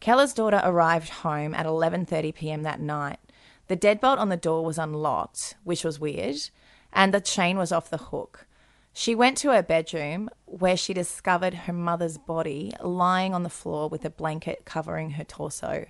Keller's 0.00 0.34
daughter 0.34 0.60
arrived 0.64 1.10
home 1.10 1.54
at 1.54 1.64
11:30 1.64 2.34
p.m. 2.34 2.64
that 2.64 2.80
night. 2.80 3.20
The 3.68 3.76
deadbolt 3.76 4.18
on 4.18 4.30
the 4.30 4.36
door 4.36 4.64
was 4.64 4.78
unlocked, 4.78 5.54
which 5.62 5.84
was 5.84 6.00
weird, 6.00 6.50
and 6.92 7.14
the 7.14 7.20
chain 7.20 7.58
was 7.58 7.70
off 7.70 7.88
the 7.88 8.08
hook. 8.10 8.48
She 8.92 9.14
went 9.14 9.38
to 9.38 9.50
her 9.52 9.62
bedroom 9.62 10.28
where 10.44 10.76
she 10.76 10.92
discovered 10.92 11.54
her 11.54 11.72
mother's 11.72 12.18
body 12.18 12.72
lying 12.80 13.32
on 13.32 13.44
the 13.44 13.48
floor 13.48 13.88
with 13.88 14.04
a 14.04 14.10
blanket 14.10 14.64
covering 14.64 15.10
her 15.10 15.24
torso. 15.24 15.86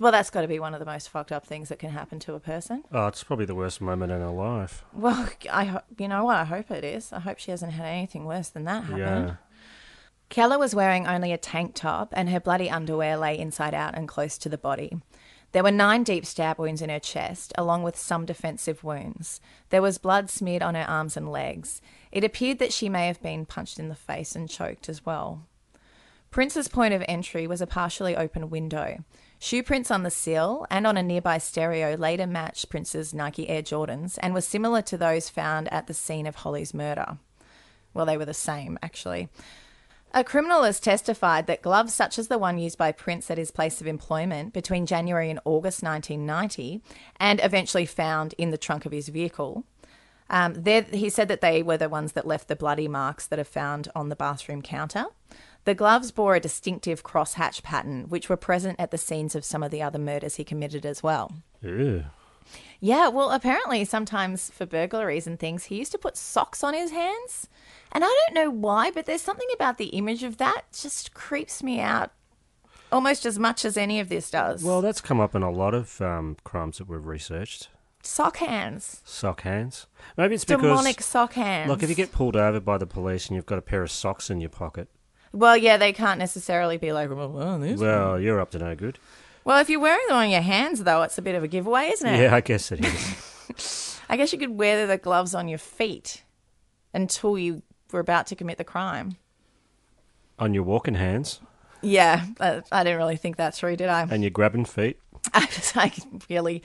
Well, 0.00 0.12
that's 0.12 0.30
got 0.30 0.42
to 0.42 0.48
be 0.48 0.60
one 0.60 0.74
of 0.74 0.80
the 0.80 0.86
most 0.86 1.08
fucked 1.08 1.32
up 1.32 1.44
things 1.44 1.68
that 1.68 1.78
can 1.78 1.90
happen 1.90 2.18
to 2.20 2.34
a 2.34 2.40
person. 2.40 2.84
Oh, 2.92 3.06
it's 3.08 3.24
probably 3.24 3.46
the 3.46 3.54
worst 3.54 3.80
moment 3.80 4.12
in 4.12 4.20
her 4.20 4.30
life. 4.30 4.84
Well, 4.92 5.28
I 5.50 5.64
ho- 5.64 5.80
you 5.96 6.06
know 6.08 6.24
what? 6.24 6.36
I 6.36 6.44
hope 6.44 6.70
it 6.70 6.84
is. 6.84 7.12
I 7.12 7.20
hope 7.20 7.38
she 7.38 7.50
hasn't 7.50 7.72
had 7.72 7.86
anything 7.86 8.24
worse 8.24 8.48
than 8.48 8.64
that 8.64 8.84
happen. 8.84 8.98
Yeah. 8.98 9.34
Keller 10.28 10.58
was 10.58 10.74
wearing 10.74 11.06
only 11.06 11.32
a 11.32 11.38
tank 11.38 11.74
top, 11.74 12.10
and 12.12 12.28
her 12.28 12.38
bloody 12.38 12.70
underwear 12.70 13.16
lay 13.16 13.38
inside 13.38 13.74
out 13.74 13.96
and 13.96 14.06
close 14.06 14.36
to 14.38 14.48
the 14.48 14.58
body. 14.58 14.98
There 15.52 15.62
were 15.62 15.70
nine 15.70 16.02
deep 16.04 16.26
stab 16.26 16.58
wounds 16.58 16.82
in 16.82 16.90
her 16.90 16.98
chest, 17.00 17.52
along 17.56 17.82
with 17.82 17.96
some 17.96 18.26
defensive 18.26 18.84
wounds. 18.84 19.40
There 19.70 19.80
was 19.80 19.96
blood 19.96 20.28
smeared 20.28 20.62
on 20.62 20.74
her 20.74 20.84
arms 20.86 21.16
and 21.16 21.32
legs. 21.32 21.80
It 22.12 22.22
appeared 22.24 22.58
that 22.58 22.72
she 22.72 22.90
may 22.90 23.06
have 23.06 23.22
been 23.22 23.46
punched 23.46 23.78
in 23.78 23.88
the 23.88 23.94
face 23.94 24.36
and 24.36 24.48
choked 24.50 24.88
as 24.90 25.06
well. 25.06 25.46
Prince's 26.30 26.68
point 26.68 26.92
of 26.92 27.02
entry 27.08 27.46
was 27.46 27.62
a 27.62 27.66
partially 27.66 28.14
open 28.14 28.50
window. 28.50 29.02
Shoe 29.40 29.62
prints 29.62 29.90
on 29.90 30.02
the 30.02 30.10
sill 30.10 30.66
and 30.70 30.86
on 30.86 30.96
a 30.96 31.02
nearby 31.02 31.38
stereo 31.38 31.96
later 31.96 32.26
matched 32.26 32.68
Prince's 32.68 33.14
Nike 33.14 33.48
Air 33.48 33.62
Jordans 33.62 34.18
and 34.20 34.34
were 34.34 34.40
similar 34.40 34.82
to 34.82 34.98
those 34.98 35.28
found 35.28 35.72
at 35.72 35.86
the 35.86 35.94
scene 35.94 36.26
of 36.26 36.36
Holly's 36.36 36.74
murder. 36.74 37.18
Well, 37.94 38.04
they 38.04 38.16
were 38.16 38.24
the 38.24 38.34
same, 38.34 38.78
actually. 38.82 39.28
A 40.12 40.24
criminalist 40.24 40.82
testified 40.82 41.46
that 41.46 41.62
gloves 41.62 41.94
such 41.94 42.18
as 42.18 42.28
the 42.28 42.38
one 42.38 42.58
used 42.58 42.78
by 42.78 42.92
Prince 42.92 43.30
at 43.30 43.38
his 43.38 43.50
place 43.50 43.80
of 43.80 43.86
employment 43.86 44.52
between 44.52 44.86
January 44.86 45.30
and 45.30 45.40
August 45.44 45.82
1990 45.82 46.82
and 47.20 47.40
eventually 47.42 47.86
found 47.86 48.34
in 48.38 48.50
the 48.50 48.58
trunk 48.58 48.86
of 48.86 48.92
his 48.92 49.08
vehicle. 49.08 49.64
Um, 50.30 50.64
he 50.64 51.10
said 51.10 51.28
that 51.28 51.40
they 51.40 51.62
were 51.62 51.76
the 51.76 51.88
ones 51.88 52.12
that 52.12 52.26
left 52.26 52.48
the 52.48 52.56
bloody 52.56 52.88
marks 52.88 53.26
that 53.26 53.38
are 53.38 53.44
found 53.44 53.88
on 53.94 54.08
the 54.08 54.16
bathroom 54.16 54.62
counter. 54.62 55.06
The 55.68 55.74
gloves 55.74 56.12
bore 56.12 56.34
a 56.34 56.40
distinctive 56.40 57.02
crosshatch 57.02 57.62
pattern, 57.62 58.06
which 58.08 58.30
were 58.30 58.38
present 58.38 58.80
at 58.80 58.90
the 58.90 58.96
scenes 58.96 59.34
of 59.34 59.44
some 59.44 59.62
of 59.62 59.70
the 59.70 59.82
other 59.82 59.98
murders 59.98 60.36
he 60.36 60.42
committed 60.42 60.86
as 60.86 61.02
well. 61.02 61.30
Ew. 61.60 62.06
Yeah, 62.80 63.08
well, 63.08 63.30
apparently, 63.32 63.84
sometimes 63.84 64.50
for 64.50 64.64
burglaries 64.64 65.26
and 65.26 65.38
things, 65.38 65.64
he 65.64 65.76
used 65.76 65.92
to 65.92 65.98
put 65.98 66.16
socks 66.16 66.64
on 66.64 66.72
his 66.72 66.90
hands. 66.90 67.48
And 67.92 68.02
I 68.02 68.06
don't 68.06 68.34
know 68.34 68.50
why, 68.50 68.90
but 68.90 69.04
there's 69.04 69.20
something 69.20 69.46
about 69.52 69.76
the 69.76 69.88
image 69.88 70.22
of 70.22 70.38
that 70.38 70.62
just 70.72 71.12
creeps 71.12 71.62
me 71.62 71.80
out 71.80 72.12
almost 72.90 73.26
as 73.26 73.38
much 73.38 73.66
as 73.66 73.76
any 73.76 74.00
of 74.00 74.08
this 74.08 74.30
does. 74.30 74.64
Well, 74.64 74.80
that's 74.80 75.02
come 75.02 75.20
up 75.20 75.34
in 75.34 75.42
a 75.42 75.50
lot 75.50 75.74
of 75.74 76.00
um, 76.00 76.38
crimes 76.44 76.78
that 76.78 76.88
we've 76.88 77.04
researched. 77.04 77.68
sock 78.02 78.38
hands. 78.38 79.02
Sock 79.04 79.42
hands. 79.42 79.86
Maybe 80.16 80.34
it's 80.36 80.46
because 80.46 80.62
Demonic 80.62 81.02
sock 81.02 81.34
hands. 81.34 81.68
Look, 81.68 81.82
if 81.82 81.90
you 81.90 81.94
get 81.94 82.10
pulled 82.10 82.36
over 82.36 82.58
by 82.58 82.78
the 82.78 82.86
police 82.86 83.26
and 83.26 83.36
you've 83.36 83.44
got 83.44 83.58
a 83.58 83.60
pair 83.60 83.82
of 83.82 83.90
socks 83.90 84.30
in 84.30 84.40
your 84.40 84.48
pocket, 84.48 84.88
Well, 85.38 85.56
yeah, 85.56 85.76
they 85.76 85.92
can't 85.92 86.18
necessarily 86.18 86.78
be 86.78 86.92
like, 86.92 87.10
well, 87.10 87.28
well, 87.28 87.58
this 87.60 87.78
one." 87.78 87.88
well, 87.88 88.20
you're 88.20 88.40
up 88.40 88.50
to 88.50 88.58
no 88.58 88.74
good. 88.74 88.98
Well, 89.44 89.60
if 89.60 89.70
you're 89.70 89.78
wearing 89.78 90.04
them 90.08 90.16
on 90.16 90.30
your 90.30 90.40
hands, 90.40 90.82
though, 90.82 91.02
it's 91.02 91.16
a 91.16 91.22
bit 91.22 91.36
of 91.36 91.44
a 91.44 91.48
giveaway, 91.48 91.90
isn't 91.90 92.06
it? 92.06 92.20
Yeah, 92.20 92.34
I 92.34 92.40
guess 92.40 92.72
it 92.72 92.84
is. 92.84 94.00
I 94.08 94.16
guess 94.16 94.32
you 94.32 94.38
could 94.38 94.58
wear 94.58 94.86
the 94.86 94.98
gloves 94.98 95.36
on 95.36 95.46
your 95.46 95.58
feet 95.58 96.24
until 96.92 97.38
you 97.38 97.62
were 97.92 98.00
about 98.00 98.26
to 98.26 98.36
commit 98.36 98.58
the 98.58 98.64
crime. 98.64 99.16
On 100.40 100.54
your 100.54 100.64
walking 100.64 100.94
hands 100.94 101.40
Yeah, 101.82 102.26
I, 102.40 102.62
I 102.72 102.82
didn't 102.84 102.98
really 102.98 103.16
think 103.16 103.36
that 103.36 103.54
through, 103.54 103.76
did 103.76 103.88
I? 103.88 104.02
and 104.10 104.22
your 104.24 104.30
grabbing 104.30 104.64
feet. 104.64 104.98
I, 105.34 105.46
just, 105.46 105.76
I 105.76 105.92
really, 106.28 106.64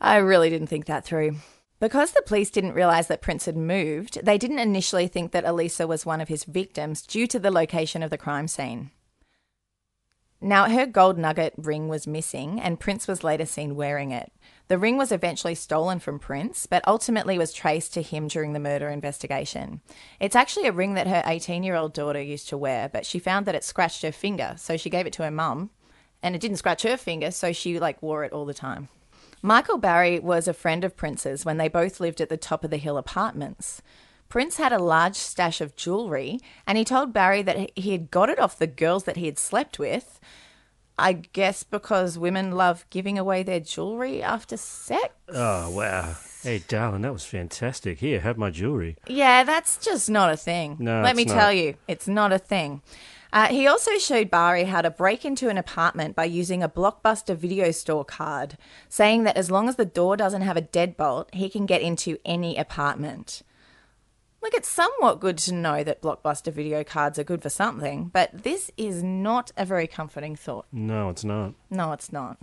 I 0.00 0.16
really 0.16 0.50
didn't 0.50 0.66
think 0.68 0.86
that 0.86 1.04
through. 1.04 1.36
Because 1.78 2.12
the 2.12 2.22
police 2.22 2.50
didn't 2.50 2.72
realise 2.72 3.06
that 3.08 3.20
Prince 3.20 3.44
had 3.44 3.56
moved, 3.56 4.24
they 4.24 4.38
didn't 4.38 4.60
initially 4.60 5.08
think 5.08 5.32
that 5.32 5.44
Elisa 5.44 5.86
was 5.86 6.06
one 6.06 6.20
of 6.20 6.28
his 6.28 6.44
victims 6.44 7.02
due 7.02 7.26
to 7.26 7.38
the 7.38 7.50
location 7.50 8.02
of 8.02 8.10
the 8.10 8.18
crime 8.18 8.48
scene. 8.48 8.90
Now, 10.40 10.68
her 10.68 10.86
gold 10.86 11.18
nugget 11.18 11.54
ring 11.56 11.88
was 11.88 12.06
missing, 12.06 12.60
and 12.60 12.80
Prince 12.80 13.08
was 13.08 13.24
later 13.24 13.46
seen 13.46 13.74
wearing 13.74 14.10
it. 14.10 14.32
The 14.68 14.78
ring 14.78 14.98
was 14.98 15.10
eventually 15.10 15.54
stolen 15.54 15.98
from 15.98 16.18
Prince, 16.18 16.66
but 16.66 16.86
ultimately 16.86 17.38
was 17.38 17.52
traced 17.52 17.94
to 17.94 18.02
him 18.02 18.28
during 18.28 18.52
the 18.52 18.60
murder 18.60 18.88
investigation. 18.88 19.80
It's 20.20 20.36
actually 20.36 20.66
a 20.66 20.72
ring 20.72 20.94
that 20.94 21.06
her 21.06 21.22
18 21.24 21.62
year 21.62 21.74
old 21.74 21.94
daughter 21.94 22.20
used 22.20 22.48
to 22.50 22.58
wear, 22.58 22.88
but 22.88 23.06
she 23.06 23.18
found 23.18 23.46
that 23.46 23.54
it 23.54 23.64
scratched 23.64 24.02
her 24.02 24.12
finger, 24.12 24.54
so 24.58 24.76
she 24.76 24.90
gave 24.90 25.06
it 25.06 25.12
to 25.14 25.24
her 25.24 25.30
mum, 25.30 25.70
and 26.22 26.34
it 26.34 26.40
didn't 26.40 26.58
scratch 26.58 26.82
her 26.82 26.96
finger, 26.96 27.30
so 27.30 27.52
she 27.52 27.78
like 27.78 28.02
wore 28.02 28.24
it 28.24 28.32
all 28.32 28.44
the 28.44 28.54
time. 28.54 28.88
Michael 29.42 29.78
Barry 29.78 30.18
was 30.18 30.48
a 30.48 30.52
friend 30.54 30.84
of 30.84 30.96
Prince's 30.96 31.44
when 31.44 31.56
they 31.56 31.68
both 31.68 32.00
lived 32.00 32.20
at 32.20 32.28
the 32.28 32.36
top 32.36 32.64
of 32.64 32.70
the 32.70 32.76
hill 32.78 32.96
apartments. 32.96 33.82
Prince 34.28 34.56
had 34.56 34.72
a 34.72 34.78
large 34.78 35.14
stash 35.14 35.60
of 35.60 35.76
jewelry, 35.76 36.40
and 36.66 36.76
he 36.76 36.84
told 36.84 37.12
Barry 37.12 37.42
that 37.42 37.70
he 37.78 37.92
had 37.92 38.10
got 38.10 38.28
it 38.28 38.40
off 38.40 38.58
the 38.58 38.66
girls 38.66 39.04
that 39.04 39.16
he 39.16 39.26
had 39.26 39.38
slept 39.38 39.78
with. 39.78 40.18
I 40.98 41.12
guess 41.12 41.62
because 41.62 42.18
women 42.18 42.52
love 42.52 42.86
giving 42.88 43.18
away 43.18 43.42
their 43.42 43.60
jewelry 43.60 44.22
after 44.22 44.56
sex. 44.56 45.10
Oh, 45.28 45.70
wow. 45.70 46.14
Hey, 46.42 46.62
darling, 46.66 47.02
that 47.02 47.12
was 47.12 47.24
fantastic. 47.24 47.98
Here, 47.98 48.20
have 48.20 48.38
my 48.38 48.50
jewelry. 48.50 48.96
Yeah, 49.06 49.44
that's 49.44 49.76
just 49.76 50.08
not 50.08 50.32
a 50.32 50.36
thing. 50.36 50.76
No, 50.78 51.02
Let 51.02 51.14
me 51.14 51.24
not. 51.26 51.34
tell 51.34 51.52
you, 51.52 51.74
it's 51.86 52.08
not 52.08 52.32
a 52.32 52.38
thing. 52.38 52.80
Uh, 53.32 53.48
he 53.48 53.66
also 53.66 53.98
showed 53.98 54.30
Barry 54.30 54.64
how 54.64 54.82
to 54.82 54.90
break 54.90 55.24
into 55.24 55.48
an 55.48 55.58
apartment 55.58 56.16
by 56.16 56.24
using 56.24 56.62
a 56.62 56.68
Blockbuster 56.68 57.36
video 57.36 57.70
store 57.70 58.04
card, 58.04 58.56
saying 58.88 59.24
that 59.24 59.36
as 59.36 59.50
long 59.50 59.68
as 59.68 59.76
the 59.76 59.84
door 59.84 60.16
doesn't 60.16 60.42
have 60.42 60.56
a 60.56 60.62
deadbolt, 60.62 61.34
he 61.34 61.48
can 61.48 61.66
get 61.66 61.82
into 61.82 62.18
any 62.24 62.56
apartment. 62.56 63.42
Look, 64.42 64.54
it's 64.54 64.68
somewhat 64.68 65.20
good 65.20 65.38
to 65.38 65.54
know 65.54 65.82
that 65.82 66.02
Blockbuster 66.02 66.52
video 66.52 66.84
cards 66.84 67.18
are 67.18 67.24
good 67.24 67.42
for 67.42 67.48
something, 67.48 68.10
but 68.12 68.44
this 68.44 68.70
is 68.76 69.02
not 69.02 69.50
a 69.56 69.64
very 69.64 69.86
comforting 69.86 70.36
thought. 70.36 70.66
No, 70.70 71.10
it's 71.10 71.24
not. 71.24 71.54
No, 71.68 71.92
it's 71.92 72.12
not. 72.12 72.38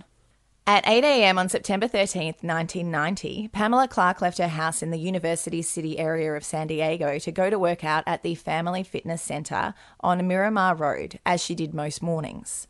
At 0.66 0.88
8 0.88 1.04
a.m. 1.04 1.38
on 1.38 1.50
September 1.50 1.90
13, 1.90 2.36
1990, 2.40 3.50
Pamela 3.50 3.86
Clark 3.86 4.22
left 4.22 4.38
her 4.38 4.48
house 4.48 4.82
in 4.82 4.92
the 4.92 4.98
University 4.98 5.62
City 5.62 6.00
area 6.00 6.34
of 6.36 6.46
San 6.46 6.68
Diego 6.68 7.20
to 7.20 7.32
go 7.34 7.50
to 7.50 7.60
work 7.60 7.84
out 7.84 8.06
at 8.08 8.24
the 8.24 8.34
Family 8.36 8.82
Fitness 8.82 9.22
Center 9.22 9.74
on 10.00 10.26
Miramar 10.26 10.74
Road, 10.74 11.20
as 11.26 11.44
she 11.44 11.54
did 11.54 11.74
most 11.74 12.02
mornings. 12.02 12.66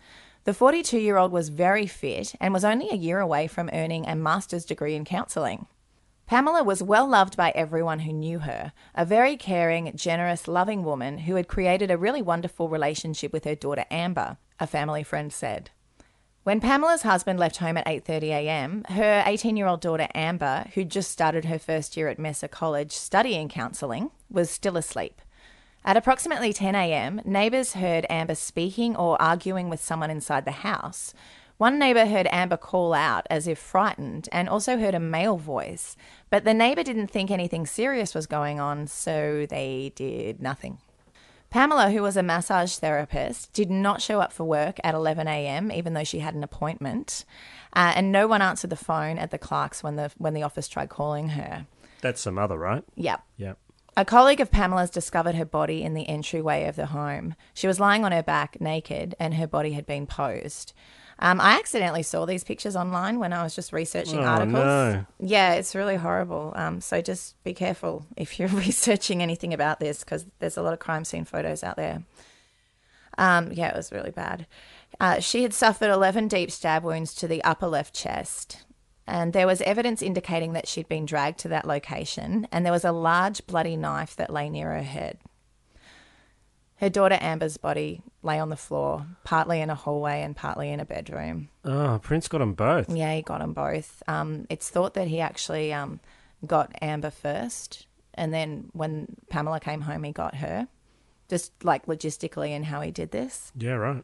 The 0.45 0.55
42 0.55 0.97
year 0.97 1.17
old 1.17 1.31
was 1.31 1.49
very 1.49 1.85
fit 1.85 2.33
and 2.41 2.51
was 2.51 2.65
only 2.65 2.89
a 2.89 2.95
year 2.95 3.19
away 3.19 3.45
from 3.45 3.69
earning 3.71 4.07
a 4.07 4.15
master's 4.15 4.65
degree 4.65 4.95
in 4.95 5.05
counseling. 5.05 5.67
Pamela 6.25 6.63
was 6.63 6.81
well 6.81 7.07
loved 7.07 7.37
by 7.37 7.51
everyone 7.51 7.99
who 7.99 8.11
knew 8.11 8.39
her, 8.39 8.73
a 8.95 9.05
very 9.05 9.37
caring, 9.37 9.95
generous, 9.95 10.47
loving 10.47 10.83
woman 10.83 11.19
who 11.19 11.35
had 11.35 11.47
created 11.47 11.91
a 11.91 11.97
really 11.99 12.23
wonderful 12.23 12.69
relationship 12.69 13.31
with 13.31 13.43
her 13.43 13.53
daughter 13.53 13.85
Amber, 13.91 14.37
a 14.59 14.65
family 14.65 15.03
friend 15.03 15.31
said. 15.31 15.69
When 16.43 16.59
Pamela's 16.59 17.03
husband 17.03 17.39
left 17.39 17.57
home 17.57 17.77
at 17.77 17.85
8:30 17.85 18.23
a.m., 18.23 18.83
her 18.89 19.23
18-year-old 19.25 19.79
daughter 19.79 20.09
Amber, 20.13 20.65
who'd 20.73 20.89
just 20.89 21.09
started 21.09 21.45
her 21.45 21.57
first 21.57 21.95
year 21.95 22.09
at 22.09 22.19
Mesa 22.19 22.49
College 22.49 22.91
studying 22.91 23.47
counseling, 23.47 24.11
was 24.29 24.49
still 24.49 24.75
asleep. 24.75 25.21
At 25.85 25.95
approximately 25.95 26.51
10 26.51 26.75
a.m., 26.75 27.21
neighbors 27.23 27.75
heard 27.75 28.05
Amber 28.09 28.35
speaking 28.35 28.93
or 28.93 29.21
arguing 29.21 29.69
with 29.69 29.81
someone 29.81 30.11
inside 30.11 30.43
the 30.43 30.51
house. 30.67 31.13
One 31.59 31.79
neighbor 31.79 32.07
heard 32.07 32.27
Amber 32.29 32.57
call 32.57 32.93
out 32.93 33.25
as 33.29 33.47
if 33.47 33.57
frightened 33.57 34.27
and 34.33 34.49
also 34.49 34.77
heard 34.77 34.95
a 34.95 34.99
male 34.99 35.37
voice, 35.37 35.95
but 36.29 36.43
the 36.43 36.53
neighbor 36.53 36.83
didn't 36.83 37.07
think 37.07 37.31
anything 37.31 37.65
serious 37.65 38.13
was 38.13 38.27
going 38.27 38.59
on, 38.59 38.87
so 38.87 39.45
they 39.49 39.93
did 39.95 40.41
nothing. 40.41 40.79
Pamela, 41.53 41.91
who 41.91 42.01
was 42.01 42.17
a 42.17 42.23
massage 42.23 42.77
therapist, 42.77 43.53
did 43.53 43.69
not 43.69 44.01
show 44.01 44.19
up 44.19 44.33
for 44.33 44.43
work 44.43 44.79
at 44.83 44.95
11 44.95 45.27
a.m., 45.27 45.71
even 45.71 45.93
though 45.93 46.03
she 46.03 46.17
had 46.17 46.33
an 46.33 46.43
appointment. 46.43 47.25
Uh, 47.73 47.93
and 47.95 48.11
no 48.11 48.25
one 48.25 48.41
answered 48.41 48.71
the 48.71 48.75
phone 48.75 49.19
at 49.19 49.29
the 49.29 49.37
Clarks 49.37 49.83
when 49.83 49.95
the, 49.95 50.11
when 50.17 50.33
the 50.33 50.41
office 50.41 50.67
tried 50.67 50.89
calling 50.89 51.29
her. 51.29 51.67
That's 52.01 52.23
the 52.23 52.31
mother, 52.31 52.57
right? 52.57 52.83
Yep. 52.95 53.23
Yep. 53.37 53.59
A 53.95 54.03
colleague 54.03 54.39
of 54.39 54.49
Pamela's 54.49 54.89
discovered 54.89 55.35
her 55.35 55.45
body 55.45 55.83
in 55.83 55.93
the 55.93 56.09
entryway 56.09 56.65
of 56.65 56.75
the 56.75 56.87
home. 56.87 57.35
She 57.53 57.67
was 57.67 57.79
lying 57.79 58.03
on 58.03 58.11
her 58.11 58.23
back, 58.23 58.59
naked, 58.59 59.13
and 59.19 59.35
her 59.35 59.45
body 59.45 59.73
had 59.73 59.85
been 59.85 60.07
posed. 60.07 60.73
Um, 61.23 61.39
I 61.39 61.53
accidentally 61.57 62.03
saw 62.03 62.25
these 62.25 62.43
pictures 62.43 62.75
online 62.75 63.17
when 63.17 63.31
I 63.31 63.43
was 63.43 63.55
just 63.55 63.71
researching 63.71 64.19
Oh, 64.19 64.23
articles. 64.23 64.53
no. 64.53 65.05
Yeah, 65.21 65.53
it's 65.53 65.73
really 65.73 65.95
horrible. 65.95 66.51
Um, 66.55 66.81
so 66.81 67.01
just 67.01 67.41
be 67.45 67.53
careful 67.53 68.05
if 68.17 68.37
you're 68.37 68.47
researching 68.67 69.21
anything 69.23 69.53
about 69.53 69.79
this 69.79 70.03
because 70.03 70.25
there's 70.39 70.57
a 70.57 70.61
lot 70.61 70.73
of 70.73 70.79
crime 70.79 71.05
scene 71.05 71.23
photos 71.23 71.63
out 71.63 71.77
there. 71.77 72.03
Um, 73.17 73.51
yeah, 73.53 73.69
it 73.69 73.75
was 73.75 73.91
really 73.91 74.11
bad. 74.11 74.47
Uh, 74.99 75.19
she 75.21 75.43
had 75.43 75.53
suffered 75.53 75.89
11 75.89 76.27
deep 76.27 76.51
stab 76.51 76.83
wounds 76.83 77.13
to 77.15 77.27
the 77.27 77.43
upper 77.43 77.67
left 77.67 77.93
chest. 77.95 78.63
And 79.07 79.31
there 79.33 79.47
was 79.47 79.61
evidence 79.61 80.01
indicating 80.01 80.53
that 80.53 80.67
she'd 80.67 80.87
been 80.89 81.05
dragged 81.05 81.39
to 81.39 81.47
that 81.49 81.67
location, 81.67 82.47
and 82.53 82.65
there 82.65 82.71
was 82.71 82.85
a 82.85 82.91
large 82.93 83.45
bloody 83.47 83.75
knife 83.75 84.15
that 84.15 84.31
lay 84.31 84.49
near 84.49 84.71
her 84.71 84.81
head. 84.83 85.17
Her 86.83 86.89
daughter 86.89 87.17
Amber's 87.21 87.55
body 87.55 88.01
lay 88.23 88.39
on 88.39 88.49
the 88.49 88.57
floor, 88.57 89.05
partly 89.23 89.61
in 89.61 89.69
a 89.69 89.73
hallway 89.75 90.21
and 90.21 90.35
partly 90.35 90.69
in 90.69 90.81
a 90.81 90.85
bedroom. 90.85 91.47
Oh, 91.63 91.97
Prince 92.03 92.27
got 92.27 92.39
them 92.39 92.55
both. 92.55 92.93
Yeah, 92.93 93.15
he 93.15 93.21
got 93.21 93.39
them 93.39 93.53
both. 93.53 94.03
Um, 94.05 94.45
it's 94.49 94.69
thought 94.69 94.93
that 94.95 95.07
he 95.07 95.21
actually 95.21 95.71
um, 95.71 96.01
got 96.45 96.75
Amber 96.81 97.09
first, 97.09 97.87
and 98.15 98.33
then 98.33 98.69
when 98.73 99.15
Pamela 99.29 99.61
came 99.61 99.79
home, 99.79 100.03
he 100.03 100.11
got 100.11 100.35
her. 100.35 100.67
Just 101.29 101.53
like 101.63 101.85
logistically 101.85 102.49
and 102.49 102.65
how 102.65 102.81
he 102.81 102.91
did 102.91 103.11
this. 103.11 103.53
Yeah, 103.57 103.75
right. 103.75 104.03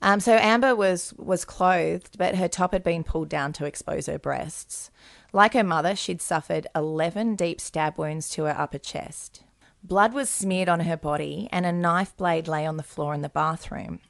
Um, 0.00 0.20
so 0.20 0.34
Amber 0.36 0.76
was 0.76 1.12
was 1.18 1.44
clothed, 1.44 2.18
but 2.18 2.36
her 2.36 2.46
top 2.46 2.72
had 2.72 2.84
been 2.84 3.02
pulled 3.02 3.28
down 3.28 3.52
to 3.54 3.64
expose 3.64 4.06
her 4.06 4.16
breasts. 4.16 4.92
Like 5.32 5.54
her 5.54 5.64
mother, 5.64 5.96
she'd 5.96 6.22
suffered 6.22 6.68
eleven 6.72 7.34
deep 7.34 7.60
stab 7.60 7.98
wounds 7.98 8.28
to 8.30 8.44
her 8.44 8.54
upper 8.56 8.78
chest. 8.78 9.42
Blood 9.86 10.14
was 10.14 10.28
smeared 10.28 10.68
on 10.68 10.80
her 10.80 10.96
body, 10.96 11.48
and 11.52 11.64
a 11.64 11.70
knife 11.70 12.16
blade 12.16 12.48
lay 12.48 12.66
on 12.66 12.76
the 12.76 12.82
floor 12.82 13.14
in 13.14 13.22
the 13.22 13.28
bathroom. 13.28 14.00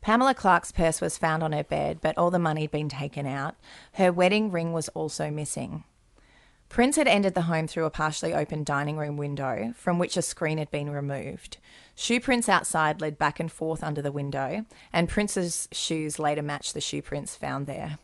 Pamela 0.00 0.34
Clark's 0.34 0.70
purse 0.70 1.00
was 1.00 1.18
found 1.18 1.42
on 1.42 1.50
her 1.50 1.64
bed, 1.64 1.98
but 2.00 2.16
all 2.16 2.30
the 2.30 2.38
money 2.38 2.60
had 2.60 2.70
been 2.70 2.88
taken 2.88 3.26
out. 3.26 3.56
Her 3.94 4.12
wedding 4.12 4.52
ring 4.52 4.72
was 4.72 4.88
also 4.90 5.28
missing. 5.28 5.82
Prince 6.68 6.94
had 6.94 7.08
entered 7.08 7.34
the 7.34 7.42
home 7.42 7.66
through 7.66 7.86
a 7.86 7.90
partially 7.90 8.34
open 8.34 8.62
dining 8.62 8.98
room 8.98 9.16
window, 9.16 9.72
from 9.76 9.98
which 9.98 10.16
a 10.16 10.22
screen 10.22 10.58
had 10.58 10.70
been 10.70 10.90
removed. 10.90 11.56
Shoe 11.96 12.20
prints 12.20 12.48
outside 12.48 13.00
led 13.00 13.18
back 13.18 13.40
and 13.40 13.50
forth 13.50 13.82
under 13.82 14.00
the 14.00 14.12
window, 14.12 14.64
and 14.92 15.08
Prince's 15.08 15.66
shoes 15.72 16.20
later 16.20 16.42
matched 16.42 16.72
the 16.72 16.80
shoe 16.80 17.02
prints 17.02 17.34
found 17.34 17.66
there. 17.66 17.98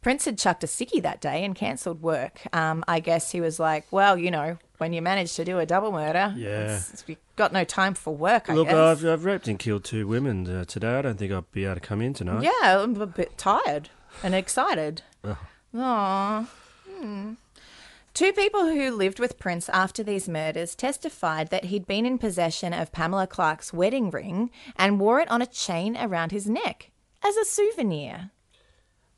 Prince 0.00 0.24
had 0.24 0.38
chucked 0.38 0.64
a 0.64 0.68
sickie 0.68 1.02
that 1.02 1.20
day 1.20 1.44
and 1.44 1.54
cancelled 1.54 2.00
work. 2.00 2.42
Um, 2.54 2.82
I 2.88 3.00
guess 3.00 3.32
he 3.32 3.42
was 3.42 3.58
like, 3.58 3.86
well, 3.90 4.16
you 4.16 4.30
know, 4.30 4.56
when 4.78 4.92
you 4.92 5.00
manage 5.02 5.34
to 5.34 5.44
do 5.44 5.58
a 5.58 5.66
double 5.66 5.92
murder, 5.92 6.32
Yeah. 6.36 6.48
it's- 6.64 6.88
it's- 6.88 7.04
you've 7.06 7.18
got 7.36 7.52
no 7.52 7.64
time 7.64 7.94
for 7.94 8.14
work, 8.14 8.48
I 8.50 8.54
Look, 8.54 8.68
guess. 8.68 8.74
I've, 8.76 9.04
I've 9.04 9.24
raped 9.24 9.48
and 9.48 9.58
killed 9.58 9.84
two 9.84 10.06
women 10.06 10.48
uh, 10.48 10.64
today. 10.64 10.98
I 10.98 11.02
don't 11.02 11.18
think 11.18 11.32
I'll 11.32 11.46
be 11.52 11.64
able 11.64 11.74
to 11.74 11.80
come 11.80 12.00
in 12.02 12.14
tonight. 12.14 12.42
Yeah, 12.42 12.82
I'm 12.82 13.00
a 13.00 13.06
bit 13.06 13.36
tired 13.38 13.88
and 14.22 14.34
excited. 14.34 15.02
Aww. 15.74 16.46
Hmm. 17.00 17.32
Two 18.14 18.32
people 18.32 18.64
who 18.66 18.90
lived 18.92 19.20
with 19.20 19.38
Prince 19.38 19.68
after 19.68 20.02
these 20.02 20.26
murders 20.28 20.74
testified 20.74 21.50
that 21.50 21.66
he'd 21.66 21.86
been 21.86 22.06
in 22.06 22.16
possession 22.16 22.72
of 22.72 22.90
Pamela 22.90 23.26
Clark's 23.26 23.74
wedding 23.74 24.10
ring 24.10 24.50
and 24.76 24.98
wore 24.98 25.20
it 25.20 25.30
on 25.30 25.42
a 25.42 25.46
chain 25.46 25.96
around 25.98 26.32
his 26.32 26.48
neck 26.48 26.90
as 27.22 27.36
a 27.36 27.44
souvenir. 27.44 28.30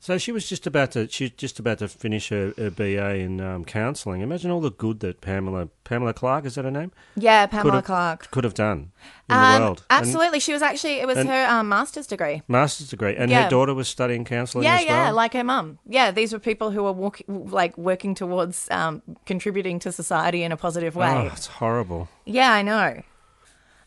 So 0.01 0.17
she 0.17 0.31
was 0.31 0.47
just 0.47 0.65
about 0.65 0.91
to 0.91 1.09
she's 1.09 1.31
just 1.31 1.59
about 1.59 1.79
to 1.79 1.89
finish 1.89 2.29
her, 2.29 2.53
her 2.57 2.69
BA 2.69 3.15
in 3.15 3.41
um, 3.41 3.65
counselling. 3.65 4.21
Imagine 4.21 4.49
all 4.49 4.61
the 4.61 4.71
good 4.71 5.01
that 5.01 5.19
Pamela 5.19 5.67
Pamela 5.83 6.13
Clark 6.13 6.45
is 6.45 6.55
that 6.55 6.63
her 6.63 6.71
name? 6.71 6.93
Yeah, 7.17 7.45
Could 7.47 7.51
Pamela 7.57 7.75
have- 7.75 7.83
Clark. 7.85 8.31
could 8.31 8.45
have 8.45 8.53
done 8.53 8.91
in 9.29 9.35
Um, 9.35 9.53
the 9.55 9.59
world. 9.65 9.83
And 9.89 10.05
Absolutely. 10.05 10.39
she 10.39 10.53
was 10.53 10.61
actually, 10.61 11.01
it 11.01 11.07
was 11.07 11.17
and- 11.17 11.27
her 11.27 11.45
um, 11.47 11.67
master's 11.67 12.07
degree. 12.07 12.41
master's 12.47 12.89
degree, 12.89 13.15
and 13.17 13.29
Yeah. 13.29 13.43
her 13.43 13.49
daughter 13.49 13.73
was 13.73 13.89
studying 13.89 14.23
counselling 14.23 14.63
Yeah, 14.63 14.75
as 14.77 14.85
well. 14.87 14.95
yeah, 15.05 15.11
like 15.11 15.33
her 15.33 15.43
mum. 15.43 15.79
Yeah, 15.85 16.11
these 16.11 16.31
were 16.31 16.39
people 16.39 16.71
who 16.71 16.83
were 16.83 16.93
walk- 16.93 17.21
like 17.27 17.77
working 17.77 18.15
towards 18.15 18.69
um, 18.71 19.01
contributing 19.25 19.79
to 19.79 19.91
society 19.91 20.43
in 20.43 20.53
a 20.53 20.57
positive 20.57 20.95
way. 20.95 21.09
Oh, 21.13 21.29
it's 21.33 21.47
horrible. 21.47 22.07
Yeah, 22.25 22.53
I 22.53 22.61
know. 22.61 23.01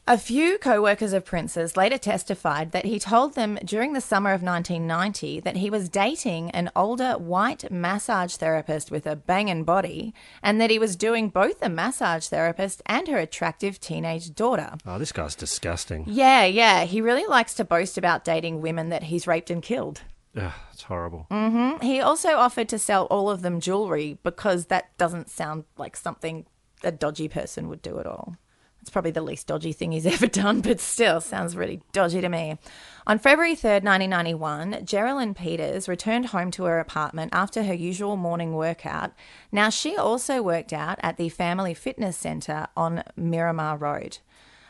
A 0.08 0.18
few 0.18 0.58
co 0.58 0.82
workers 0.82 1.12
of 1.12 1.24
Prince's 1.24 1.76
later 1.76 1.96
testified 1.96 2.72
that 2.72 2.84
he 2.84 2.98
told 2.98 3.34
them 3.34 3.56
during 3.64 3.92
the 3.92 4.00
summer 4.00 4.32
of 4.32 4.42
1990 4.42 5.38
that 5.40 5.58
he 5.58 5.70
was 5.70 5.88
dating 5.88 6.50
an 6.50 6.72
older 6.74 7.12
white 7.12 7.70
massage 7.70 8.34
therapist 8.34 8.90
with 8.90 9.06
a 9.06 9.14
banging 9.14 9.62
body 9.62 10.12
and 10.42 10.60
that 10.60 10.70
he 10.70 10.78
was 10.78 10.96
doing 10.96 11.28
both 11.28 11.60
the 11.60 11.68
massage 11.68 12.26
therapist 12.26 12.82
and 12.84 13.06
her 13.06 13.18
attractive 13.18 13.78
teenage 13.78 14.34
daughter. 14.34 14.72
Oh, 14.84 14.98
this 14.98 15.12
guy's 15.12 15.36
disgusting. 15.36 16.02
Yeah, 16.08 16.46
yeah, 16.46 16.82
he 16.82 17.00
really 17.00 17.26
likes 17.28 17.54
to 17.54 17.64
boast 17.64 17.96
about 17.96 18.24
dating 18.24 18.60
women 18.60 18.88
that 18.88 19.04
he's 19.04 19.28
raped 19.28 19.50
and 19.50 19.62
killed. 19.62 20.00
Ugh, 20.36 20.52
it's 20.72 20.82
horrible. 20.82 21.28
Mm-hmm. 21.30 21.86
He 21.86 22.00
also 22.00 22.30
offered 22.30 22.68
to 22.70 22.78
sell 22.78 23.04
all 23.04 23.30
of 23.30 23.42
them 23.42 23.60
jewelry 23.60 24.18
because 24.24 24.66
that 24.66 24.98
doesn't 24.98 25.30
sound 25.30 25.62
like 25.76 25.96
something 25.96 26.46
a 26.82 26.90
dodgy 26.90 27.28
person 27.28 27.68
would 27.68 27.82
do 27.82 28.00
at 28.00 28.06
all. 28.06 28.36
It's 28.82 28.90
probably 28.90 29.12
the 29.12 29.22
least 29.22 29.46
dodgy 29.46 29.72
thing 29.72 29.92
he's 29.92 30.06
ever 30.14 30.26
done, 30.26 30.60
but 30.60 30.78
still 30.80 31.20
sounds 31.20 31.56
really 31.56 31.80
dodgy 31.92 32.20
to 32.20 32.28
me. 32.28 32.58
On 33.06 33.18
February 33.18 33.54
3rd, 33.54 33.82
1991, 33.84 34.84
Geraldine 34.84 35.34
Peters 35.34 35.88
returned 35.88 36.26
home 36.26 36.50
to 36.52 36.64
her 36.64 36.78
apartment 36.78 37.32
after 37.32 37.62
her 37.62 37.74
usual 37.74 38.16
morning 38.16 38.54
workout. 38.54 39.12
Now, 39.50 39.70
she 39.70 39.96
also 39.96 40.42
worked 40.42 40.72
out 40.72 40.98
at 41.02 41.16
the 41.16 41.28
Family 41.28 41.74
Fitness 41.74 42.16
Centre 42.16 42.66
on 42.76 43.02
Miramar 43.16 43.76
Road. 43.76 44.18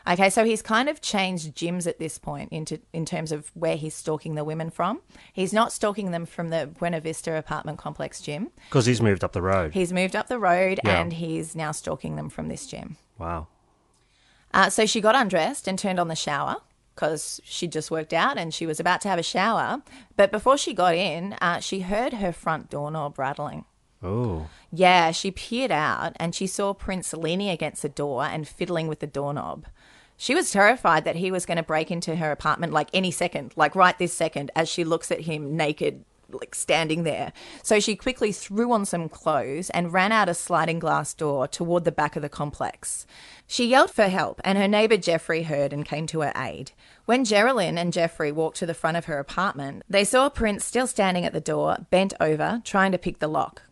Okay, 0.07 0.29
so 0.29 0.43
he's 0.43 0.61
kind 0.61 0.89
of 0.89 0.99
changed 0.99 1.55
gyms 1.55 1.87
at 1.87 1.97
this 1.97 2.17
point 2.17 2.51
into 2.51 2.79
in 2.91 3.05
terms 3.05 3.31
of 3.31 3.49
where 3.53 3.77
he's 3.77 3.95
stalking 3.95 4.35
the 4.35 4.43
women 4.43 4.69
from. 4.69 4.99
He's 5.31 5.53
not 5.53 5.71
stalking 5.71 6.11
them 6.11 6.25
from 6.25 6.49
the 6.49 6.67
Buena 6.67 6.99
Vista 6.99 7.37
apartment 7.37 7.77
complex 7.77 8.19
gym. 8.19 8.49
Because 8.69 8.85
he's 8.85 9.01
moved 9.01 9.23
up 9.23 9.31
the 9.31 9.41
road. 9.41 9.73
He's 9.73 9.93
moved 9.93 10.15
up 10.15 10.27
the 10.27 10.39
road 10.39 10.81
Yeah. 10.83 10.99
and 10.99 11.13
he's 11.13 11.55
now 11.55 11.71
stalking 11.71 12.17
them 12.17 12.29
from 12.29 12.49
this 12.49 12.67
gym. 12.67 12.97
Wow. 13.17 13.47
Uh, 14.53 14.69
so 14.69 14.85
she 14.85 15.01
got 15.01 15.15
undressed 15.15 15.67
and 15.67 15.79
turned 15.79 15.99
on 15.99 16.07
the 16.07 16.15
shower 16.15 16.57
because 16.95 17.41
she'd 17.43 17.71
just 17.71 17.89
worked 17.89 18.13
out 18.13 18.37
and 18.37 18.53
she 18.53 18.65
was 18.65 18.79
about 18.79 19.01
to 19.01 19.07
have 19.07 19.19
a 19.19 19.23
shower. 19.23 19.81
But 20.15 20.31
before 20.31 20.57
she 20.57 20.73
got 20.73 20.95
in, 20.95 21.33
uh, 21.41 21.59
she 21.59 21.81
heard 21.81 22.13
her 22.13 22.31
front 22.31 22.69
doorknob 22.69 23.17
rattling. 23.17 23.65
Oh. 24.03 24.47
Yeah, 24.71 25.11
she 25.11 25.31
peered 25.31 25.71
out 25.71 26.13
and 26.17 26.35
she 26.35 26.45
saw 26.45 26.73
Prince 26.73 27.13
leaning 27.13 27.49
against 27.49 27.81
the 27.81 27.89
door 27.89 28.25
and 28.25 28.47
fiddling 28.47 28.87
with 28.87 28.99
the 28.99 29.07
doorknob. 29.07 29.65
She 30.17 30.35
was 30.35 30.51
terrified 30.51 31.05
that 31.05 31.15
he 31.15 31.31
was 31.31 31.45
going 31.45 31.57
to 31.57 31.63
break 31.63 31.89
into 31.89 32.17
her 32.17 32.31
apartment 32.31 32.73
like 32.73 32.89
any 32.93 33.11
second, 33.11 33.53
like 33.55 33.75
right 33.75 33.97
this 33.97 34.13
second, 34.13 34.51
as 34.55 34.69
she 34.69 34.83
looks 34.83 35.11
at 35.11 35.21
him 35.21 35.57
naked, 35.57 36.05
like 36.29 36.55
standing 36.55 37.03
there. 37.03 37.33
So 37.61 37.79
she 37.79 37.95
quickly 37.95 38.31
threw 38.31 38.71
on 38.71 38.85
some 38.85 39.09
clothes 39.09 39.69
and 39.69 39.93
ran 39.93 40.11
out 40.11 40.29
a 40.29 40.33
sliding 40.33 40.79
glass 40.79 41.13
door 41.13 41.47
toward 41.47 41.83
the 41.83 41.91
back 41.91 42.15
of 42.15 42.21
the 42.21 42.29
complex. 42.29 43.05
She 43.47 43.67
yelled 43.67 43.91
for 43.91 44.07
help, 44.07 44.41
and 44.43 44.57
her 44.57 44.67
neighbour 44.67 44.97
Jeffrey 44.97 45.43
heard 45.43 45.73
and 45.73 45.85
came 45.85 46.07
to 46.07 46.21
her 46.21 46.33
aid. 46.35 46.71
When 47.05 47.25
Geraldine 47.25 47.77
and 47.77 47.93
Jeffrey 47.93 48.31
walked 48.31 48.57
to 48.57 48.65
the 48.65 48.73
front 48.73 48.97
of 48.97 49.05
her 49.05 49.19
apartment, 49.19 49.83
they 49.89 50.03
saw 50.05 50.29
Prince 50.29 50.65
still 50.65 50.87
standing 50.87 51.25
at 51.25 51.33
the 51.33 51.41
door, 51.41 51.77
bent 51.89 52.13
over, 52.19 52.61
trying 52.63 52.91
to 52.93 52.97
pick 52.97 53.19
the 53.19 53.27
lock. 53.27 53.63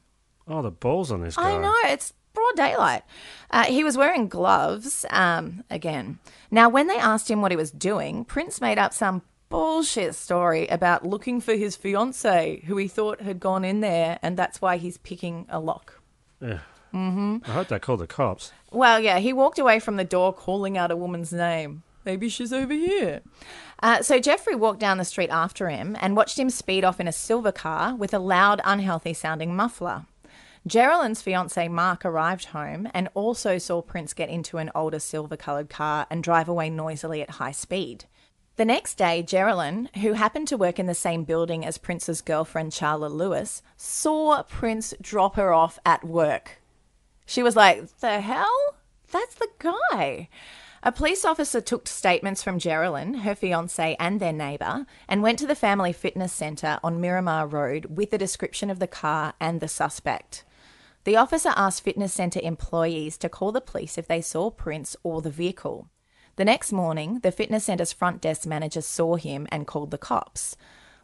Oh, 0.48 0.62
the 0.62 0.72
balls 0.72 1.12
on 1.12 1.22
this 1.22 1.36
guy. 1.36 1.52
I 1.52 1.58
know 1.58 1.74
it's 1.86 2.14
broad 2.34 2.56
daylight. 2.56 3.04
Uh, 3.50 3.66
he 3.66 3.84
was 3.84 3.98
wearing 3.98 4.28
gloves 4.28 5.06
um, 5.10 5.64
again. 5.70 6.20
Now, 6.50 6.70
when 6.70 6.88
they 6.88 6.98
asked 6.98 7.30
him 7.30 7.42
what 7.42 7.52
he 7.52 7.58
was 7.58 7.72
doing, 7.72 8.26
Prince 8.26 8.62
made 8.62 8.78
up 8.78 8.94
some 8.94 9.22
bullshit 9.52 10.16
story 10.16 10.68
about 10.68 11.06
looking 11.06 11.42
for 11.42 11.54
his 11.54 11.76
fiance, 11.76 12.64
who 12.66 12.78
he 12.78 12.88
thought 12.88 13.22
had 13.22 13.40
gone 13.40 13.64
in 13.64 13.82
there, 13.82 14.18
and 14.24 14.36
that's 14.36 14.62
why 14.62 14.78
he's 14.78 14.98
picking 14.98 15.46
a 15.50 15.60
lock. 15.60 16.00
Ugh. 16.42 16.60
hmm 16.92 17.38
I 17.46 17.52
hope 17.52 17.68
they 17.68 17.78
call 17.78 17.98
the 17.98 18.08
cops. 18.08 18.52
Well, 18.72 19.00
yeah, 19.00 19.20
he 19.20 19.34
walked 19.34 19.60
away 19.60 19.80
from 19.80 19.98
the 19.98 20.04
door 20.04 20.34
calling 20.34 20.78
out 20.78 20.90
a 20.90 20.96
woman's 20.96 21.32
name. 21.34 21.84
Maybe 22.06 22.30
she's 22.30 22.52
over 22.52 22.74
here. 22.74 23.22
Uh, 23.84 24.02
so 24.02 24.20
Jeffrey 24.20 24.56
walked 24.56 24.80
down 24.80 24.98
the 24.98 25.06
street 25.06 25.30
after 25.30 25.70
him 25.70 25.96
and 26.02 26.16
watched 26.16 26.40
him 26.40 26.50
speed 26.50 26.84
off 26.84 27.00
in 27.00 27.08
a 27.08 27.12
silver 27.12 27.52
car 27.52 27.96
with 27.96 28.14
a 28.14 28.20
loud, 28.20 28.62
unhealthy 28.66 29.14
sounding 29.14 29.56
muffler. 29.56 30.06
Geraldine's 30.68 31.22
fiance 31.22 31.68
Mark 31.68 32.06
arrived 32.06 32.46
home 32.46 32.88
and 32.94 33.10
also 33.14 33.58
saw 33.58 33.82
Prince 33.82 34.14
get 34.14 34.30
into 34.30 34.58
an 34.58 34.72
older 34.74 35.00
silver 35.00 35.36
coloured 35.36 35.70
car 35.70 36.08
and 36.10 36.24
drive 36.24 36.48
away 36.48 36.70
noisily 36.70 37.22
at 37.22 37.32
high 37.32 37.52
speed. 37.52 38.06
The 38.58 38.66
next 38.66 38.96
day, 38.96 39.24
Geraldine, 39.24 39.90
who 40.02 40.14
happened 40.14 40.48
to 40.50 40.58
work 40.58 40.78
in 40.78 40.86
the 40.86 40.94
same 40.94 41.24
building 41.24 41.66
as 41.66 41.78
Prince's 41.78 42.22
girlfriend 42.22 42.72
Charla 42.72 43.10
Lewis, 43.10 43.64
saw 43.78 44.44
Prince 44.44 44.94
drop 45.02 45.36
her 45.36 45.54
off 45.54 45.80
at 45.86 46.04
work. 46.04 46.62
She 47.26 47.42
was 47.42 47.56
like, 47.56 48.00
The 48.00 48.20
hell? 48.20 48.76
That's 49.12 49.36
the 49.36 49.48
guy. 49.58 50.28
A 50.84 50.92
police 50.92 51.24
officer 51.24 51.62
took 51.62 51.88
statements 51.88 52.42
from 52.42 52.58
Geraldine, 52.58 53.14
her 53.14 53.36
fiance, 53.36 53.96
and 54.00 54.20
their 54.20 54.34
neighbour, 54.34 54.88
and 55.08 55.22
went 55.22 55.38
to 55.40 55.48
the 55.48 55.56
family 55.56 55.94
fitness 55.94 56.34
centre 56.34 56.80
on 56.84 57.00
Miramar 57.00 57.46
Road 57.46 57.86
with 57.86 58.12
a 58.14 58.18
description 58.18 58.70
of 58.70 58.80
the 58.80 58.88
car 58.88 59.34
and 59.40 59.60
the 59.60 59.68
suspect. 59.68 60.44
The 61.04 61.16
officer 61.16 61.54
asked 61.56 61.84
fitness 61.84 62.14
centre 62.14 62.40
employees 62.42 63.18
to 63.20 63.30
call 63.30 63.52
the 63.52 63.62
police 63.62 63.98
if 63.98 64.08
they 64.08 64.22
saw 64.22 64.50
Prince 64.50 64.96
or 65.04 65.22
the 65.22 65.30
vehicle. 65.30 65.88
The 66.42 66.46
next 66.46 66.72
morning, 66.72 67.20
the 67.20 67.32
fitness 67.32 67.66
centre's 67.66 67.94
front 67.94 68.20
desk 68.20 68.48
manager 68.48 68.82
saw 68.82 69.16
him 69.16 69.48
and 69.52 69.68
called 69.68 69.92
the 69.92 70.00
cops. 70.00 70.58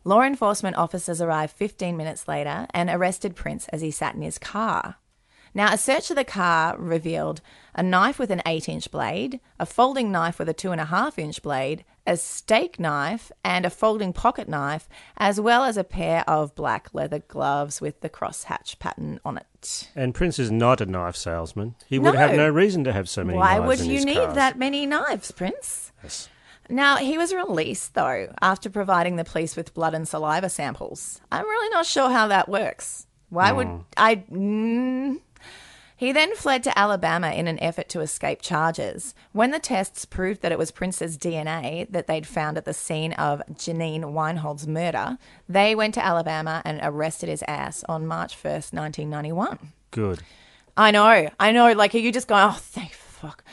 Law 0.03 0.23
enforcement 0.23 0.77
officers 0.77 1.21
arrived 1.21 1.53
15 1.53 1.95
minutes 1.95 2.27
later 2.27 2.65
and 2.73 2.89
arrested 2.89 3.35
Prince 3.35 3.67
as 3.67 3.81
he 3.81 3.91
sat 3.91 4.15
in 4.15 4.23
his 4.23 4.39
car. 4.39 4.95
Now, 5.53 5.71
a 5.71 5.77
search 5.77 6.09
of 6.09 6.15
the 6.15 6.23
car 6.23 6.75
revealed 6.79 7.41
a 7.75 7.83
knife 7.83 8.17
with 8.17 8.31
an 8.31 8.41
8 8.47 8.67
inch 8.67 8.89
blade, 8.89 9.39
a 9.59 9.67
folding 9.67 10.11
knife 10.11 10.39
with 10.39 10.49
a 10.49 10.55
2.5 10.55 11.19
inch 11.19 11.43
blade, 11.43 11.85
a 12.07 12.17
steak 12.17 12.79
knife, 12.79 13.31
and 13.43 13.65
a 13.65 13.69
folding 13.69 14.13
pocket 14.13 14.47
knife, 14.49 14.87
as 15.17 15.39
well 15.39 15.63
as 15.63 15.77
a 15.77 15.83
pair 15.83 16.23
of 16.27 16.55
black 16.55 16.89
leather 16.93 17.19
gloves 17.19 17.79
with 17.81 18.01
the 18.01 18.09
crosshatch 18.09 18.79
pattern 18.79 19.19
on 19.25 19.37
it. 19.37 19.89
And 19.95 20.15
Prince 20.15 20.39
is 20.39 20.49
not 20.49 20.81
a 20.81 20.85
knife 20.85 21.15
salesman. 21.17 21.75
He 21.87 21.99
would 21.99 22.15
have 22.15 22.33
No. 22.35 22.47
reason 22.49 22.83
to 22.85 22.93
have 22.93 23.07
so 23.09 23.23
many 23.23 23.37
knives. 23.37 23.59
Why 23.59 23.67
would 23.67 23.79
you 23.81 24.03
need 24.05 24.15
cars. 24.17 24.35
that 24.35 24.57
many 24.57 24.85
knives, 24.85 25.31
Prince? 25.31 25.91
Yes. 26.01 26.29
Now, 26.69 26.97
he 26.97 27.17
was 27.17 27.33
released, 27.33 27.93
though, 27.93 28.33
after 28.41 28.69
providing 28.69 29.15
the 29.15 29.23
police 29.23 29.55
with 29.55 29.73
blood 29.73 29.93
and 29.93 30.07
saliva 30.07 30.49
samples. 30.49 31.21
I'm 31.31 31.45
really 31.45 31.69
not 31.69 31.85
sure 31.85 32.09
how 32.09 32.27
that 32.27 32.49
works. 32.49 33.05
Why 33.29 33.51
would 33.51 33.67
Hmm. 33.67 33.77
I. 33.97 34.15
Mm. 34.15 35.19
He 35.97 36.11
then 36.11 36.35
fled 36.35 36.63
to 36.63 36.77
Alabama 36.77 37.31
in 37.31 37.47
an 37.47 37.59
effort 37.59 37.89
to 37.89 38.01
escape 38.01 38.43
charges. 38.43 39.15
When 39.31 39.49
the 39.49 39.57
tests 39.57 40.05
proved 40.05 40.43
that 40.43 40.51
it 40.51 40.59
was 40.59 40.69
Prince's 40.69 41.17
DNA 41.17 41.91
that 41.91 42.05
they'd 42.05 42.27
found 42.27 42.55
at 42.55 42.65
the 42.65 42.73
scene 42.73 43.13
of 43.13 43.41
Janene 43.51 44.13
Weinhold's 44.13 44.67
murder, 44.67 45.17
they 45.49 45.73
went 45.73 45.95
to 45.95 46.05
Alabama 46.05 46.61
and 46.63 46.79
arrested 46.83 47.29
his 47.29 47.43
ass 47.47 47.83
on 47.89 48.05
March 48.05 48.35
1st, 48.35 48.73
1991. 48.73 49.73
Good. 49.89 50.19
I 50.77 50.91
know, 50.91 51.29
I 51.39 51.51
know. 51.51 51.71
Like, 51.73 51.95
are 51.95 51.97
you 51.97 52.11
just 52.11 52.27
going, 52.27 52.43
oh, 52.43 52.59
thank 52.59 52.93
fuck. 52.93 53.43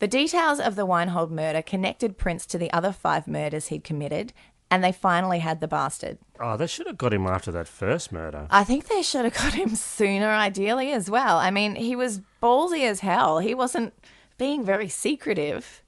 The 0.00 0.06
details 0.06 0.60
of 0.60 0.76
the 0.76 0.84
Weinhold 0.84 1.32
murder 1.32 1.62
connected 1.62 2.18
Prince 2.18 2.44
to 2.46 2.58
the 2.58 2.70
other 2.70 2.92
five 2.92 3.26
murders 3.26 3.68
he'd 3.68 3.84
committed, 3.84 4.34
and 4.70 4.82
they 4.82 4.92
finally 4.92 5.38
had 5.38 5.60
the 5.60 5.68
bastard. 5.68 6.18
Oh, 6.40 6.56
they 6.56 6.66
should 6.66 6.86
have 6.86 6.98
got 6.98 7.14
him 7.14 7.26
after 7.26 7.52
that 7.52 7.68
first 7.68 8.10
murder. 8.10 8.46
I 8.50 8.64
think 8.64 8.86
they 8.86 9.02
should 9.02 9.24
have 9.24 9.34
got 9.34 9.54
him 9.54 9.74
sooner, 9.74 10.28
ideally, 10.28 10.92
as 10.92 11.10
well. 11.10 11.38
I 11.38 11.50
mean, 11.50 11.76
he 11.76 11.94
was 11.94 12.20
ballsy 12.42 12.84
as 12.84 13.00
hell. 13.00 13.38
He 13.38 13.54
wasn't 13.54 13.94
being 14.38 14.64
very 14.64 14.88
secretive. 14.88 15.82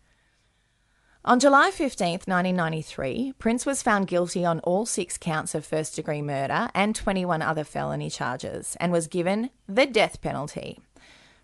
On 1.24 1.40
July 1.40 1.72
15th, 1.72 2.28
1993, 2.28 3.34
Prince 3.36 3.66
was 3.66 3.82
found 3.82 4.06
guilty 4.06 4.44
on 4.44 4.60
all 4.60 4.86
six 4.86 5.18
counts 5.18 5.56
of 5.56 5.66
first 5.66 5.96
degree 5.96 6.22
murder 6.22 6.68
and 6.72 6.94
21 6.94 7.42
other 7.42 7.64
felony 7.64 8.08
charges 8.08 8.76
and 8.78 8.92
was 8.92 9.08
given 9.08 9.50
the 9.68 9.86
death 9.86 10.20
penalty. 10.20 10.78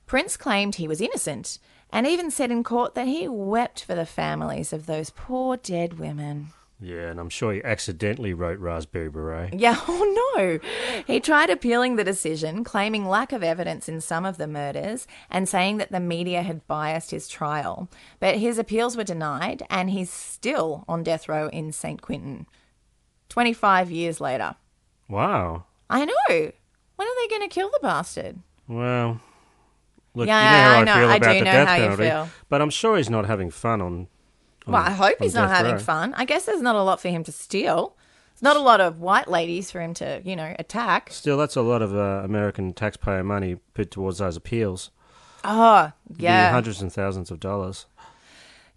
Prince 0.07 0.37
claimed 0.37 0.77
he 0.77 0.87
was 0.87 1.01
innocent 1.01 1.59
and 1.91 2.07
even 2.07 2.31
said 2.31 2.53
in 2.53 2.63
court 2.63 2.95
that 2.95 3.09
he 3.09 3.27
wept 3.27 3.83
for 3.83 3.97
the 3.97 4.07
families 4.07 4.73
of 4.73 4.87
those 4.87 5.11
poor 5.11 5.57
dead 5.57 5.99
women. 5.99 6.53
Yeah, 6.85 7.11
and 7.11 7.21
I'm 7.21 7.29
sure 7.29 7.53
he 7.53 7.63
accidentally 7.63 8.35
wrote 8.35 8.59
Raspberry 8.59 9.09
Beret. 9.09 9.55
Yeah, 9.59 9.79
oh 9.87 10.33
no. 10.37 10.59
He 11.07 11.21
tried 11.21 11.49
appealing 11.49 11.95
the 11.95 12.03
decision, 12.03 12.65
claiming 12.65 13.07
lack 13.09 13.31
of 13.33 13.45
evidence 13.45 13.89
in 13.89 14.01
some 14.01 14.25
of 14.25 14.37
the 14.37 14.49
murders 14.49 15.07
and 15.31 15.49
saying 15.49 15.77
that 15.77 15.93
the 15.93 16.01
media 16.01 16.43
had 16.43 16.67
biased 16.67 17.13
his 17.13 17.29
trial. 17.29 17.89
But 18.19 18.39
his 18.39 18.59
appeals 18.59 18.97
were 18.97 19.05
denied, 19.05 19.63
and 19.71 19.91
he's 19.91 20.11
still 20.11 20.85
on 20.89 21.05
death 21.05 21.29
row 21.29 21.49
in 21.49 21.71
San 21.71 21.99
Quentin. 21.99 22.47
25 23.29 23.91
years 23.91 24.21
later. 24.21 24.57
Wow. 25.09 25.65
I 25.89 26.05
know. 26.05 26.13
When 26.29 27.09
are 27.09 27.15
they 27.23 27.29
going 27.29 27.49
to 27.49 27.55
kill 27.55 27.71
the 27.71 27.79
bastard? 27.83 28.39
Well, 28.69 29.21
look, 30.15 30.27
Yeah, 30.27 30.41
you 30.41 30.51
know 30.57 30.63
how 30.63 30.71
I 30.73 30.81
I, 30.81 30.85
know. 30.85 30.95
feel 30.95 31.11
I 31.11 31.17
about 31.17 31.33
do 31.33 31.39
the 31.39 31.45
know 31.45 31.53
death 31.53 31.69
how 31.69 31.75
you 31.77 31.83
penalty, 31.83 32.03
feel. 32.05 32.29
but 32.49 32.61
I'm 32.63 32.71
sure 32.71 32.97
he's 32.97 33.11
not 33.11 33.27
having 33.27 33.51
fun 33.51 33.81
on. 33.81 34.09
On 34.67 34.73
Well, 34.73 34.83
I 34.83 34.91
hope 34.91 35.17
he's 35.21 35.35
not 35.35 35.51
having 35.51 35.73
row. 35.73 35.79
fun. 35.79 36.15
I 36.15 36.25
guess 36.25 36.45
there's 36.45 36.63
not 36.63 36.75
a 36.77 36.83
lot 36.83 37.01
for 37.01 37.09
him 37.09 37.25
to 37.25 37.33
steal. 37.33 37.97
There's 38.35 38.43
not 38.43 38.57
a 38.57 38.61
lot 38.61 38.81
of 38.81 39.01
white 39.01 39.29
ladies 39.29 39.71
for 39.71 39.81
him 39.81 39.95
to, 39.95 40.21
you 40.25 40.37
know, 40.37 40.55
attack. 40.59 41.11
Still, 41.13 41.37
that's 41.37 41.57
a 41.57 41.63
lot 41.63 41.83
of 41.83 41.95
uh, 41.95 42.23
American 42.25 42.73
taxpayer 42.73 43.23
money 43.25 43.57
put 43.75 43.91
towards 43.91 44.19
those 44.19 44.37
appeals. 44.37 44.91
Oh, 45.45 45.93
yeah. 46.17 46.51
hundreds 46.53 46.81
and 46.83 46.93
thousands 46.93 47.31
of 47.31 47.41
dollars. 47.41 47.87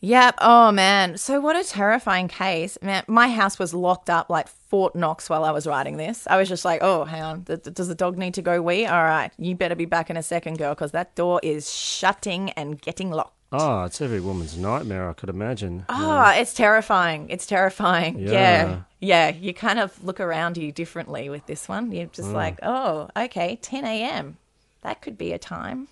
Yep. 0.02 0.36
Oh 0.42 0.72
man. 0.72 1.18
So 1.18 1.40
what 1.40 1.56
a 1.56 1.64
terrifying 1.64 2.28
case. 2.28 2.78
Man, 2.82 3.04
my 3.08 3.28
house 3.30 3.58
was 3.58 3.74
locked 3.74 4.10
up 4.10 4.30
like 4.30 4.48
Fort 4.48 4.96
Knox 4.96 5.30
while 5.30 5.44
I 5.44 5.52
was 5.52 5.66
writing 5.66 5.98
this. 5.98 6.28
I 6.28 6.38
was 6.38 6.48
just 6.48 6.64
like, 6.66 6.84
oh, 6.84 7.06
hang 7.06 7.24
on. 7.24 7.44
Does 7.44 7.88
the 7.88 7.96
dog 7.96 8.18
need 8.18 8.36
to 8.36 8.44
go 8.44 8.62
wee? 8.62 8.86
All 8.86 9.04
right. 9.04 9.32
You 9.40 9.56
better 9.56 9.74
be 9.74 9.86
back 9.86 10.10
in 10.12 10.18
a 10.18 10.22
second, 10.22 10.58
girl, 10.60 10.76
because 10.76 10.92
that 10.92 11.16
door 11.16 11.40
is 11.42 11.74
shutting 11.74 12.52
and 12.52 12.80
getting 12.80 13.10
locked. 13.10 13.35
Oh, 13.52 13.84
it's 13.84 14.02
every 14.02 14.20
woman's 14.20 14.58
nightmare, 14.58 15.10
I 15.10 15.14
could 15.14 15.30
imagine. 15.30 15.86
Oh, 15.88 16.34
it's 16.36 16.54
terrifying. 16.54 17.30
It's 17.30 17.46
terrifying. 17.46 18.20
Yeah. 18.20 18.32
Yeah. 18.32 18.82
yeah. 19.00 19.30
You 19.30 19.54
kind 19.54 19.80
of 19.80 20.04
look 20.04 20.20
around 20.20 20.58
you 20.58 20.72
differently 20.72 21.30
with 21.30 21.46
this 21.46 21.70
one. 21.70 21.92
You're 21.92 22.08
just 22.08 22.30
Mm. 22.30 22.34
like, 22.34 22.60
oh, 22.64 23.10
okay, 23.16 23.58
10 23.62 23.86
a.m. 23.86 24.38
That 24.82 25.02
could 25.02 25.18
be 25.18 25.32
a 25.32 25.38
time. 25.38 25.88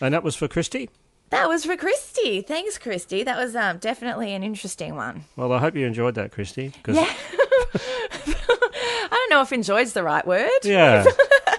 And 0.00 0.14
that 0.14 0.22
was 0.22 0.34
for 0.36 0.48
Christy. 0.48 0.88
That 1.28 1.48
was 1.48 1.64
for 1.64 1.76
Christy. 1.76 2.40
Thanks, 2.42 2.78
Christy. 2.78 3.22
That 3.22 3.36
was 3.36 3.54
um, 3.54 3.78
definitely 3.78 4.32
an 4.32 4.42
interesting 4.42 4.96
one. 4.96 5.24
Well, 5.36 5.52
I 5.52 5.58
hope 5.58 5.76
you 5.76 5.86
enjoyed 5.86 6.14
that, 6.14 6.32
Christy. 6.32 6.72
'cause- 6.82 6.96
Yeah. 6.96 7.12
I 7.74 9.08
don't 9.10 9.30
know 9.30 9.42
if 9.42 9.52
enjoyed's 9.52 9.92
the 9.92 10.02
right 10.02 10.26
word. 10.26 10.48
Yeah. 10.64 11.04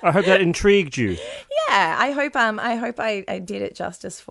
I 0.03 0.11
hope 0.11 0.25
that 0.25 0.41
intrigued 0.41 0.97
you. 0.97 1.17
Yeah, 1.69 1.95
I 1.97 2.11
hope 2.11 2.35
um 2.35 2.59
I 2.59 2.75
hope 2.75 2.99
I, 2.99 3.23
I 3.29 3.39
did 3.39 3.61
it 3.61 3.75
justice 3.75 4.19
for 4.19 4.30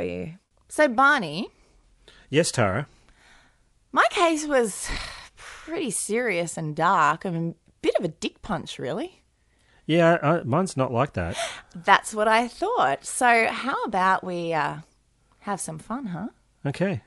You. 0.00 0.34
So 0.68 0.88
Barney, 0.88 1.48
Yes, 2.30 2.50
Tara. 2.50 2.86
my 3.92 4.06
case 4.10 4.46
was 4.46 4.88
pretty 5.36 5.90
serious 5.90 6.56
and 6.56 6.74
dark. 6.74 7.26
I 7.26 7.30
mean, 7.30 7.54
a 7.68 7.72
bit 7.82 7.94
of 7.96 8.04
a 8.04 8.08
dick 8.08 8.40
punch, 8.40 8.78
really. 8.78 9.22
Yeah, 9.84 10.12
uh, 10.22 10.42
mine's 10.44 10.76
not 10.76 10.92
like 10.92 11.12
that. 11.14 11.36
That's 11.74 12.14
what 12.14 12.28
I 12.28 12.48
thought. 12.48 13.04
So 13.04 13.48
how 13.48 13.82
about 13.84 14.24
we 14.24 14.54
uh, 14.54 14.76
have 15.40 15.60
some 15.60 15.78
fun, 15.78 16.06
huh? 16.06 16.28
Okay. 16.64 17.02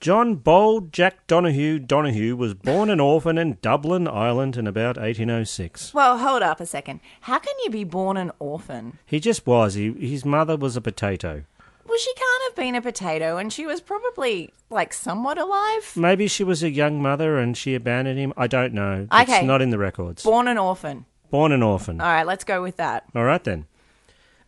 John 0.00 0.36
Bold 0.36 0.94
Jack 0.94 1.26
Donahue 1.26 1.78
Donahue 1.78 2.34
was 2.34 2.54
born 2.54 2.88
an 2.88 3.00
orphan 3.00 3.36
in 3.36 3.58
Dublin, 3.60 4.08
Ireland 4.08 4.56
in 4.56 4.66
about 4.66 4.96
1806. 4.96 5.92
Well, 5.92 6.16
hold 6.16 6.42
up 6.42 6.58
a 6.58 6.64
second. 6.64 7.00
How 7.20 7.38
can 7.38 7.52
you 7.62 7.70
be 7.70 7.84
born 7.84 8.16
an 8.16 8.32
orphan? 8.38 8.98
He 9.04 9.20
just 9.20 9.46
was. 9.46 9.74
He, 9.74 9.92
his 9.92 10.24
mother 10.24 10.56
was 10.56 10.74
a 10.74 10.80
potato. 10.80 11.44
Well, 11.90 11.98
she 11.98 12.14
can't 12.14 12.42
have 12.44 12.54
been 12.54 12.76
a 12.76 12.82
potato, 12.82 13.36
and 13.36 13.52
she 13.52 13.66
was 13.66 13.80
probably 13.80 14.52
like 14.70 14.92
somewhat 14.92 15.38
alive. 15.38 15.92
Maybe 15.96 16.28
she 16.28 16.44
was 16.44 16.62
a 16.62 16.70
young 16.70 17.02
mother 17.02 17.36
and 17.36 17.56
she 17.56 17.74
abandoned 17.74 18.16
him. 18.16 18.32
I 18.36 18.46
don't 18.46 18.72
know. 18.72 19.08
Okay. 19.12 19.38
It's 19.38 19.44
not 19.44 19.60
in 19.60 19.70
the 19.70 19.78
records. 19.78 20.22
Born 20.22 20.46
an 20.46 20.56
orphan. 20.56 21.04
Born 21.30 21.50
an 21.50 21.64
orphan. 21.64 22.00
All 22.00 22.06
right, 22.06 22.24
let's 22.24 22.44
go 22.44 22.62
with 22.62 22.76
that. 22.76 23.06
All 23.12 23.24
right 23.24 23.42
then. 23.42 23.66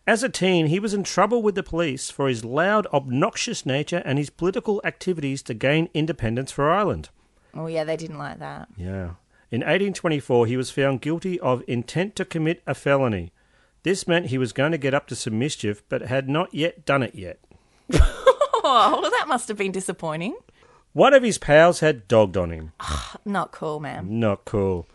As 0.07 0.23
a 0.23 0.29
teen, 0.29 0.67
he 0.67 0.79
was 0.79 0.93
in 0.93 1.03
trouble 1.03 1.41
with 1.41 1.55
the 1.55 1.63
police 1.63 2.09
for 2.09 2.29
his 2.29 2.45
loud, 2.45 2.87
obnoxious 2.93 3.65
nature 3.65 4.01
and 4.05 4.17
his 4.17 4.29
political 4.29 4.79
activities 4.85 5.41
to 5.43 5.53
gain 5.53 5.89
independence 5.93 6.49
for 6.49 6.71
Ireland. 6.71 7.09
Oh 7.53 7.67
yeah, 7.67 7.83
they 7.83 7.97
didn't 7.97 8.19
like 8.19 8.39
that. 8.39 8.69
Yeah. 8.77 9.15
In 9.51 9.59
1824, 9.59 10.45
he 10.45 10.55
was 10.55 10.71
found 10.71 11.01
guilty 11.01 11.41
of 11.41 11.61
intent 11.67 12.15
to 12.15 12.23
commit 12.23 12.63
a 12.65 12.73
felony. 12.73 13.32
This 13.83 14.07
meant 14.07 14.27
he 14.27 14.37
was 14.37 14.53
going 14.53 14.71
to 14.71 14.77
get 14.77 14.93
up 14.93 15.07
to 15.07 15.15
some 15.15 15.37
mischief, 15.37 15.83
but 15.89 16.01
had 16.03 16.29
not 16.29 16.53
yet 16.53 16.85
done 16.85 17.03
it 17.03 17.15
yet. 17.15 17.39
Oh, 17.93 18.61
well, 18.63 19.11
that 19.11 19.25
must 19.27 19.47
have 19.49 19.57
been 19.57 19.71
disappointing. 19.71 20.35
One 20.93 21.13
of 21.13 21.23
his 21.23 21.37
pals 21.37 21.79
had 21.81 22.07
dogged 22.07 22.37
on 22.37 22.51
him. 22.51 22.71
Not 23.25 23.51
cool, 23.51 23.79
man. 23.79 24.19
Not 24.19 24.45
cool. 24.45 24.87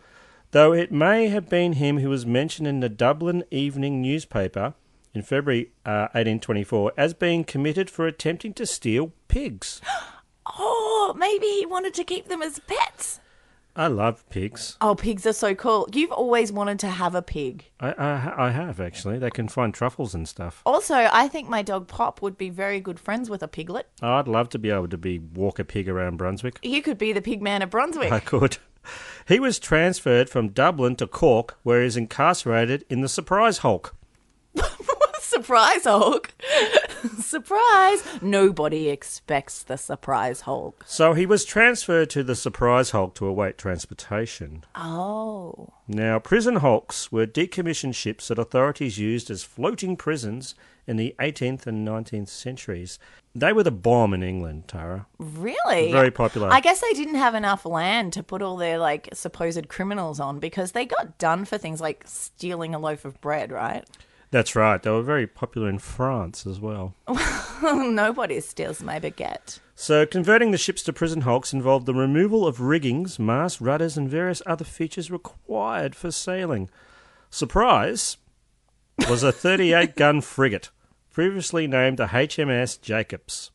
though 0.51 0.73
it 0.73 0.91
may 0.91 1.27
have 1.27 1.49
been 1.49 1.73
him 1.73 1.99
who 1.99 2.09
was 2.09 2.25
mentioned 2.25 2.67
in 2.67 2.79
the 2.79 2.89
Dublin 2.89 3.43
Evening 3.51 4.01
newspaper 4.01 4.73
in 5.13 5.21
February 5.21 5.71
uh, 5.85 6.09
1824 6.13 6.93
as 6.97 7.13
being 7.13 7.43
committed 7.43 7.89
for 7.89 8.07
attempting 8.07 8.53
to 8.53 8.65
steal 8.65 9.11
pigs. 9.27 9.81
Oh, 10.57 11.13
maybe 11.17 11.45
he 11.45 11.65
wanted 11.65 11.93
to 11.95 12.03
keep 12.03 12.27
them 12.27 12.41
as 12.41 12.59
pets. 12.59 13.19
I 13.79 13.87
love 13.87 14.29
pigs. 14.29 14.75
Oh, 14.81 14.93
pigs 14.93 15.25
are 15.25 15.31
so 15.31 15.55
cool. 15.55 15.87
You've 15.93 16.11
always 16.11 16.51
wanted 16.51 16.79
to 16.79 16.89
have 16.89 17.15
a 17.15 17.21
pig. 17.21 17.63
I, 17.79 17.93
I, 17.93 18.47
I 18.47 18.51
have, 18.51 18.81
actually. 18.81 19.19
They 19.19 19.29
can 19.29 19.47
find 19.47 19.73
truffles 19.73 20.13
and 20.13 20.27
stuff. 20.27 20.61
Also, 20.65 20.95
I 20.95 21.29
think 21.29 21.47
my 21.47 21.61
dog 21.61 21.87
Pop 21.87 22.21
would 22.21 22.37
be 22.37 22.49
very 22.49 22.81
good 22.81 22.99
friends 22.99 23.29
with 23.29 23.41
a 23.41 23.47
piglet. 23.47 23.87
Oh, 24.01 24.15
I'd 24.15 24.27
love 24.27 24.49
to 24.49 24.59
be 24.59 24.69
able 24.69 24.89
to 24.89 24.97
be 24.97 25.19
walk 25.19 25.59
a 25.59 25.63
pig 25.63 25.87
around 25.87 26.17
Brunswick. 26.17 26.59
You 26.61 26.81
could 26.81 26.97
be 26.97 27.13
the 27.13 27.21
pig 27.21 27.41
man 27.41 27.61
of 27.61 27.69
Brunswick. 27.69 28.11
I 28.11 28.19
could. 28.19 28.57
He 29.25 29.39
was 29.39 29.59
transferred 29.59 30.29
from 30.29 30.49
Dublin 30.49 30.97
to 30.97 31.07
Cork, 31.07 31.57
where 31.63 31.79
he 31.79 31.85
he's 31.85 31.95
incarcerated 31.95 32.83
in 32.89 32.99
the 32.99 33.07
Surprise 33.07 33.59
Hulk. 33.59 33.95
surprise 35.29 35.83
Hulk. 35.83 36.33
surprise. 37.19 38.03
Nobody 38.21 38.89
expects 38.89 39.63
the 39.63 39.77
surprise 39.77 40.41
Hulk. 40.41 40.83
So 40.87 41.13
he 41.13 41.25
was 41.25 41.45
transferred 41.45 42.09
to 42.11 42.23
the 42.23 42.35
Surprise 42.35 42.91
Hulk 42.91 43.15
to 43.15 43.27
await 43.27 43.57
transportation. 43.57 44.63
Oh. 44.75 45.69
Now, 45.87 46.19
prison 46.19 46.57
hulks 46.57 47.11
were 47.11 47.25
decommissioned 47.25 47.95
ships 47.95 48.27
that 48.27 48.39
authorities 48.39 48.97
used 48.97 49.29
as 49.29 49.43
floating 49.43 49.95
prisons 49.95 50.55
in 50.85 50.97
the 50.97 51.15
18th 51.19 51.67
and 51.67 51.87
19th 51.87 52.29
centuries. 52.29 52.97
They 53.35 53.53
were 53.53 53.63
the 53.63 53.71
bomb 53.71 54.13
in 54.13 54.23
England, 54.23 54.67
Tara. 54.67 55.05
Really? 55.19 55.91
Very 55.91 56.09
popular. 56.09 56.49
I 56.51 56.61
guess 56.61 56.81
they 56.81 56.93
didn't 56.93 57.15
have 57.15 57.35
enough 57.35 57.65
land 57.65 58.13
to 58.13 58.23
put 58.23 58.41
all 58.41 58.57
their 58.57 58.79
like 58.79 59.09
supposed 59.13 59.67
criminals 59.69 60.19
on 60.19 60.39
because 60.39 60.71
they 60.71 60.85
got 60.85 61.19
done 61.19 61.45
for 61.45 61.57
things 61.57 61.79
like 61.79 62.03
stealing 62.07 62.73
a 62.73 62.79
loaf 62.79 63.05
of 63.05 63.21
bread, 63.21 63.51
right? 63.51 63.85
That's 64.31 64.55
right. 64.55 64.81
They 64.81 64.91
were 64.91 65.01
very 65.01 65.25
popular 65.25 65.69
in 65.69 65.79
France 65.79 66.45
as 66.45 66.59
well. 66.61 66.93
Nobody 67.61 68.39
steals 68.41 68.81
my 68.81 68.99
baguette. 68.99 69.59
So, 69.75 70.05
converting 70.05 70.51
the 70.51 70.57
ships 70.57 70.83
to 70.83 70.93
prison 70.93 71.21
hulks 71.21 71.53
involved 71.53 71.85
the 71.85 71.93
removal 71.93 72.45
of 72.45 72.61
riggings, 72.61 73.17
masts, 73.17 73.61
rudders, 73.61 73.97
and 73.97 74.09
various 74.09 74.41
other 74.45 74.65
features 74.65 75.09
required 75.09 75.95
for 75.95 76.11
sailing. 76.11 76.69
Surprise 77.29 78.17
was 79.09 79.23
a 79.23 79.31
38 79.31 79.95
gun 79.95 80.21
frigate, 80.21 80.69
previously 81.11 81.65
named 81.65 81.97
the 81.97 82.07
HMS 82.07 82.79
Jacobs. 82.81 83.51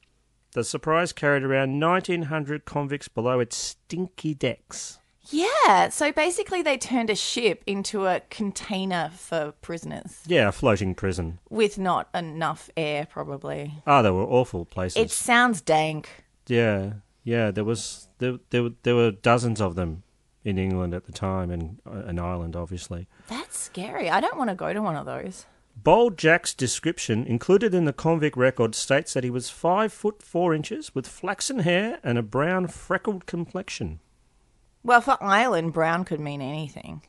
The 0.52 0.64
Surprise 0.64 1.12
carried 1.12 1.42
around 1.42 1.78
1,900 1.78 2.64
convicts 2.64 3.08
below 3.08 3.40
its 3.40 3.56
stinky 3.56 4.34
decks. 4.34 4.98
Yeah, 5.30 5.88
so 5.88 6.12
basically 6.12 6.62
they 6.62 6.76
turned 6.76 7.10
a 7.10 7.14
ship 7.16 7.62
into 7.66 8.06
a 8.06 8.20
container 8.30 9.10
for 9.16 9.52
prisoners 9.62 10.22
Yeah, 10.26 10.48
a 10.48 10.52
floating 10.52 10.94
prison. 10.94 11.38
with 11.48 11.78
not 11.78 12.08
enough 12.14 12.68
air, 12.76 13.06
probably. 13.10 13.74
Ah, 13.86 14.02
they 14.02 14.10
were 14.10 14.24
awful 14.24 14.64
places. 14.64 15.02
It 15.02 15.10
sounds 15.10 15.60
dank. 15.60 16.08
Yeah, 16.46 16.94
yeah. 17.22 17.50
There 17.50 17.64
was 17.64 18.08
there 18.18 18.38
there, 18.50 18.62
were- 18.64 18.74
there 18.82 18.94
were 18.94 19.10
dozens 19.10 19.60
of 19.60 19.74
them 19.76 20.02
in 20.44 20.58
England 20.58 20.92
at 20.92 21.06
the 21.06 21.12
time, 21.12 21.50
and 21.50 21.80
uh, 21.86 22.02
an 22.06 22.18
Ireland, 22.18 22.54
obviously. 22.54 23.08
That's 23.28 23.56
scary. 23.58 24.10
I 24.10 24.20
don't 24.20 24.36
want 24.36 24.50
to 24.50 24.54
go 24.56 24.74
to 24.74 24.82
one 24.82 24.94
of 24.96 25.06
those. 25.06 25.46
Bold 25.74 26.18
Jack's 26.18 26.52
description, 26.54 27.24
included 27.26 27.74
in 27.74 27.86
the 27.86 27.92
convict 27.94 28.36
record, 28.36 28.74
states 28.74 29.14
that 29.14 29.24
he 29.24 29.30
was 29.30 29.48
five 29.48 29.90
foot 29.92 30.22
four 30.22 30.54
inches, 30.54 30.94
with 30.94 31.08
flaxen 31.08 31.60
hair 31.60 31.98
and 32.04 32.18
a 32.18 32.22
brown 32.22 32.66
freckled 32.68 33.24
complexion. 33.26 34.00
Well, 34.84 35.00
for 35.00 35.16
Ireland, 35.20 35.72
brown 35.72 36.04
could 36.04 36.20
mean 36.20 36.40
anything. 36.42 37.02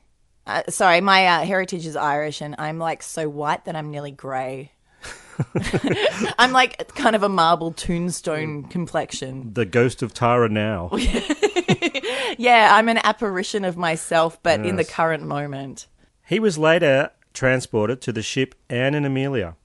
Uh, 0.48 0.64
sorry, 0.70 1.02
my 1.02 1.26
uh, 1.28 1.46
heritage 1.46 1.86
is 1.86 1.96
Irish, 1.96 2.42
and 2.42 2.56
I'm 2.58 2.80
like 2.80 3.04
so 3.04 3.28
white 3.30 3.66
that 3.66 3.76
I'm 3.76 3.92
nearly 3.92 4.12
grey. 4.12 4.72
I'm 6.40 6.52
like 6.54 6.94
kind 6.96 7.16
of 7.16 7.24
a 7.24 7.30
marble 7.30 7.72
tombstone 7.74 8.64
complexion. 8.64 9.54
The 9.54 9.66
ghost 9.66 10.02
of 10.02 10.14
Tara 10.14 10.50
now. 10.50 10.92
Yeah, 12.38 12.76
I'm 12.76 12.90
an 12.90 12.98
apparition 13.04 13.64
of 13.64 13.78
myself, 13.78 14.42
but 14.44 14.66
in 14.66 14.76
the 14.76 14.84
current 14.84 15.24
moment. 15.24 15.88
He 16.26 16.38
was 16.40 16.58
later 16.58 17.12
transported 17.34 18.02
to 18.02 18.12
the 18.12 18.22
ship 18.22 18.56
Anne 18.70 18.94
and 18.94 19.06
Amelia. 19.06 19.56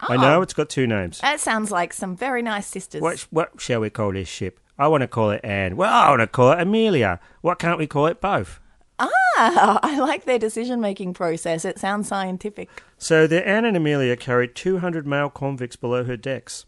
I 0.00 0.14
Oh. 0.16 0.20
know 0.20 0.42
it's 0.42 0.54
got 0.54 0.70
two 0.70 0.86
names. 0.86 1.20
That 1.20 1.38
sounds 1.40 1.70
like 1.70 1.92
some 1.92 2.16
very 2.16 2.40
nice 2.40 2.66
sisters. 2.66 3.02
What, 3.02 3.26
what 3.30 3.60
shall 3.60 3.80
we 3.80 3.90
call 3.90 4.12
this 4.12 4.28
ship? 4.28 4.58
I 4.78 4.88
want 4.88 5.02
to 5.02 5.08
call 5.08 5.30
it 5.30 5.40
Anne. 5.42 5.76
Well, 5.76 5.92
I 5.92 6.10
want 6.10 6.20
to 6.20 6.26
call 6.26 6.52
it 6.52 6.60
Amelia. 6.60 7.20
What 7.40 7.58
can't 7.58 7.78
we 7.78 7.86
call 7.86 8.06
it 8.06 8.20
both? 8.20 8.60
Ah, 8.98 9.80
I 9.82 9.98
like 9.98 10.24
their 10.24 10.38
decision 10.38 10.80
making 10.80 11.14
process. 11.14 11.64
It 11.64 11.78
sounds 11.78 12.08
scientific. 12.08 12.68
So 12.98 13.26
the 13.26 13.46
Anne 13.46 13.64
and 13.64 13.76
Amelia 13.76 14.16
carried 14.16 14.54
200 14.54 15.06
male 15.06 15.30
convicts 15.30 15.76
below 15.76 16.04
her 16.04 16.16
decks. 16.16 16.66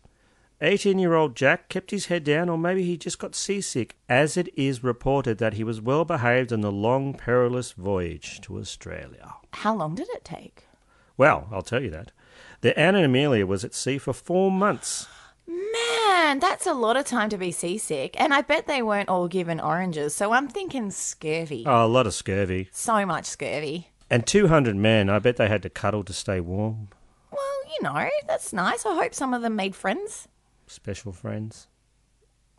18 0.60 0.98
year 0.98 1.14
old 1.14 1.36
Jack 1.36 1.68
kept 1.68 1.92
his 1.92 2.06
head 2.06 2.24
down, 2.24 2.48
or 2.48 2.58
maybe 2.58 2.82
he 2.82 2.96
just 2.96 3.18
got 3.18 3.34
seasick, 3.34 3.96
as 4.08 4.36
it 4.36 4.48
is 4.56 4.82
reported 4.82 5.38
that 5.38 5.54
he 5.54 5.62
was 5.62 5.80
well 5.80 6.04
behaved 6.04 6.52
on 6.52 6.62
the 6.62 6.72
long, 6.72 7.14
perilous 7.14 7.72
voyage 7.72 8.40
to 8.40 8.58
Australia. 8.58 9.34
How 9.52 9.74
long 9.74 9.94
did 9.94 10.08
it 10.10 10.24
take? 10.24 10.64
Well, 11.16 11.48
I'll 11.52 11.62
tell 11.62 11.82
you 11.82 11.90
that. 11.90 12.10
The 12.60 12.76
Anne 12.78 12.96
and 12.96 13.04
Amelia 13.04 13.46
was 13.46 13.64
at 13.64 13.74
sea 13.74 13.98
for 13.98 14.12
four 14.12 14.50
months. 14.50 15.06
Man, 15.48 16.40
that's 16.40 16.66
a 16.66 16.74
lot 16.74 16.98
of 16.98 17.06
time 17.06 17.30
to 17.30 17.38
be 17.38 17.50
seasick. 17.52 18.20
And 18.20 18.34
I 18.34 18.42
bet 18.42 18.66
they 18.66 18.82
weren't 18.82 19.08
all 19.08 19.28
given 19.28 19.60
oranges, 19.60 20.14
so 20.14 20.32
I'm 20.32 20.46
thinking 20.46 20.90
scurvy. 20.90 21.64
Oh, 21.66 21.86
a 21.86 21.88
lot 21.88 22.06
of 22.06 22.12
scurvy. 22.12 22.68
So 22.70 23.06
much 23.06 23.24
scurvy. 23.24 23.88
And 24.10 24.26
200 24.26 24.76
men, 24.76 25.08
I 25.08 25.18
bet 25.20 25.36
they 25.36 25.48
had 25.48 25.62
to 25.62 25.70
cuddle 25.70 26.04
to 26.04 26.12
stay 26.12 26.38
warm. 26.40 26.88
Well, 27.32 27.40
you 27.66 27.82
know, 27.82 28.08
that's 28.26 28.52
nice. 28.52 28.84
I 28.84 28.94
hope 28.94 29.14
some 29.14 29.32
of 29.32 29.40
them 29.40 29.56
made 29.56 29.74
friends. 29.74 30.28
Special 30.66 31.12
friends. 31.12 31.66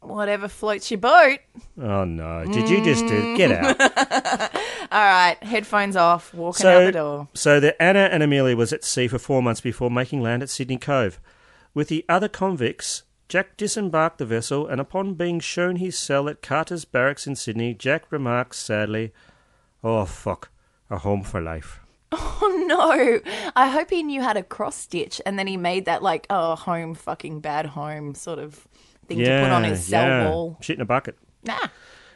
Whatever 0.02 0.48
floats 0.48 0.90
your 0.90 1.00
boat. 1.00 1.40
Oh 1.78 2.06
no, 2.06 2.46
did 2.46 2.70
you 2.70 2.84
just 2.84 3.06
do 3.06 3.22
mm. 3.22 3.38
Get 3.38 3.52
out. 3.52 3.80
All 4.92 5.06
right, 5.06 5.38
headphones 5.42 5.98
off, 5.98 6.34
walking 6.34 6.66
out 6.66 6.86
the 6.86 6.92
door. 6.94 7.28
so 7.34 7.60
the 7.60 7.80
Anna 7.82 8.08
and 8.12 8.24
Amelia 8.24 8.56
was 8.56 8.72
at 8.72 8.86
sea 8.86 9.10
for 9.10 9.20
four 9.20 9.44
months 9.44 9.60
before 9.60 9.92
making 9.92 10.22
land 10.22 10.42
at 10.42 10.50
Sydney 10.50 10.78
Cove. 10.78 11.20
With 11.74 11.88
the 11.88 12.06
other 12.10 12.28
convicts, 12.28 13.04
Jack 13.28 13.58
disembarked 13.58 14.18
the 14.18 14.26
vessel, 14.26 14.68
and 14.68 14.82
upon 14.82 15.14
being 15.14 15.40
shown 15.40 15.76
his 15.76 15.98
cell 15.98 16.28
at 16.28 16.42
Carter's 16.42 16.84
barracks 16.86 17.28
in 17.28 17.36
Sydney, 17.36 17.74
Jack 17.74 18.12
remarked 18.12 18.56
sadly, 18.56 19.14
"Oh 19.84 20.06
fuck, 20.06 20.50
a 20.90 20.98
home 20.98 21.24
for 21.24 21.40
life." 21.42 21.80
Oh 22.42 22.66
no! 22.66 23.20
I 23.56 23.70
hope 23.70 23.90
he 23.90 24.02
knew 24.02 24.22
how 24.22 24.34
to 24.34 24.42
cross 24.42 24.76
stitch, 24.76 25.22
and 25.26 25.38
then 25.38 25.46
he 25.46 25.58
made 25.58 25.86
that 25.86 26.02
like 26.02 26.26
oh 26.30 26.56
home 26.56 26.96
fucking 26.96 27.42
bad 27.42 27.68
home 27.68 28.16
sort 28.16 28.40
of 28.40 28.68
thing 29.08 29.20
to 29.20 29.26
put 29.26 29.52
on 29.52 29.64
his 29.64 29.86
cell 29.86 30.08
yeah. 30.08 30.30
wall. 30.30 30.58
Shit 30.62 30.78
in 30.78 30.82
a 30.82 30.86
bucket. 30.86 31.18
Nah. 31.44 31.68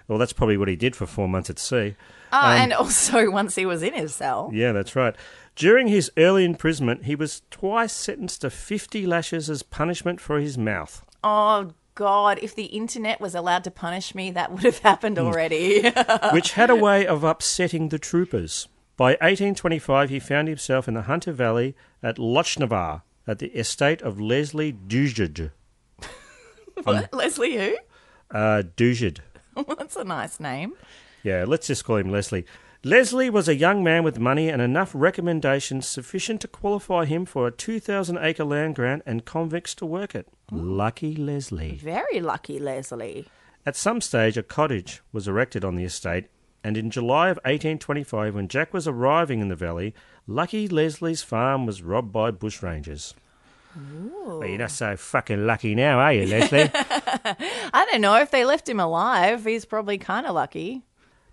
Well, 0.07 0.17
that's 0.17 0.33
probably 0.33 0.57
what 0.57 0.67
he 0.67 0.75
did 0.75 0.95
for 0.95 1.05
four 1.05 1.27
months 1.27 1.49
at 1.49 1.59
sea. 1.59 1.95
Oh, 2.31 2.37
Um, 2.37 2.57
and 2.57 2.73
also 2.73 3.29
once 3.31 3.55
he 3.55 3.65
was 3.65 3.83
in 3.83 3.93
his 3.93 4.15
cell. 4.15 4.49
Yeah, 4.53 4.71
that's 4.71 4.95
right. 4.95 5.15
During 5.55 5.87
his 5.87 6.11
early 6.17 6.45
imprisonment, 6.45 7.03
he 7.05 7.15
was 7.15 7.41
twice 7.51 7.93
sentenced 7.93 8.41
to 8.41 8.49
50 8.49 9.05
lashes 9.05 9.49
as 9.49 9.61
punishment 9.63 10.19
for 10.19 10.39
his 10.39 10.57
mouth. 10.57 11.05
Oh 11.23 11.71
God! 11.95 12.39
If 12.41 12.55
the 12.55 12.65
internet 12.65 13.21
was 13.21 13.35
allowed 13.35 13.63
to 13.65 13.71
punish 13.71 14.15
me, 14.15 14.31
that 14.31 14.51
would 14.51 14.63
have 14.63 14.79
happened 14.79 15.17
Hmm. 15.17 15.25
already. 15.25 15.91
which 16.33 16.53
had 16.53 16.69
a 16.71 16.75
way 16.75 17.05
of 17.05 17.23
upsetting 17.23 17.89
the 17.89 17.99
troopers. 17.99 18.67
By 18.97 19.11
1825, 19.21 20.09
he 20.09 20.19
found 20.19 20.47
himself 20.47 20.87
in 20.87 20.93
the 20.95 21.03
Hunter 21.03 21.31
Valley 21.31 21.75
at 22.01 22.17
Lochinvar, 22.17 23.01
at 23.27 23.39
the 23.39 23.47
estate 23.49 24.01
of 24.01 24.19
Leslie 24.19 24.73
Dugard. 24.73 25.51
what? 26.83 27.13
Leslie 27.13 27.55
who? 27.57 27.77
Uh, 28.31 28.63
Dugard. 28.75 29.19
That's 29.77 29.95
a 29.95 30.03
nice 30.03 30.39
name. 30.39 30.73
Yeah, 31.23 31.45
let's 31.47 31.67
just 31.67 31.85
call 31.85 31.97
him 31.97 32.11
Leslie. 32.11 32.45
Leslie 32.85 33.29
was 33.29 33.47
a 33.47 33.55
young 33.55 33.81
man 33.81 34.03
with 34.03 34.19
money 34.19 34.49
and 34.49 34.61
enough 34.61 34.91
recommendations 34.93 35.87
sufficient 35.87 36.41
to 36.41 36.49
qualify 36.49 37.05
him 37.05 37.23
for 37.23 37.47
a 37.47 37.51
2,000 37.51 38.17
acre 38.17 38.43
land 38.43 38.75
grant 38.75 39.03
and 39.05 39.23
convicts 39.23 39.73
to 39.75 39.85
work 39.85 40.13
it. 40.13 40.27
Hmm. 40.49 40.75
Lucky 40.75 41.15
Leslie. 41.15 41.77
Very 41.81 42.19
lucky, 42.19 42.59
Leslie. 42.59 43.25
At 43.65 43.77
some 43.77 44.01
stage, 44.01 44.35
a 44.35 44.43
cottage 44.43 45.01
was 45.13 45.29
erected 45.29 45.63
on 45.63 45.77
the 45.77 45.85
estate, 45.85 46.25
and 46.61 46.75
in 46.75 46.91
July 46.91 47.29
of 47.29 47.37
1825, 47.45 48.35
when 48.35 48.49
Jack 48.49 48.73
was 48.73 48.85
arriving 48.85 49.39
in 49.39 49.47
the 49.47 49.55
valley, 49.55 49.93
Lucky 50.27 50.67
Leslie's 50.67 51.23
farm 51.23 51.65
was 51.65 51.81
robbed 51.81 52.11
by 52.11 52.31
bushrangers. 52.31 53.13
Well, 53.77 54.45
you're 54.45 54.57
not 54.57 54.71
so 54.71 54.97
fucking 54.97 55.47
lucky 55.47 55.73
now, 55.73 55.99
are 55.99 56.11
you, 56.11 56.27
Leslie? 56.27 56.69
I 56.73 57.87
don't 57.89 58.01
know 58.01 58.15
if 58.15 58.29
they 58.29 58.43
left 58.43 58.67
him 58.67 58.81
alive. 58.81 59.45
He's 59.45 59.63
probably 59.63 59.97
kind 59.97 60.27
of 60.27 60.35
lucky. 60.35 60.83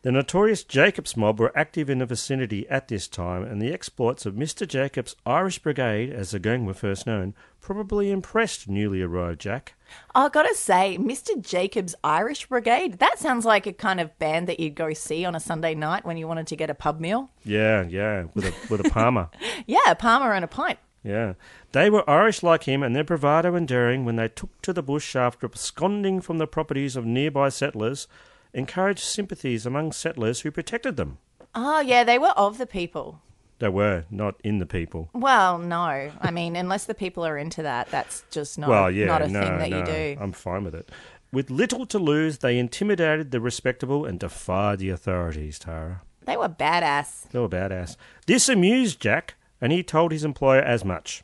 The 0.02 0.10
notorious 0.10 0.64
Jacobs 0.64 1.14
mob 1.14 1.38
were 1.38 1.52
active 1.54 1.90
in 1.90 1.98
the 1.98 2.06
vicinity 2.06 2.66
at 2.70 2.88
this 2.88 3.06
time, 3.06 3.42
and 3.42 3.60
the 3.60 3.70
exploits 3.70 4.24
of 4.24 4.32
Mr. 4.32 4.66
Jacobs' 4.66 5.14
Irish 5.26 5.58
Brigade, 5.58 6.10
as 6.10 6.30
the 6.30 6.38
gang 6.38 6.64
were 6.64 6.72
first 6.72 7.06
known, 7.06 7.34
probably 7.60 8.10
impressed 8.10 8.66
newly 8.66 9.02
arrived 9.02 9.42
Jack. 9.42 9.74
I 10.14 10.30
gotta 10.30 10.54
say, 10.54 10.96
Mr. 10.98 11.38
Jacobs 11.38 11.94
Irish 12.02 12.46
Brigade, 12.46 12.98
that 13.00 13.18
sounds 13.18 13.44
like 13.44 13.66
a 13.66 13.74
kind 13.74 14.00
of 14.00 14.18
band 14.18 14.48
that 14.48 14.58
you'd 14.58 14.74
go 14.74 14.94
see 14.94 15.26
on 15.26 15.34
a 15.34 15.40
Sunday 15.40 15.74
night 15.74 16.06
when 16.06 16.16
you 16.16 16.26
wanted 16.26 16.46
to 16.46 16.56
get 16.56 16.70
a 16.70 16.74
pub 16.74 16.98
meal. 16.98 17.28
Yeah, 17.44 17.84
yeah, 17.86 18.24
with 18.32 18.46
a 18.46 18.54
with 18.70 18.86
a 18.86 18.88
parma. 18.88 19.28
Yeah, 19.66 19.90
a 19.90 19.94
parma 19.94 20.30
and 20.30 20.44
a 20.46 20.48
pint. 20.48 20.78
Yeah. 21.04 21.34
They 21.72 21.90
were 21.90 22.08
Irish 22.08 22.42
like 22.42 22.64
him, 22.64 22.82
and 22.82 22.96
their 22.96 23.04
bravado 23.04 23.54
and 23.54 23.68
daring 23.68 24.06
when 24.06 24.16
they 24.16 24.28
took 24.28 24.62
to 24.62 24.72
the 24.72 24.82
bush 24.82 25.14
after 25.14 25.46
absconding 25.46 26.22
from 26.22 26.38
the 26.38 26.46
properties 26.46 26.96
of 26.96 27.04
nearby 27.04 27.50
settlers 27.50 28.08
encouraged 28.52 29.00
sympathies 29.00 29.66
among 29.66 29.92
settlers 29.92 30.40
who 30.40 30.50
protected 30.50 30.96
them. 30.96 31.18
Oh, 31.54 31.80
yeah, 31.80 32.04
they 32.04 32.18
were 32.18 32.34
of 32.36 32.58
the 32.58 32.66
people. 32.66 33.20
They 33.58 33.68
were 33.68 34.04
not 34.10 34.36
in 34.42 34.58
the 34.58 34.66
people. 34.66 35.10
Well, 35.12 35.58
no. 35.58 36.10
I 36.20 36.30
mean, 36.30 36.56
unless 36.56 36.86
the 36.86 36.94
people 36.94 37.26
are 37.26 37.36
into 37.36 37.62
that, 37.62 37.90
that's 37.90 38.24
just 38.30 38.58
not, 38.58 38.70
well, 38.70 38.90
yeah, 38.90 39.06
not 39.06 39.22
a 39.22 39.28
no, 39.28 39.40
thing 39.40 39.58
that 39.58 39.70
no, 39.70 39.78
you 39.78 39.84
do. 39.84 40.16
I'm 40.20 40.32
fine 40.32 40.64
with 40.64 40.74
it. 40.74 40.90
With 41.32 41.50
little 41.50 41.86
to 41.86 41.98
lose, 41.98 42.38
they 42.38 42.58
intimidated 42.58 43.30
the 43.30 43.40
respectable 43.40 44.04
and 44.04 44.18
defied 44.18 44.78
the 44.78 44.90
authorities, 44.90 45.58
Tara. 45.58 46.02
They 46.24 46.36
were 46.36 46.48
badass. 46.48 47.28
They 47.30 47.38
were 47.38 47.48
badass. 47.48 47.96
This 48.26 48.48
amused 48.48 49.00
Jack, 49.00 49.34
and 49.60 49.72
he 49.72 49.82
told 49.82 50.10
his 50.10 50.24
employer 50.24 50.60
as 50.60 50.84
much. 50.84 51.22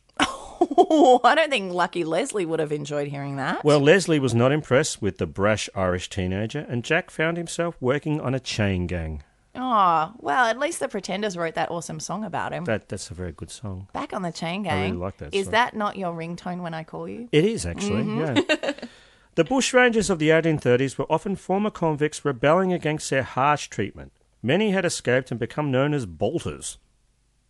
I 1.24 1.34
don't 1.34 1.50
think 1.50 1.72
Lucky 1.72 2.04
Leslie 2.04 2.46
would 2.46 2.60
have 2.60 2.72
enjoyed 2.72 3.08
hearing 3.08 3.36
that. 3.36 3.64
Well, 3.64 3.80
Leslie 3.80 4.18
was 4.18 4.34
not 4.34 4.52
impressed 4.52 5.00
with 5.02 5.18
the 5.18 5.26
brash 5.26 5.68
Irish 5.74 6.08
teenager, 6.08 6.66
and 6.68 6.84
Jack 6.84 7.10
found 7.10 7.36
himself 7.36 7.76
working 7.80 8.20
on 8.20 8.34
a 8.34 8.40
chain 8.40 8.86
gang. 8.86 9.22
Oh, 9.54 10.12
well, 10.18 10.44
at 10.44 10.58
least 10.58 10.80
the 10.80 10.88
Pretenders 10.88 11.36
wrote 11.36 11.54
that 11.54 11.70
awesome 11.70 11.98
song 11.98 12.24
about 12.24 12.52
him. 12.52 12.64
That 12.66 12.88
that's 12.90 13.10
a 13.10 13.14
very 13.14 13.32
good 13.32 13.50
song. 13.50 13.88
Back 13.94 14.12
on 14.12 14.20
the 14.20 14.30
Chain 14.30 14.64
gang. 14.64 14.72
I 14.72 14.84
really 14.86 14.96
like 14.98 15.16
that 15.16 15.26
Is 15.26 15.32
song. 15.32 15.40
Is 15.40 15.48
that 15.48 15.74
not 15.74 15.96
your 15.96 16.12
ringtone 16.12 16.60
when 16.60 16.74
I 16.74 16.84
call 16.84 17.08
you? 17.08 17.28
It 17.32 17.44
is 17.44 17.64
actually, 17.64 18.02
Mhm. 18.04 18.44
yeah. 18.48 18.72
The 19.34 19.44
bushrangers 19.44 20.08
of 20.08 20.18
the 20.18 20.30
1830s 20.30 20.96
were 20.96 21.04
often 21.12 21.36
former 21.36 21.68
convicts 21.70 22.24
rebelling 22.24 22.72
against 22.72 23.10
their 23.10 23.22
harsh 23.22 23.68
treatment. 23.68 24.12
Many 24.42 24.70
had 24.70 24.86
escaped 24.86 25.30
and 25.30 25.38
become 25.38 25.70
known 25.70 25.92
as 25.92 26.06
bolters. 26.06 26.78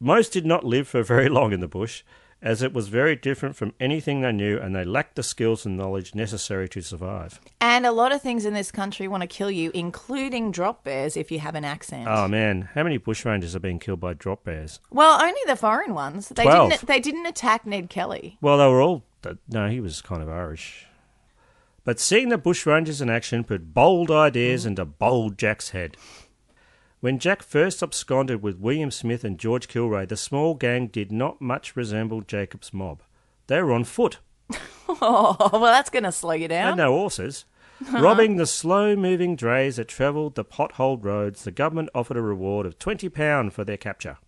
Most 0.01 0.33
did 0.33 0.45
not 0.45 0.65
live 0.65 0.89
for 0.89 1.05
very 1.05 1.29
long 1.29 1.53
in 1.53 1.61
the 1.61 1.69
bush, 1.69 2.03
as 2.43 2.63
it 2.63 2.73
was 2.73 2.89
very 2.89 3.17
different 3.17 3.57
from 3.57 3.73
anything 3.81 4.21
they 4.21 4.33
knew 4.33 4.59
and 4.59 4.75
they 4.75 4.85
lacked 4.85 5.17
the 5.17 5.23
skills 5.23 5.65
and 5.65 5.77
knowledge 5.77 6.15
necessary 6.15 6.69
to 6.69 6.83
survive. 6.83 7.41
And 7.61 7.87
a 7.87 7.93
lot 7.93 8.13
of 8.13 8.23
things 8.23 8.45
in 8.45 8.55
this 8.55 8.71
country 8.71 9.09
want 9.09 9.23
to 9.23 9.27
kill 9.27 9.51
you, 9.51 9.71
including 9.75 10.51
drop 10.51 10.85
bears 10.85 11.17
if 11.17 11.31
you 11.31 11.39
have 11.41 11.55
an 11.55 11.65
accent. 11.65 12.07
Oh 12.09 12.29
man, 12.29 12.69
how 12.75 12.83
many 12.83 12.99
bushrangers 12.99 13.55
have 13.55 13.63
been 13.63 13.79
killed 13.79 14.01
by 14.01 14.15
drop 14.15 14.45
bears? 14.45 14.81
Well, 14.91 15.21
only 15.21 15.41
the 15.47 15.57
foreign 15.57 15.95
ones. 15.95 16.29
They 16.29 16.45
Twelve. 16.45 16.71
didn't. 16.71 16.87
They 16.87 17.01
didn't 17.01 17.27
attack 17.27 17.67
Ned 17.67 17.91
Kelly. 17.91 18.39
Well, 18.41 18.59
they 18.59 18.67
were 18.67 18.83
all. 18.83 19.05
No, 19.49 19.69
he 19.69 19.81
was 19.81 20.03
kind 20.03 20.23
of 20.23 20.29
Irish. 20.29 20.87
But 21.85 22.01
seeing 22.01 22.29
the 22.31 22.39
bushrangers 22.39 23.01
in 23.01 23.09
action 23.09 23.45
put 23.45 23.73
bold 23.73 24.11
ideas 24.11 24.65
mm. 24.65 24.69
into 24.69 24.85
bold 24.85 25.39
Jack's 25.39 25.71
head. 25.71 25.97
When 27.07 27.21
Jack 27.21 27.45
first 27.45 27.85
absconded 27.85 28.43
with 28.43 28.59
William 28.59 28.91
Smith 28.91 29.23
and 29.23 29.39
George 29.39 29.69
Kilroy, 29.69 30.07
the 30.07 30.17
small 30.17 30.55
gang 30.55 30.89
did 30.89 31.13
not 31.13 31.41
much 31.41 31.77
resemble 31.77 32.21
Jacob's 32.21 32.75
mob. 32.75 33.01
They 33.47 33.63
were 33.63 33.71
on 33.73 33.85
foot, 33.85 34.19
Oh, 34.89 35.37
well, 35.53 35.63
that's 35.63 35.89
going 35.89 36.03
to 36.03 36.11
slow 36.11 36.33
you 36.33 36.49
down. 36.49 36.71
and 36.71 36.79
no 36.79 36.91
horses. 36.91 37.45
Uh-huh. 37.81 38.01
Robbing 38.03 38.39
the 38.39 38.45
slow 38.45 38.97
moving 38.97 39.37
drays 39.37 39.77
that 39.77 39.87
travelled 39.87 40.35
the 40.35 40.45
potholed 40.45 41.05
roads, 41.05 41.45
the 41.45 41.53
government 41.53 41.91
offered 41.95 42.17
a 42.17 42.21
reward 42.23 42.67
of 42.67 42.77
£20 42.81 43.53
for 43.53 43.63
their 43.63 43.77
capture. 43.77 44.19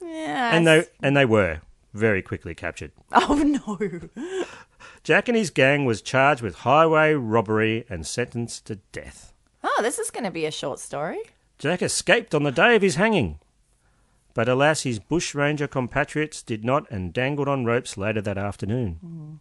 Yeah. 0.00 0.54
And 0.54 0.68
they, 0.68 0.84
and 1.02 1.16
they 1.16 1.24
were 1.24 1.62
very 1.94 2.22
quickly 2.22 2.54
captured. 2.54 2.92
Oh 3.12 3.34
no. 3.34 4.36
Jack 5.02 5.26
and 5.26 5.36
his 5.36 5.50
gang 5.50 5.84
was 5.84 6.00
charged 6.00 6.42
with 6.42 6.58
highway 6.58 7.14
robbery 7.14 7.86
and 7.88 8.06
sentenced 8.06 8.66
to 8.66 8.76
death. 8.92 9.32
Oh, 9.64 9.80
this 9.82 9.98
is 9.98 10.12
going 10.12 10.22
to 10.26 10.30
be 10.30 10.46
a 10.46 10.52
short 10.52 10.78
story. 10.78 11.18
Jack 11.58 11.82
escaped 11.82 12.34
on 12.34 12.44
the 12.44 12.52
day 12.52 12.76
of 12.76 12.82
his 12.82 12.94
hanging. 12.94 13.40
But 14.32 14.48
alas, 14.48 14.82
his 14.82 15.00
bushranger 15.00 15.66
compatriots 15.66 16.42
did 16.42 16.64
not 16.64 16.88
and 16.90 17.12
dangled 17.12 17.48
on 17.48 17.64
ropes 17.64 17.96
later 17.96 18.20
that 18.20 18.38
afternoon. 18.38 19.40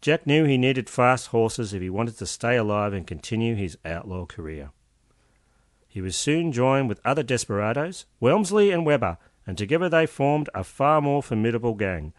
Jack 0.00 0.26
knew 0.26 0.44
he 0.44 0.58
needed 0.58 0.90
fast 0.90 1.28
horses 1.28 1.72
if 1.72 1.80
he 1.80 1.88
wanted 1.88 2.18
to 2.18 2.26
stay 2.26 2.56
alive 2.56 2.92
and 2.92 3.06
continue 3.06 3.54
his 3.54 3.78
outlaw 3.84 4.26
career. 4.26 4.70
He 5.86 6.00
was 6.00 6.16
soon 6.16 6.50
joined 6.50 6.88
with 6.88 7.00
other 7.04 7.22
desperados, 7.22 8.04
Walmsley 8.18 8.72
and 8.72 8.84
Webber, 8.84 9.16
and 9.46 9.56
together 9.56 9.88
they 9.88 10.06
formed 10.06 10.50
a 10.52 10.64
far 10.64 11.00
more 11.00 11.22
formidable 11.22 11.74
gang. 11.74 12.12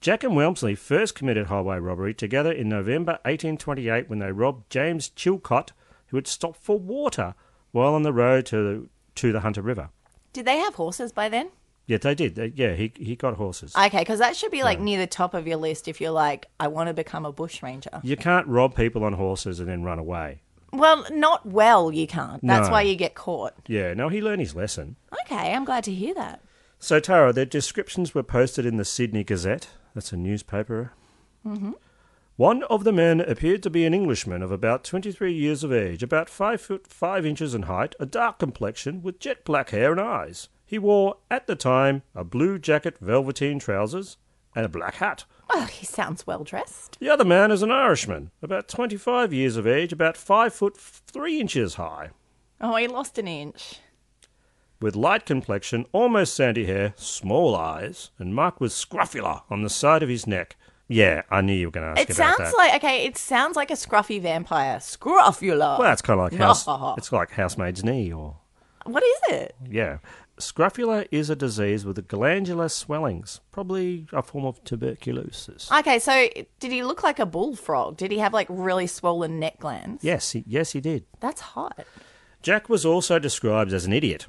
Jack 0.00 0.22
and 0.22 0.36
Walmsley 0.36 0.76
first 0.76 1.16
committed 1.16 1.48
highway 1.48 1.78
robbery 1.78 2.14
together 2.14 2.52
in 2.52 2.68
November 2.68 3.18
1828 3.24 4.08
when 4.08 4.20
they 4.20 4.30
robbed 4.30 4.70
James 4.70 5.10
Chilcott, 5.10 5.72
who 6.06 6.16
had 6.16 6.28
stopped 6.28 6.62
for 6.62 6.78
water 6.78 7.34
while 7.72 7.94
on 7.94 8.02
the 8.02 8.12
road 8.12 8.46
to 8.46 8.56
the, 8.56 8.88
to 9.16 9.32
the 9.32 9.40
Hunter 9.40 9.62
River. 9.62 9.90
Did 10.32 10.44
they 10.46 10.56
have 10.58 10.74
horses 10.74 11.12
by 11.12 11.28
then? 11.28 11.50
Yeah, 11.86 11.96
they 11.96 12.14
did. 12.14 12.34
They, 12.34 12.52
yeah, 12.54 12.74
he, 12.74 12.92
he 12.98 13.16
got 13.16 13.34
horses. 13.34 13.74
Okay, 13.74 14.00
because 14.00 14.18
that 14.18 14.36
should 14.36 14.50
be 14.50 14.62
like 14.62 14.78
near 14.78 14.98
the 14.98 15.06
top 15.06 15.32
of 15.32 15.46
your 15.46 15.56
list 15.56 15.88
if 15.88 16.00
you're 16.02 16.10
like, 16.10 16.46
I 16.60 16.68
want 16.68 16.88
to 16.88 16.94
become 16.94 17.24
a 17.24 17.32
bushranger. 17.32 18.00
You 18.02 18.16
can't 18.16 18.46
rob 18.46 18.76
people 18.76 19.04
on 19.04 19.14
horses 19.14 19.58
and 19.58 19.68
then 19.68 19.82
run 19.82 19.98
away. 19.98 20.42
Well, 20.70 21.06
not 21.10 21.46
well, 21.46 21.90
you 21.90 22.06
can't. 22.06 22.46
That's 22.46 22.68
No. 22.68 22.72
why 22.72 22.82
you 22.82 22.94
get 22.94 23.14
caught. 23.14 23.54
Yeah, 23.66 23.94
no, 23.94 24.10
he 24.10 24.20
learned 24.20 24.40
his 24.42 24.54
lesson. 24.54 24.96
Okay, 25.22 25.54
I'm 25.54 25.64
glad 25.64 25.82
to 25.84 25.94
hear 25.94 26.12
that. 26.14 26.42
So, 26.78 27.00
Tara, 27.00 27.32
their 27.32 27.46
descriptions 27.46 28.14
were 28.14 28.22
posted 28.22 28.66
in 28.66 28.76
the 28.76 28.84
Sydney 28.84 29.24
Gazette. 29.24 29.68
That's 29.94 30.12
a 30.12 30.16
newspaper. 30.18 30.92
Mm-hmm. 31.46 31.72
One 32.38 32.62
of 32.70 32.84
the 32.84 32.92
men 32.92 33.20
appeared 33.20 33.64
to 33.64 33.70
be 33.70 33.84
an 33.84 33.92
Englishman 33.92 34.42
of 34.44 34.52
about 34.52 34.84
23 34.84 35.32
years 35.32 35.64
of 35.64 35.72
age, 35.72 36.04
about 36.04 36.30
5 36.30 36.60
foot 36.60 36.86
5 36.86 37.26
inches 37.26 37.52
in 37.52 37.62
height, 37.62 37.96
a 37.98 38.06
dark 38.06 38.38
complexion, 38.38 39.02
with 39.02 39.18
jet 39.18 39.44
black 39.44 39.70
hair 39.70 39.90
and 39.90 40.00
eyes. 40.00 40.48
He 40.64 40.78
wore, 40.78 41.16
at 41.32 41.48
the 41.48 41.56
time, 41.56 42.02
a 42.14 42.22
blue 42.22 42.60
jacket, 42.60 42.96
velveteen 43.00 43.58
trousers, 43.58 44.18
and 44.54 44.64
a 44.64 44.68
black 44.68 44.94
hat. 44.94 45.24
Well, 45.52 45.66
he 45.66 45.84
sounds 45.84 46.28
well 46.28 46.44
dressed. 46.44 46.96
The 47.00 47.10
other 47.10 47.24
man 47.24 47.50
is 47.50 47.62
an 47.64 47.72
Irishman, 47.72 48.30
about 48.40 48.68
25 48.68 49.32
years 49.32 49.56
of 49.56 49.66
age, 49.66 49.92
about 49.92 50.16
5 50.16 50.54
foot 50.54 50.76
3 50.76 51.40
inches 51.40 51.74
high, 51.74 52.10
Oh, 52.60 52.76
he 52.76 52.86
lost 52.86 53.18
an 53.18 53.26
inch. 53.26 53.80
with 54.80 54.94
light 54.94 55.26
complexion, 55.26 55.86
almost 55.90 56.36
sandy 56.36 56.66
hair, 56.66 56.94
small 56.94 57.56
eyes, 57.56 58.10
and 58.16 58.32
marked 58.32 58.60
with 58.60 58.70
scrofula 58.72 59.42
on 59.50 59.62
the 59.62 59.68
side 59.70 60.04
of 60.04 60.08
his 60.08 60.24
neck. 60.24 60.54
Yeah, 60.88 61.22
I 61.30 61.42
knew 61.42 61.52
you 61.52 61.66
were 61.66 61.70
going 61.70 61.94
to 61.94 62.00
ask 62.00 62.10
It 62.10 62.16
about 62.18 62.36
sounds 62.38 62.50
that. 62.52 62.56
like 62.56 62.74
okay. 62.76 63.04
It 63.04 63.18
sounds 63.18 63.56
like 63.56 63.70
a 63.70 63.74
scruffy 63.74 64.20
vampire. 64.20 64.78
Scruffula. 64.78 65.78
well, 65.78 65.92
it's 65.92 66.02
kind 66.02 66.18
of 66.18 66.24
like 66.32 66.34
house. 66.40 66.66
it's 66.98 67.12
like 67.12 67.30
housemaid's 67.32 67.84
knee, 67.84 68.12
or 68.12 68.36
What 68.84 69.02
is 69.02 69.20
it? 69.34 69.54
yeah. 69.70 69.98
Scrofula 70.38 71.04
is 71.10 71.30
a 71.30 71.36
disease 71.36 71.84
with 71.84 72.06
glandular 72.06 72.68
swellings, 72.68 73.40
probably 73.50 74.06
a 74.12 74.22
form 74.22 74.44
of 74.44 74.62
tuberculosis. 74.62 75.68
Okay, 75.72 75.98
so 75.98 76.28
did 76.60 76.70
he 76.70 76.84
look 76.84 77.02
like 77.02 77.18
a 77.18 77.26
bullfrog? 77.26 77.96
Did 77.96 78.12
he 78.12 78.18
have 78.18 78.32
like 78.32 78.46
really 78.48 78.86
swollen 78.86 79.40
neck 79.40 79.58
glands? 79.58 80.04
Yes, 80.04 80.30
he, 80.30 80.44
yes, 80.46 80.70
he 80.72 80.80
did. 80.80 81.04
That's 81.18 81.40
hot. 81.40 81.84
Jack 82.40 82.68
was 82.68 82.86
also 82.86 83.18
described 83.18 83.72
as 83.72 83.84
an 83.84 83.92
idiot, 83.92 84.26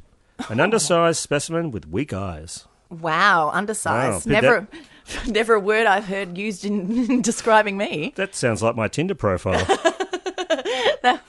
an 0.49 0.59
oh. 0.59 0.63
undersized 0.63 1.19
specimen 1.19 1.69
with 1.69 1.87
weak 1.87 2.11
eyes. 2.11 2.67
Wow, 2.89 3.51
undersized. 3.53 4.25
Wow, 4.25 4.31
never, 4.31 4.67
never 5.27 5.53
a 5.55 5.59
word 5.59 5.87
I've 5.87 6.05
heard 6.05 6.37
used 6.37 6.65
in 6.69 7.21
describing 7.21 7.77
me. 7.77 8.13
That 8.15 8.35
sounds 8.35 8.61
like 8.63 8.75
my 8.75 8.87
Tinder 8.87 9.15
profile. 9.15 9.65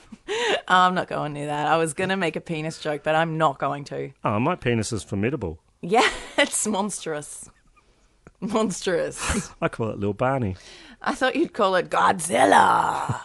Oh, 0.67 0.75
I'm 0.85 0.95
not 0.95 1.09
going 1.09 1.33
near 1.33 1.47
that. 1.47 1.67
I 1.67 1.75
was 1.75 1.93
gonna 1.93 2.15
make 2.15 2.37
a 2.37 2.41
penis 2.41 2.79
joke, 2.79 3.01
but 3.03 3.13
I'm 3.13 3.37
not 3.37 3.59
going 3.59 3.83
to. 3.85 4.11
oh, 4.23 4.39
my 4.39 4.55
penis 4.55 4.93
is 4.93 5.03
formidable. 5.03 5.59
Yeah, 5.81 6.09
it's 6.37 6.65
monstrous. 6.65 7.49
Monstrous. 8.39 9.51
I 9.61 9.67
call 9.67 9.89
it 9.89 9.99
Lil 9.99 10.13
Barney. 10.13 10.55
I 11.01 11.13
thought 11.13 11.35
you'd 11.35 11.51
call 11.53 11.75
it 11.75 11.89
Godzilla. 11.89 13.21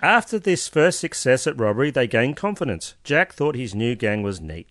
After 0.00 0.38
this 0.38 0.68
first 0.68 1.00
success 1.00 1.46
at 1.46 1.60
robbery, 1.60 1.90
they 1.90 2.06
gained 2.06 2.36
confidence. 2.36 2.94
Jack 3.04 3.34
thought 3.34 3.56
his 3.56 3.74
new 3.74 3.94
gang 3.94 4.22
was 4.22 4.40
neat. 4.40 4.68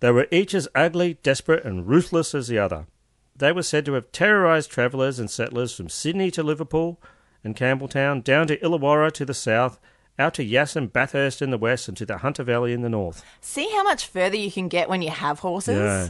they 0.00 0.10
were 0.10 0.26
each 0.32 0.52
as 0.54 0.66
ugly, 0.74 1.18
desperate, 1.22 1.64
and 1.64 1.86
ruthless 1.86 2.34
as 2.34 2.48
the 2.48 2.58
other. 2.58 2.86
They 3.38 3.52
were 3.52 3.62
said 3.62 3.84
to 3.86 3.92
have 3.94 4.12
terrorised 4.12 4.70
travellers 4.70 5.18
and 5.18 5.30
settlers 5.30 5.74
from 5.74 5.88
Sydney 5.88 6.30
to 6.32 6.42
Liverpool 6.42 7.00
and 7.44 7.54
Campbelltown, 7.54 8.24
down 8.24 8.46
to 8.46 8.56
Illawarra 8.58 9.12
to 9.12 9.24
the 9.24 9.34
south, 9.34 9.78
out 10.18 10.34
to 10.34 10.44
Yass 10.44 10.74
and 10.74 10.92
Bathurst 10.92 11.42
in 11.42 11.50
the 11.50 11.58
west, 11.58 11.86
and 11.88 11.96
to 11.98 12.06
the 12.06 12.18
Hunter 12.18 12.42
Valley 12.42 12.72
in 12.72 12.80
the 12.80 12.88
north. 12.88 13.22
See 13.40 13.68
how 13.70 13.82
much 13.82 14.06
further 14.06 14.36
you 14.36 14.50
can 14.50 14.68
get 14.68 14.88
when 14.88 15.02
you 15.02 15.10
have 15.10 15.40
horses? 15.40 15.76
Yeah. 15.76 16.08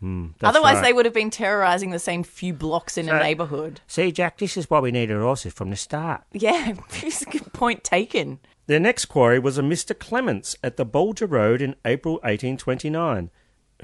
Hmm, 0.00 0.28
that's 0.38 0.50
Otherwise, 0.50 0.76
right. 0.76 0.84
they 0.84 0.92
would 0.92 1.04
have 1.04 1.14
been 1.14 1.30
terrorising 1.30 1.90
the 1.90 1.98
same 1.98 2.24
few 2.24 2.52
blocks 2.52 2.98
in 2.98 3.08
a 3.08 3.18
neighbourhood. 3.18 3.80
See, 3.86 4.10
Jack, 4.10 4.38
this 4.38 4.56
is 4.56 4.68
why 4.68 4.80
we 4.80 4.90
needed 4.90 5.16
horses 5.18 5.52
from 5.52 5.70
the 5.70 5.76
start. 5.76 6.24
Yeah, 6.32 6.72
a 7.02 7.30
good 7.30 7.52
point 7.52 7.84
taken. 7.84 8.40
Their 8.66 8.80
next 8.80 9.06
quarry 9.06 9.38
was 9.38 9.58
a 9.58 9.62
Mr. 9.62 9.96
Clements 9.98 10.56
at 10.64 10.76
the 10.76 10.86
Bulga 10.86 11.30
Road 11.30 11.62
in 11.62 11.76
April 11.84 12.14
1829, 12.16 13.30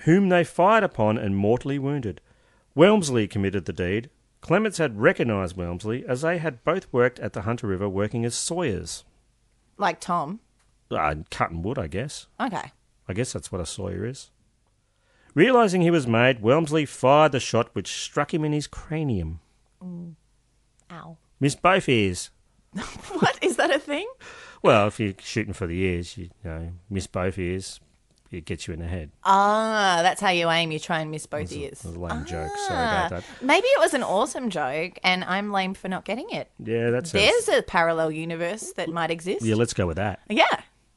whom 0.03 0.29
they 0.31 0.45
fired 0.45 0.83
upon 0.83 1.17
and 1.19 1.37
mortally 1.37 1.79
wounded. 1.79 2.21
Walmsley 2.81 3.29
committed 3.29 3.67
the 3.67 3.75
deed. 3.75 4.09
Clements 4.41 4.79
had 4.79 4.99
recognised 4.99 5.55
Walmsley 5.55 6.03
as 6.09 6.23
they 6.23 6.39
had 6.39 6.65
both 6.65 6.91
worked 6.91 7.19
at 7.19 7.35
the 7.35 7.43
Hunter 7.43 7.67
River 7.67 7.87
working 7.91 8.25
as 8.25 8.35
sawyers. 8.35 9.05
Like 9.77 10.01
Tom. 10.01 10.41
Uh, 10.91 11.17
cutting 11.31 11.61
wood, 11.61 11.79
I 11.79 11.89
guess. 11.89 12.27
Okay. 12.41 12.73
I 13.07 13.13
guess 13.13 13.35
that's 13.35 13.53
what 13.53 13.61
a 13.61 13.67
sawyer 13.67 14.07
is. 14.07 14.31
Realising 15.35 15.83
he 15.83 15.91
was 15.91 16.07
made, 16.07 16.41
Walmsley 16.41 16.87
fired 16.87 17.33
the 17.33 17.39
shot 17.39 17.69
which 17.75 17.93
struck 17.93 18.33
him 18.33 18.47
in 18.47 18.55
his 18.55 18.67
cranium. 18.67 19.41
Mm. 19.85 20.15
Ow. 20.91 21.19
Missed 21.39 21.61
both 21.61 21.87
ears. 21.87 22.31
what? 22.73 23.39
Is 23.43 23.57
that 23.57 23.71
a 23.71 23.79
thing? 23.79 24.09
Well, 24.63 24.87
if 24.87 24.99
you're 24.99 25.13
shooting 25.21 25.53
for 25.53 25.67
the 25.67 25.79
ears, 25.83 26.17
you, 26.17 26.31
you 26.43 26.51
know, 26.51 26.73
miss 26.89 27.07
both 27.07 27.39
ears, 27.39 27.79
it 28.31 28.45
gets 28.45 28.69
you 28.69 28.75
in 28.75 28.81
the 28.81 28.87
head. 28.87 29.11
Ah, 29.25 30.01
that's 30.03 30.21
how 30.21 30.31
you 30.31 30.49
aim. 30.51 30.71
You 30.73 30.79
try 30.79 31.01
and 31.01 31.11
miss 31.11 31.27
both 31.27 31.51
That's 31.51 31.53
a- 31.53 31.59
ears. 31.59 31.85
a 31.85 31.89
lame 31.89 32.25
joke. 32.25 32.51
Sorry 32.69 32.79
Ah, 32.79 33.07
about 33.07 33.11
that. 33.11 33.25
Maybe 33.43 33.67
it 33.67 33.81
was 33.81 33.93
an 33.95 34.03
awesome 34.03 34.51
joke, 34.51 34.99
and 35.03 35.25
I'm 35.25 35.51
lame 35.51 35.75
for 35.75 35.89
not 35.89 36.05
getting 36.05 36.31
it. 36.31 36.51
Yeah, 36.59 36.91
that's 36.91 37.13
There's 37.13 37.49
a 37.49 37.63
parallel 37.63 38.13
universe 38.13 38.73
that 38.75 38.89
might 38.89 39.11
exist. 39.11 39.45
Yeah, 39.45 39.57
let's 39.57 39.75
go 39.75 39.87
with 39.87 39.97
that. 39.97 40.21
Yeah. 40.29 40.47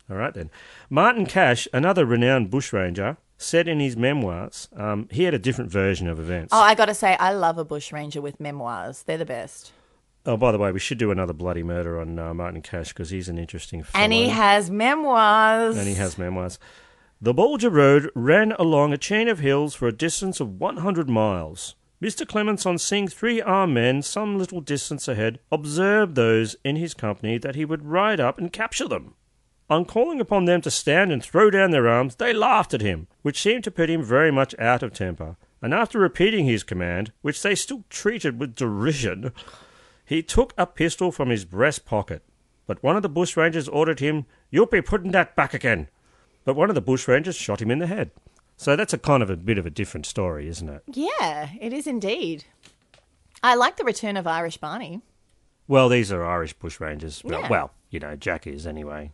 All 0.10 0.18
right 0.18 0.34
then. 0.34 0.50
Martin 0.90 1.26
Cash, 1.26 1.68
another 1.74 2.06
renowned 2.06 2.50
bushranger, 2.52 3.18
said 3.38 3.68
in 3.68 3.80
his 3.80 3.98
memoirs 3.98 4.68
um, 4.76 5.08
he 5.12 5.24
had 5.24 5.34
a 5.34 5.40
different 5.40 5.72
version 5.72 6.08
of 6.08 6.20
events. 6.20 6.50
Oh, 6.54 6.60
I 6.60 6.76
got 6.76 6.86
to 6.86 6.94
say, 6.94 7.16
I 7.20 7.34
love 7.34 7.58
a 7.58 7.66
bushranger 7.66 8.22
with 8.22 8.40
memoirs. 8.40 9.04
They're 9.04 9.18
the 9.18 9.26
best. 9.26 9.72
Oh, 10.26 10.38
by 10.38 10.52
the 10.54 10.58
way, 10.58 10.72
we 10.72 10.80
should 10.80 10.98
do 11.00 11.12
another 11.12 11.34
bloody 11.34 11.64
murder 11.64 12.00
on 12.00 12.18
uh, 12.20 12.34
Martin 12.34 12.62
Cash 12.62 12.90
because 12.90 13.10
he's 13.10 13.28
an 13.28 13.38
interesting 13.38 13.84
fellow. 13.84 14.02
And 14.04 14.14
he 14.14 14.30
has 14.30 14.70
memoirs. 14.70 15.78
And 15.78 15.88
he 15.88 15.96
has 15.96 16.18
memoirs. 16.18 16.60
The 17.24 17.34
Bulga 17.34 17.72
Road 17.72 18.12
ran 18.16 18.52
along 18.60 18.92
a 18.92 18.98
chain 18.98 19.30
of 19.30 19.40
hills 19.40 19.74
for 19.74 19.88
a 19.88 19.94
distance 19.94 20.42
of 20.42 20.60
100 20.60 21.08
miles. 21.08 21.76
Mr. 22.02 22.28
Clements, 22.28 22.66
on 22.66 22.78
seeing 22.78 23.08
three 23.08 23.42
armed 23.42 23.76
men 23.76 24.02
some 24.02 24.38
little 24.38 24.60
distance 24.60 25.08
ahead, 25.08 25.40
observed 25.50 26.16
those 26.16 26.58
in 26.66 26.76
his 26.76 26.94
company 26.94 27.38
that 27.38 27.56
he 27.56 27.64
would 27.64 27.86
ride 27.86 28.20
up 28.20 28.38
and 28.38 28.52
capture 28.52 28.90
them. 28.90 29.14
On 29.70 29.86
calling 29.86 30.20
upon 30.20 30.44
them 30.44 30.60
to 30.64 30.70
stand 30.70 31.14
and 31.14 31.24
throw 31.24 31.50
down 31.50 31.72
their 31.72 31.88
arms, 31.88 32.16
they 32.16 32.34
laughed 32.34 32.74
at 32.74 32.82
him, 32.82 33.08
which 33.22 33.42
seemed 33.42 33.64
to 33.64 33.72
put 33.72 33.90
him 33.90 34.04
very 34.04 34.30
much 34.30 34.54
out 34.60 34.84
of 34.84 34.92
temper. 34.92 35.38
And 35.62 35.74
after 35.74 36.00
repeating 36.00 36.44
his 36.44 36.64
command, 36.64 37.14
which 37.22 37.42
they 37.42 37.56
still 37.56 37.86
treated 37.90 38.38
with 38.38 38.54
derision, 38.54 39.32
he 40.06 40.24
took 40.24 40.54
a 40.58 40.66
pistol 40.66 41.10
from 41.10 41.30
his 41.30 41.46
breast 41.46 41.86
pocket. 41.86 42.22
But 42.68 42.84
one 42.84 42.98
of 42.98 43.02
the 43.02 43.10
bushrangers 43.10 43.70
ordered 43.72 44.02
him, 44.02 44.26
You'll 44.52 44.66
be 44.66 44.82
putting 44.82 45.12
that 45.12 45.38
back 45.38 45.54
again. 45.54 45.88
But 46.46 46.56
one 46.56 46.70
of 46.70 46.76
the 46.76 46.82
bushrangers 46.82 47.38
shot 47.40 47.62
him 47.62 47.72
in 47.72 47.80
the 47.80 47.88
head. 47.88 48.12
So 48.58 48.76
that's 48.76 48.94
a 48.94 48.98
kind 48.98 49.24
of 49.24 49.30
a 49.30 49.38
bit 49.38 49.58
of 49.58 49.66
a 49.66 49.70
different 49.72 50.06
story, 50.06 50.48
isn't 50.48 50.70
it? 50.70 50.84
Yeah, 50.88 51.50
it 51.60 51.74
is 51.74 51.88
indeed. 51.88 52.46
I 53.42 53.56
like 53.56 53.78
the 53.78 53.84
return 53.84 54.16
of 54.18 54.28
Irish 54.28 54.58
Barney. 54.58 55.02
Well, 55.68 55.90
these 55.90 56.12
are 56.12 56.24
Irish 56.26 56.56
bushrangers. 56.58 57.24
Well, 57.24 57.42
Yeah. 57.42 57.50
well, 57.50 57.72
you 57.90 58.00
know, 58.00 58.16
Jack 58.16 58.46
is 58.48 58.68
anyway. 58.68 59.12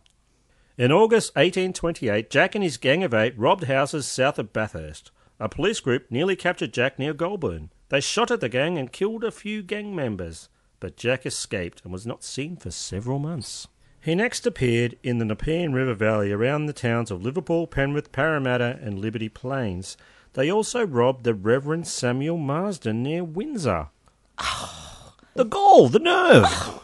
In 0.76 0.92
August 0.92 1.34
1828, 1.36 2.30
Jack 2.30 2.54
and 2.54 2.64
his 2.64 2.76
gang 2.76 3.02
of 3.04 3.12
eight 3.14 3.38
robbed 3.38 3.64
houses 3.64 4.06
south 4.06 4.38
of 4.38 4.52
Bathurst. 4.52 5.10
A 5.38 5.48
police 5.48 5.80
group 5.80 6.10
nearly 6.10 6.36
captured 6.36 6.72
Jack 6.72 6.98
near 6.98 7.14
Goulburn. 7.14 7.70
They 7.88 8.00
shot 8.00 8.30
at 8.30 8.40
the 8.40 8.48
gang 8.48 8.78
and 8.78 8.92
killed 8.92 9.24
a 9.24 9.30
few 9.30 9.62
gang 9.62 9.94
members, 9.94 10.48
but 10.80 10.96
Jack 10.96 11.24
escaped 11.26 11.80
and 11.82 11.92
was 11.92 12.06
not 12.06 12.22
seen 12.24 12.56
for 12.56 12.70
several 12.70 13.18
months. 13.18 13.66
He 14.02 14.14
next 14.14 14.46
appeared 14.46 14.96
in 15.02 15.18
the 15.18 15.26
Nepean 15.26 15.74
River 15.74 15.92
Valley 15.92 16.32
around 16.32 16.64
the 16.64 16.72
towns 16.72 17.10
of 17.10 17.22
Liverpool, 17.22 17.66
Penrith, 17.66 18.12
Parramatta, 18.12 18.78
and 18.80 18.98
Liberty 18.98 19.28
Plains. 19.28 19.98
They 20.32 20.50
also 20.50 20.86
robbed 20.86 21.24
the 21.24 21.34
Reverend 21.34 21.86
Samuel 21.86 22.38
Marsden 22.38 23.02
near 23.02 23.22
Windsor. 23.22 23.88
the 25.34 25.44
gall, 25.44 25.90
the 25.90 25.98
nerve! 25.98 26.80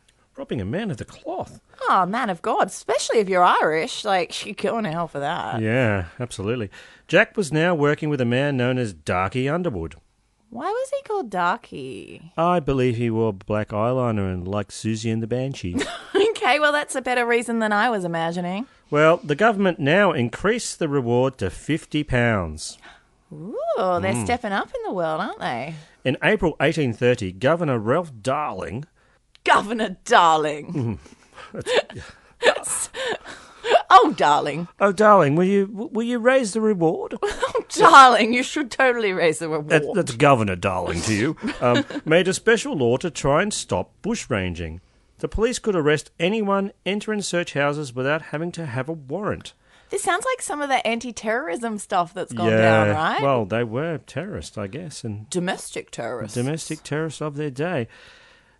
Robbing 0.36 0.60
a 0.60 0.64
man 0.64 0.92
of 0.92 0.98
the 0.98 1.04
cloth. 1.04 1.60
Oh, 1.88 2.06
man 2.06 2.30
of 2.30 2.42
God, 2.42 2.68
especially 2.68 3.18
if 3.18 3.28
you're 3.28 3.42
Irish. 3.42 4.04
Like, 4.04 4.46
you're 4.46 4.54
going 4.54 4.84
to 4.84 4.92
hell 4.92 5.08
for 5.08 5.18
that. 5.18 5.60
Yeah, 5.60 6.06
absolutely. 6.20 6.70
Jack 7.08 7.36
was 7.36 7.50
now 7.50 7.74
working 7.74 8.08
with 8.08 8.20
a 8.20 8.26
man 8.26 8.56
known 8.56 8.78
as 8.78 8.92
Darky 8.92 9.48
Underwood. 9.48 9.96
Why 10.50 10.66
was 10.70 10.90
he 10.90 11.02
called 11.02 11.28
Darky? 11.30 12.32
I 12.36 12.60
believe 12.60 12.96
he 12.96 13.10
wore 13.10 13.32
black 13.32 13.68
eyeliner 13.70 14.32
and 14.32 14.46
liked 14.46 14.70
Siouxsie 14.70 15.12
and 15.12 15.22
the 15.22 15.26
Banshee. 15.26 15.76
okay, 16.14 16.58
well, 16.60 16.72
that's 16.72 16.94
a 16.94 17.02
better 17.02 17.26
reason 17.26 17.58
than 17.58 17.72
I 17.72 17.90
was 17.90 18.04
imagining. 18.04 18.66
well, 18.90 19.18
the 19.22 19.34
government 19.34 19.78
now 19.80 20.12
increased 20.12 20.78
the 20.78 20.88
reward 20.88 21.36
to 21.38 21.46
£50. 21.46 22.78
Ooh, 23.32 23.56
they're 23.76 24.12
Mm. 24.14 24.24
stepping 24.24 24.52
up 24.52 24.68
in 24.68 24.82
the 24.84 24.92
world, 24.92 25.20
aren't 25.20 25.40
they? 25.40 25.74
In 26.04 26.16
April 26.22 26.52
1830, 26.60 27.32
Governor 27.32 27.78
Ralph 27.80 28.12
Darling. 28.22 28.84
Governor 29.44 29.96
Darling. 30.04 31.00
That's- 31.52 32.88
oh, 33.90 34.14
darling. 34.16 34.68
oh, 34.80 34.92
darling, 34.92 35.36
will 35.36 35.44
you 35.44 35.68
will 35.70 36.02
you 36.04 36.18
raise 36.18 36.52
the 36.52 36.60
reward? 36.60 37.14
Oh, 37.58 37.64
darling, 37.70 38.32
you 38.32 38.42
should 38.42 38.70
totally 38.70 39.12
raise 39.12 39.38
the 39.38 39.48
reward. 39.48 39.68
That, 39.68 39.94
that's 39.94 40.14
Governor 40.16 40.56
Darling 40.56 41.00
to 41.02 41.14
you. 41.14 41.36
Um, 41.60 41.84
made 42.04 42.28
a 42.28 42.34
special 42.34 42.76
law 42.76 42.96
to 42.98 43.10
try 43.10 43.42
and 43.42 43.52
stop 43.52 43.90
bushranging. 44.02 44.80
The 45.18 45.28
police 45.28 45.58
could 45.58 45.74
arrest 45.74 46.10
anyone, 46.20 46.72
enter 46.84 47.12
and 47.12 47.24
search 47.24 47.54
houses 47.54 47.94
without 47.94 48.22
having 48.22 48.52
to 48.52 48.66
have 48.66 48.88
a 48.88 48.92
warrant. 48.92 49.54
This 49.90 50.02
sounds 50.02 50.24
like 50.24 50.42
some 50.42 50.60
of 50.60 50.68
the 50.68 50.84
anti-terrorism 50.86 51.78
stuff 51.78 52.12
that's 52.12 52.32
gone 52.32 52.50
down, 52.50 52.88
right? 52.88 53.22
Well, 53.22 53.44
they 53.44 53.64
were 53.64 53.98
terrorists, 53.98 54.58
I 54.58 54.66
guess, 54.66 55.04
and 55.04 55.30
domestic 55.30 55.90
terrorists. 55.90 56.34
domestic 56.36 56.82
terrorists 56.82 57.22
of 57.22 57.36
their 57.36 57.50
day. 57.50 57.88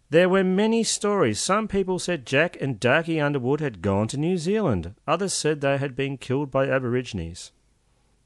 There 0.08 0.28
were 0.28 0.44
many 0.44 0.84
stories. 0.84 1.40
Some 1.40 1.66
people 1.66 1.98
said 1.98 2.26
Jack 2.26 2.56
and 2.60 2.78
Darky 2.78 3.20
Underwood 3.20 3.60
had 3.60 3.82
gone 3.82 4.06
to 4.08 4.16
New 4.16 4.38
Zealand. 4.38 4.94
Others 5.06 5.32
said 5.32 5.60
they 5.60 5.78
had 5.78 5.96
been 5.96 6.16
killed 6.16 6.50
by 6.50 6.68
Aborigines. 6.68 7.50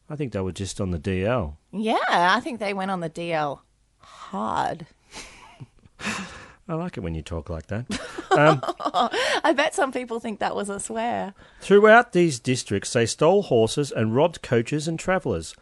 I 0.09 0.17
think 0.17 0.33
they 0.33 0.41
were 0.41 0.53
just 0.53 0.81
on 0.81 0.91
the 0.91 0.99
DL. 0.99 1.57
Yeah, 1.73 1.97
I 2.09 2.41
think 2.41 2.61
they 2.61 2.75
went 2.75 2.91
on 2.91 3.01
the 3.01 3.09
DL 3.09 3.61
hard. 3.99 4.87
I 6.69 6.75
like 6.75 6.97
it 6.97 7.01
when 7.01 7.15
you 7.15 7.23
talk 7.23 7.49
like 7.49 7.67
that. 7.69 7.87
Um, 8.31 8.61
I 9.43 9.53
bet 9.57 9.75
some 9.75 9.91
people 9.91 10.21
think 10.21 10.39
that 10.39 10.55
was 10.55 10.69
a 10.69 10.79
swear. 10.79 11.35
Throughout 11.61 12.13
these 12.13 12.39
districts, 12.39 12.93
they 12.93 13.07
stole 13.07 13.43
horses 13.43 13.91
and 13.91 14.15
robbed 14.15 14.43
coaches 14.43 14.87
and 14.87 14.99
travellers. 14.99 15.55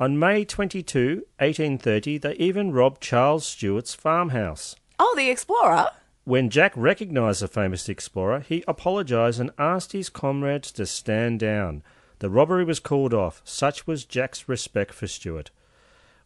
On 0.00 0.18
May 0.18 0.44
22, 0.44 1.26
1830, 1.38 2.18
they 2.18 2.34
even 2.34 2.72
robbed 2.72 3.00
Charles 3.00 3.46
Sturt's 3.46 3.94
farmhouse. 3.94 4.76
Oh, 4.98 5.14
the 5.16 5.30
explorer. 5.30 5.88
When 6.24 6.48
Jack 6.48 6.72
recognised 6.74 7.42
the 7.42 7.48
famous 7.48 7.88
explorer, 7.88 8.40
he 8.40 8.64
apologised 8.66 9.40
and 9.40 9.50
asked 9.58 9.92
his 9.92 10.08
comrades 10.08 10.72
to 10.72 10.86
stand 10.86 11.40
down. 11.40 11.82
The 12.20 12.30
robbery 12.30 12.64
was 12.64 12.80
called 12.80 13.12
off. 13.12 13.42
Such 13.44 13.86
was 13.86 14.04
Jack's 14.04 14.48
respect 14.48 14.94
for 14.94 15.06
Sturt. 15.06 15.50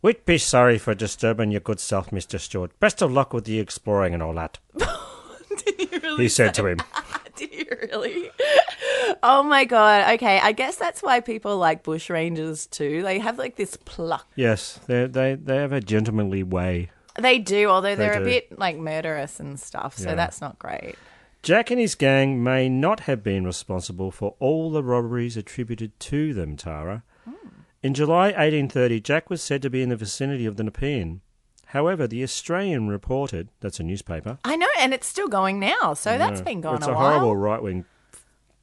We'd 0.01 0.25
be 0.25 0.39
sorry 0.39 0.79
for 0.79 0.95
disturbing 0.95 1.51
your 1.51 1.61
good 1.61 1.81
self, 1.81 2.11
Mr. 2.11 2.39
Sturt. 2.39 2.79
Best 2.79 3.03
of 3.03 3.11
luck 3.11 3.33
with 3.33 3.45
the 3.45 3.59
exploring 3.59 4.15
and 4.15 4.23
all 4.23 4.35
that. 4.35 4.59
he 6.17 6.29
said 6.29 6.55
to 6.55 6.67
him. 6.67 6.79
Did 7.37 7.53
you 7.53 7.67
really? 7.71 8.31
Oh 9.23 9.43
my 9.43 9.65
god. 9.65 10.15
Okay, 10.15 10.39
I 10.41 10.53
guess 10.53 10.77
that's 10.77 11.03
why 11.03 11.21
people 11.21 11.57
like 11.57 11.83
bushrangers 11.83 12.71
too. 12.71 13.03
They 13.03 13.19
have 13.19 13.39
like 13.39 13.57
this 13.57 13.77
pluck. 13.77 14.27
Yes, 14.37 14.79
they 14.87 15.07
they 15.07 15.35
they 15.35 15.57
have 15.57 15.73
a 15.73 15.81
gentlemanly 15.81 16.43
way. 16.43 16.91
They 17.19 17.39
do, 17.39 17.69
although 17.69 17.95
They 17.97 18.07
they're 18.07 18.15
a 18.15 18.19
do. 18.21 18.25
bit 18.25 18.59
like 18.59 18.77
murderous 18.77 19.41
and 19.41 19.59
stuff. 19.59 19.97
So 19.99 20.11
Yeah. 20.11 20.15
that's 20.15 20.41
not 20.41 20.59
great. 20.59 20.95
Jack 21.43 21.71
and 21.71 21.81
his 21.81 21.95
gang 21.95 22.43
may 22.43 22.69
not 22.69 23.01
have 23.01 23.23
been 23.23 23.45
responsible 23.45 24.11
for 24.11 24.35
all 24.39 24.71
the 24.71 24.83
robberies 24.83 25.37
attributed 25.37 25.99
to 26.01 26.35
them, 26.35 26.57
Tara. 26.57 27.03
In 27.83 27.95
July 27.95 28.27
1830, 28.33 29.01
Jack 29.01 29.31
was 29.31 29.41
said 29.41 29.63
to 29.63 29.71
be 29.71 29.83
in 29.83 29.89
the 29.89 29.95
vicinity 29.97 30.47
of 30.47 30.57
the 30.57 30.65
Nepean. 30.65 31.21
However, 31.67 32.09
the 32.09 32.23
Australian 32.25 32.89
reported, 32.89 33.51
that's 33.61 33.79
a 33.79 33.85
newspaper. 33.85 34.39
I 34.45 34.57
know, 34.57 34.67
and 34.81 34.93
it's 34.93 35.07
still 35.07 35.29
going 35.29 35.61
now. 35.61 35.95
So 35.95 36.19
that's 36.19 36.41
been 36.41 36.61
going 36.61 36.79
It's 36.79 36.87
a, 36.89 36.91
a, 36.91 36.95
while. 36.95 37.11
horrible 37.21 37.37
right 37.37 37.63
wing 37.63 37.85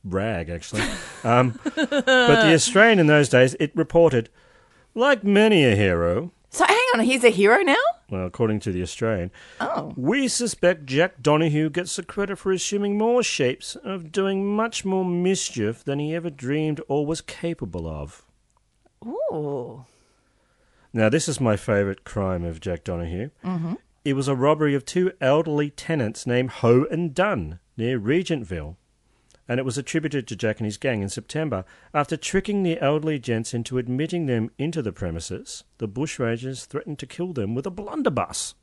rag, 0.03 0.49
actually. 0.49 0.82
um, 1.24 1.58
but 1.76 1.88
the 2.06 2.51
Australian 2.53 2.99
in 2.99 3.08
those 3.08 3.30
days, 3.30 3.56
it 3.60 3.72
reported, 3.76 4.30
like 4.95 5.24
many 5.24 5.64
a 5.64 5.76
hero, 5.76 6.32
So 6.56 6.64
hang 6.66 6.78
on, 6.93 6.99
he's 7.01 7.24
a 7.26 7.30
hero 7.30 7.58
now. 7.64 7.76
well, 8.10 8.26
according 8.26 8.62
to 8.62 8.72
the 8.72 8.82
Australian, 8.82 9.30
Oh. 9.60 9.91
we 9.97 10.30
suspect 10.30 10.86
Jack 10.86 11.22
Donahue 11.22 11.70
gets 11.70 11.97
the 11.97 12.03
credit 12.03 12.38
for 12.38 12.53
assuming 12.53 12.97
more 12.97 13.24
shapes 13.24 13.76
of 13.76 14.10
doing 14.12 14.45
much 14.56 14.86
more 14.86 15.03
mischief 15.03 15.84
than 15.84 15.99
he 15.99 16.16
ever 16.16 16.30
dreamed 16.30 16.80
or 16.88 17.06
was 17.06 17.20
capable 17.20 17.86
of. 17.88 18.24
Ooh. 19.06 19.84
Now, 20.93 21.10
this 21.10 21.28
is 21.28 21.41
my 21.41 21.58
favourite 21.58 22.06
crime 22.06 22.45
of 22.45 22.62
Jack 22.62 22.86
Donahue. 22.86 23.32
Mhm. 23.43 23.78
It 24.06 24.14
was 24.14 24.30
a 24.30 24.36
robbery 24.36 24.76
of 24.76 24.86
two 24.86 25.12
elderly 25.20 25.70
tenants 25.72 26.26
named 26.26 26.51
Ho 26.62 26.86
and 26.89 27.14
Dunn 27.14 27.60
near 27.76 27.99
Regentville. 27.99 28.78
And 29.48 29.60
it 29.60 29.66
was 29.66 29.78
attributed 29.78 30.28
to 30.28 30.36
Jack 30.36 30.60
and 30.60 30.66
his 30.66 30.78
gang 30.78 31.02
in 31.02 31.10
September. 31.10 31.66
After 31.93 32.18
tricking 32.18 32.64
the 32.64 32.80
elderly 32.80 33.20
gents 33.20 33.54
into 33.54 33.78
admitting 33.78 34.26
them 34.26 34.52
into 34.58 34.82
the 34.82 34.91
premises, 34.91 35.64
the 35.78 35.88
bushrangers 35.88 36.66
threatened 36.66 37.00
to 37.00 37.08
kill 37.08 37.34
them 37.34 37.56
with 37.56 37.66
a 37.66 37.72
blunderbuss. 37.72 38.56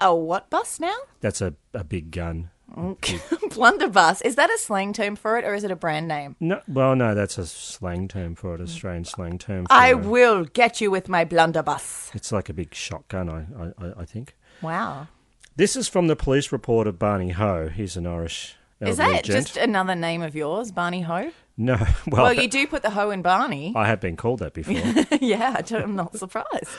A 0.00 0.14
what 0.14 0.48
bus 0.50 0.78
now? 0.78 0.96
That's 1.20 1.40
a, 1.40 1.54
a 1.74 1.82
big 1.82 2.10
gun. 2.12 2.50
Mm. 2.76 2.98
Blunderbuss. 3.54 4.20
Is 4.22 4.36
that 4.36 4.50
a 4.50 4.58
slang 4.58 4.92
term 4.92 5.16
for 5.16 5.38
it 5.38 5.44
or 5.44 5.54
is 5.54 5.64
it 5.64 5.70
a 5.70 5.76
brand 5.76 6.06
name? 6.06 6.36
No, 6.38 6.60
well, 6.68 6.94
no, 6.94 7.14
that's 7.14 7.38
a 7.38 7.46
slang 7.46 8.08
term 8.08 8.34
for 8.34 8.54
it, 8.54 8.60
a 8.60 8.66
strange 8.66 9.08
slang 9.08 9.38
term. 9.38 9.64
For 9.64 9.72
I 9.72 9.94
will 9.94 10.44
get 10.44 10.80
you 10.80 10.90
with 10.90 11.08
my 11.08 11.24
blunderbuss. 11.24 12.10
It's 12.14 12.30
like 12.30 12.48
a 12.48 12.52
big 12.52 12.74
shotgun, 12.74 13.28
I, 13.28 13.46
I, 13.82 13.92
I 14.00 14.04
think. 14.04 14.36
Wow. 14.60 15.08
This 15.56 15.76
is 15.76 15.88
from 15.88 16.06
the 16.06 16.16
police 16.16 16.52
report 16.52 16.86
of 16.86 16.98
Barney 16.98 17.30
Ho. 17.30 17.68
He's 17.68 17.96
an 17.96 18.06
Irish. 18.06 18.54
Is 18.80 18.98
that 18.98 19.24
gent. 19.24 19.46
just 19.46 19.56
another 19.56 19.94
name 19.94 20.22
of 20.22 20.36
yours, 20.36 20.70
Barney 20.70 21.02
Ho? 21.02 21.30
No, 21.56 21.74
Well, 22.06 22.22
well, 22.22 22.32
you 22.32 22.48
do 22.48 22.66
put 22.66 22.82
the 22.82 22.90
ho 22.90 23.10
in 23.10 23.22
Barney. 23.22 23.72
I 23.74 23.86
have 23.88 24.00
been 24.00 24.16
called 24.16 24.38
that 24.38 24.54
before. 24.54 24.74
yeah, 25.20 25.60
I'm 25.70 25.96
not 25.96 26.16
surprised. 26.16 26.70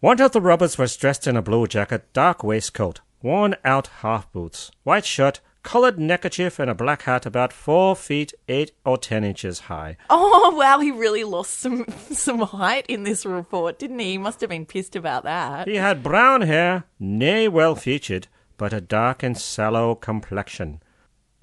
One 0.00 0.20
of 0.20 0.32
the 0.32 0.42
robbers 0.42 0.76
was 0.76 0.96
dressed 0.96 1.26
in 1.26 1.36
a 1.36 1.42
blue 1.42 1.66
jacket, 1.66 2.12
dark 2.12 2.44
waistcoat, 2.44 3.00
worn 3.22 3.56
out 3.64 3.86
half 4.02 4.30
boots, 4.30 4.70
white 4.82 5.06
shirt, 5.06 5.40
coloured 5.62 5.98
neckerchief, 5.98 6.58
and 6.58 6.70
a 6.70 6.74
black 6.74 7.02
hat 7.02 7.24
about 7.24 7.50
four 7.50 7.96
feet 7.96 8.34
eight 8.46 8.72
or 8.84 8.98
ten 8.98 9.24
inches 9.24 9.60
high. 9.60 9.96
Oh 10.10 10.54
wow, 10.54 10.78
he 10.80 10.90
really 10.90 11.24
lost 11.24 11.58
some 11.58 11.86
some 12.12 12.40
height 12.40 12.84
in 12.86 13.04
this 13.04 13.24
report, 13.24 13.78
didn't 13.78 13.98
he? 14.00 14.12
He 14.12 14.18
must 14.18 14.42
have 14.42 14.50
been 14.50 14.66
pissed 14.66 14.94
about 14.94 15.24
that. 15.24 15.66
He 15.66 15.76
had 15.76 16.02
brown 16.02 16.42
hair, 16.42 16.84
nay 17.00 17.48
well 17.48 17.74
featured, 17.74 18.28
but 18.58 18.74
a 18.74 18.82
dark 18.82 19.22
and 19.22 19.38
sallow 19.38 19.94
complexion. 19.94 20.82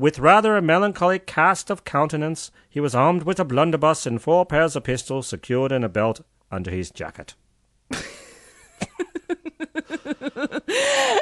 With 0.01 0.17
rather 0.17 0.57
a 0.57 0.63
melancholy 0.63 1.19
cast 1.19 1.69
of 1.69 1.85
countenance, 1.85 2.49
he 2.67 2.79
was 2.79 2.95
armed 2.95 3.21
with 3.21 3.39
a 3.39 3.45
blunderbuss 3.45 4.07
and 4.07 4.19
four 4.19 4.47
pairs 4.47 4.75
of 4.75 4.83
pistols 4.83 5.27
secured 5.27 5.71
in 5.71 5.83
a 5.83 5.89
belt 5.89 6.21
under 6.49 6.71
his 6.71 6.89
jacket. 6.89 7.35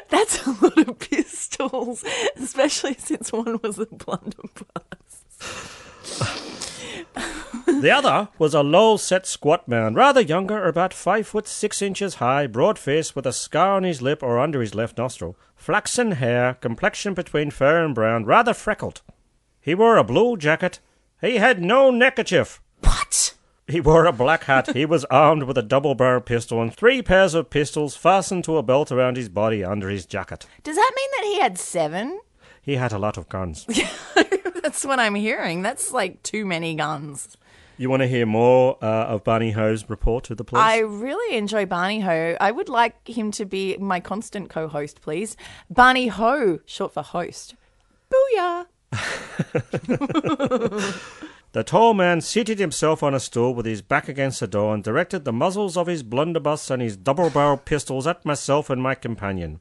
That's 0.09 0.47
a 0.47 0.51
lot 0.61 0.77
of 0.77 0.97
pistols, 0.97 2.05
especially 2.37 2.93
since 2.93 3.33
one 3.33 3.59
was 3.61 3.79
a 3.79 3.85
blunderbuss. 3.85 5.25
The 7.79 7.91
other 7.91 8.27
was 8.37 8.53
a 8.53 8.61
low 8.61 8.97
set 8.97 9.25
squat 9.25 9.67
man, 9.67 9.93
rather 9.93 10.19
younger, 10.19 10.67
about 10.67 10.93
five 10.93 11.27
foot 11.27 11.47
six 11.47 11.81
inches 11.81 12.15
high, 12.15 12.45
broad 12.45 12.77
faced, 12.77 13.15
with 13.15 13.25
a 13.25 13.31
scar 13.31 13.75
on 13.77 13.83
his 13.83 14.01
lip 14.01 14.21
or 14.21 14.37
under 14.37 14.59
his 14.59 14.75
left 14.75 14.97
nostril, 14.97 15.37
flaxen 15.55 16.11
hair, 16.13 16.55
complexion 16.55 17.13
between 17.13 17.51
fair 17.51 17.83
and 17.85 17.95
brown, 17.95 18.25
rather 18.25 18.53
freckled. 18.53 19.01
He 19.61 19.75
wore 19.75 19.95
a 19.97 20.03
blue 20.03 20.35
jacket. 20.35 20.79
He 21.21 21.37
had 21.37 21.61
no 21.61 21.89
neckerchief. 21.89 22.61
What? 22.81 23.33
He 23.67 23.79
wore 23.79 24.05
a 24.05 24.11
black 24.11 24.43
hat. 24.43 24.73
he 24.73 24.85
was 24.85 25.05
armed 25.11 25.43
with 25.43 25.57
a 25.57 25.61
double 25.63 25.95
barrel 25.95 26.21
pistol 26.21 26.61
and 26.61 26.75
three 26.75 27.01
pairs 27.01 27.33
of 27.33 27.49
pistols 27.49 27.95
fastened 27.95 28.43
to 28.45 28.57
a 28.57 28.63
belt 28.63 28.91
around 28.91 29.15
his 29.15 29.29
body 29.29 29.63
under 29.63 29.87
his 29.89 30.05
jacket. 30.05 30.45
Does 30.63 30.75
that 30.75 30.91
mean 30.95 31.09
that 31.11 31.33
he 31.33 31.39
had 31.39 31.57
seven? 31.57 32.19
He 32.61 32.75
had 32.75 32.91
a 32.91 32.99
lot 32.99 33.17
of 33.17 33.29
guns. 33.29 33.65
That's 34.63 34.83
what 34.83 34.99
I'm 34.99 35.15
hearing. 35.15 35.61
That's 35.61 35.91
like 35.91 36.21
too 36.23 36.45
many 36.45 36.75
guns. 36.75 37.37
You 37.83 37.89
want 37.89 38.01
to 38.01 38.07
hear 38.07 38.25
more 38.25 38.77
uh, 38.81 39.05
of 39.05 39.23
Barney 39.23 39.51
Ho's 39.51 39.89
report 39.89 40.23
to 40.25 40.35
the 40.35 40.43
police? 40.43 40.63
I 40.63 40.79
really 40.79 41.37
enjoy 41.37 41.65
Barney 41.65 42.01
Ho. 42.01 42.35
I 42.39 42.51
would 42.51 42.69
like 42.69 43.07
him 43.07 43.31
to 43.31 43.45
be 43.45 43.77
my 43.77 43.99
constant 43.99 44.49
co 44.49 44.67
host, 44.67 45.01
please. 45.01 45.37
Barney 45.69 46.07
Ho, 46.07 46.59
short 46.65 46.93
for 46.93 47.03
host. 47.03 47.55
Booyah! 48.11 48.65
The 51.51 51.63
tall 51.63 51.95
man 51.95 52.21
seated 52.21 52.59
himself 52.59 53.01
on 53.01 53.15
a 53.15 53.19
stool 53.19 53.55
with 53.55 53.65
his 53.65 53.81
back 53.81 54.07
against 54.07 54.39
the 54.39 54.47
door 54.47 54.71
and 54.71 54.83
directed 54.83 55.25
the 55.25 55.33
muzzles 55.33 55.77
of 55.77 55.87
his 55.87 56.03
blunderbuss 56.03 56.69
and 56.69 56.79
his 56.79 56.95
double 56.95 57.31
barreled 57.31 57.65
pistols 57.65 58.05
at 58.05 58.23
myself 58.23 58.69
and 58.69 58.83
my 58.83 58.93
companion, 58.93 59.59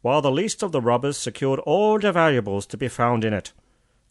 while 0.00 0.20
the 0.20 0.32
least 0.32 0.64
of 0.64 0.72
the 0.72 0.80
robbers 0.80 1.16
secured 1.16 1.60
all 1.60 2.00
the 2.00 2.10
valuables 2.10 2.66
to 2.66 2.76
be 2.76 2.88
found 2.88 3.24
in 3.24 3.32
it, 3.32 3.52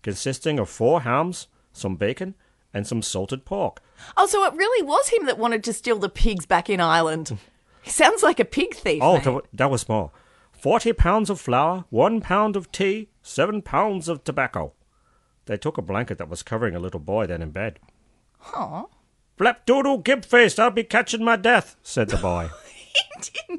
consisting 0.03 0.57
of 0.57 0.69
four 0.69 1.01
hams, 1.01 1.47
some 1.73 1.97
bacon, 1.97 2.33
and 2.73 2.87
some 2.87 3.01
salted 3.01 3.45
pork. 3.45 3.81
Oh, 4.17 4.25
so 4.27 4.43
it 4.45 4.53
really 4.55 4.85
was 4.85 5.09
him 5.09 5.25
that 5.25 5.37
wanted 5.37 5.63
to 5.65 5.73
steal 5.73 5.99
the 5.99 6.09
pigs 6.09 6.45
back 6.45 6.69
in 6.69 6.79
Ireland. 6.79 7.37
He 7.83 7.89
sounds 7.89 8.21
like 8.21 8.39
a 8.39 8.45
pig 8.45 8.75
thief. 8.75 9.01
Oh, 9.01 9.15
mate. 9.15 9.43
that, 9.53 9.71
was 9.71 9.89
more. 9.89 10.11
Forty 10.51 10.93
pounds 10.93 11.31
of 11.31 11.41
flour, 11.41 11.85
one 11.89 12.21
pound 12.21 12.55
of 12.55 12.71
tea, 12.71 13.09
seven 13.23 13.63
pounds 13.63 14.07
of 14.07 14.23
tobacco. 14.23 14.73
They 15.47 15.57
took 15.57 15.79
a 15.79 15.81
blanket 15.81 16.19
that 16.19 16.29
was 16.29 16.43
covering 16.43 16.75
a 16.75 16.79
little 16.79 16.99
boy 16.99 17.25
then 17.25 17.41
in 17.41 17.49
bed. 17.49 17.79
Aw. 18.53 18.85
Flapdoodle 19.35 20.03
gib 20.03 20.23
faced, 20.23 20.59
I'll 20.59 20.69
be 20.69 20.83
catching 20.83 21.23
my 21.23 21.35
death, 21.37 21.75
said 21.81 22.09
the 22.09 22.17
boy. 22.17 22.51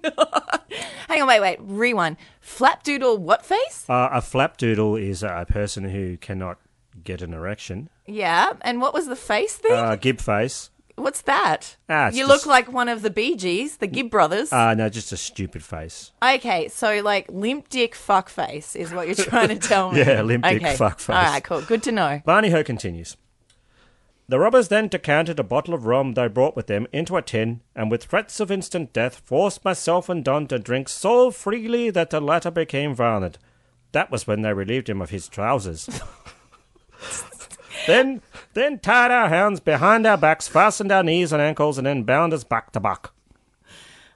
Hang 1.08 1.22
on, 1.22 1.26
wait, 1.28 1.40
wait. 1.40 1.58
Rewind. 1.60 2.16
Flapdoodle 2.40 3.18
what 3.18 3.44
face? 3.44 3.84
Uh, 3.88 4.08
a 4.12 4.20
flapdoodle 4.20 5.02
is 5.02 5.24
a 5.24 5.44
person 5.48 5.84
who 5.84 6.16
cannot 6.16 6.58
get 7.02 7.22
an 7.22 7.34
erection. 7.34 7.88
Yeah, 8.12 8.52
and 8.62 8.80
what 8.80 8.94
was 8.94 9.06
the 9.06 9.16
face 9.16 9.56
thing? 9.56 9.72
Uh, 9.72 9.96
gib 9.96 10.20
face. 10.20 10.70
What's 10.96 11.22
that? 11.22 11.76
Ah, 11.88 12.08
it's 12.08 12.16
you 12.16 12.26
just- 12.26 12.44
look 12.44 12.46
like 12.46 12.70
one 12.70 12.88
of 12.88 13.00
the 13.00 13.08
Bee 13.10 13.34
Gees, 13.34 13.78
the 13.78 13.86
Gibb 13.86 14.10
brothers. 14.10 14.52
Uh, 14.52 14.74
no, 14.74 14.88
just 14.90 15.10
a 15.12 15.16
stupid 15.16 15.62
face. 15.64 16.12
okay, 16.22 16.68
so 16.68 17.00
like 17.02 17.26
limp 17.30 17.68
dick 17.70 17.94
fuck 17.94 18.28
face 18.28 18.76
is 18.76 18.92
what 18.92 19.06
you're 19.06 19.14
trying 19.16 19.48
to 19.48 19.56
tell 19.68 19.90
me. 19.90 20.00
Yeah, 20.00 20.20
limp 20.22 20.44
dick 20.44 20.76
fuck 20.76 21.00
face. 21.00 21.16
All 21.16 21.22
right, 21.22 21.42
cool. 21.42 21.62
Good 21.62 21.82
to 21.84 21.92
know. 21.92 22.20
Barney 22.26 22.50
Ho 22.50 22.62
continues. 22.62 23.16
The 24.28 24.38
robbers 24.38 24.68
then 24.68 24.88
decanted 24.88 25.38
a 25.38 25.42
bottle 25.42 25.74
of 25.74 25.84
rum 25.86 26.12
they 26.14 26.28
brought 26.28 26.56
with 26.56 26.66
them 26.66 26.86
into 26.92 27.16
a 27.16 27.22
tin, 27.22 27.60
and 27.74 27.90
with 27.90 28.04
threats 28.04 28.38
of 28.38 28.50
instant 28.50 28.92
death, 28.92 29.20
forced 29.24 29.64
myself 29.64 30.08
and 30.08 30.24
Don 30.24 30.46
to 30.48 30.58
drink 30.58 30.88
so 30.88 31.30
freely 31.30 31.90
that 31.90 32.10
the 32.10 32.20
latter 32.20 32.50
became 32.50 32.94
violent. 32.94 33.38
That 33.92 34.10
was 34.10 34.26
when 34.26 34.42
they 34.42 34.52
relieved 34.52 34.88
him 34.88 35.02
of 35.02 35.10
his 35.10 35.26
trousers. 35.28 35.88
then, 37.87 38.22
then 38.55 38.78
tied 38.78 39.11
our 39.11 39.28
hands 39.28 39.61
behind 39.61 40.07
our 40.07 40.16
backs, 40.16 40.49
fastened 40.49 40.93
our 40.93 41.03
knees 41.03 41.33
and 41.33 41.43
ankles, 41.43 41.78
and 41.78 41.87
then 41.87 42.03
bound 42.05 42.33
us 42.33 42.45
back 42.45 42.72
to 42.72 42.80
back. 42.80 43.11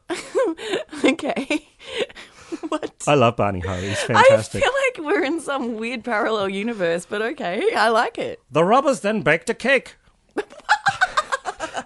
okay. 1.05 1.69
What? 2.69 3.05
I 3.07 3.15
love 3.15 3.37
Barney 3.37 3.61
Ho. 3.61 3.75
He's 3.75 3.99
I 4.09 4.43
feel 4.43 4.61
like 4.63 4.99
we're 4.99 5.25
in 5.25 5.41
some 5.41 5.77
weird 5.77 6.05
parallel 6.05 6.49
universe, 6.49 7.07
but 7.07 7.23
okay, 7.23 7.63
I 7.77 7.89
like 7.89 8.19
it. 8.19 8.41
The 8.51 8.65
robbers 8.65 9.01
then 9.01 9.23
baked 9.23 9.51
a 9.51 9.55
cake 9.55 9.97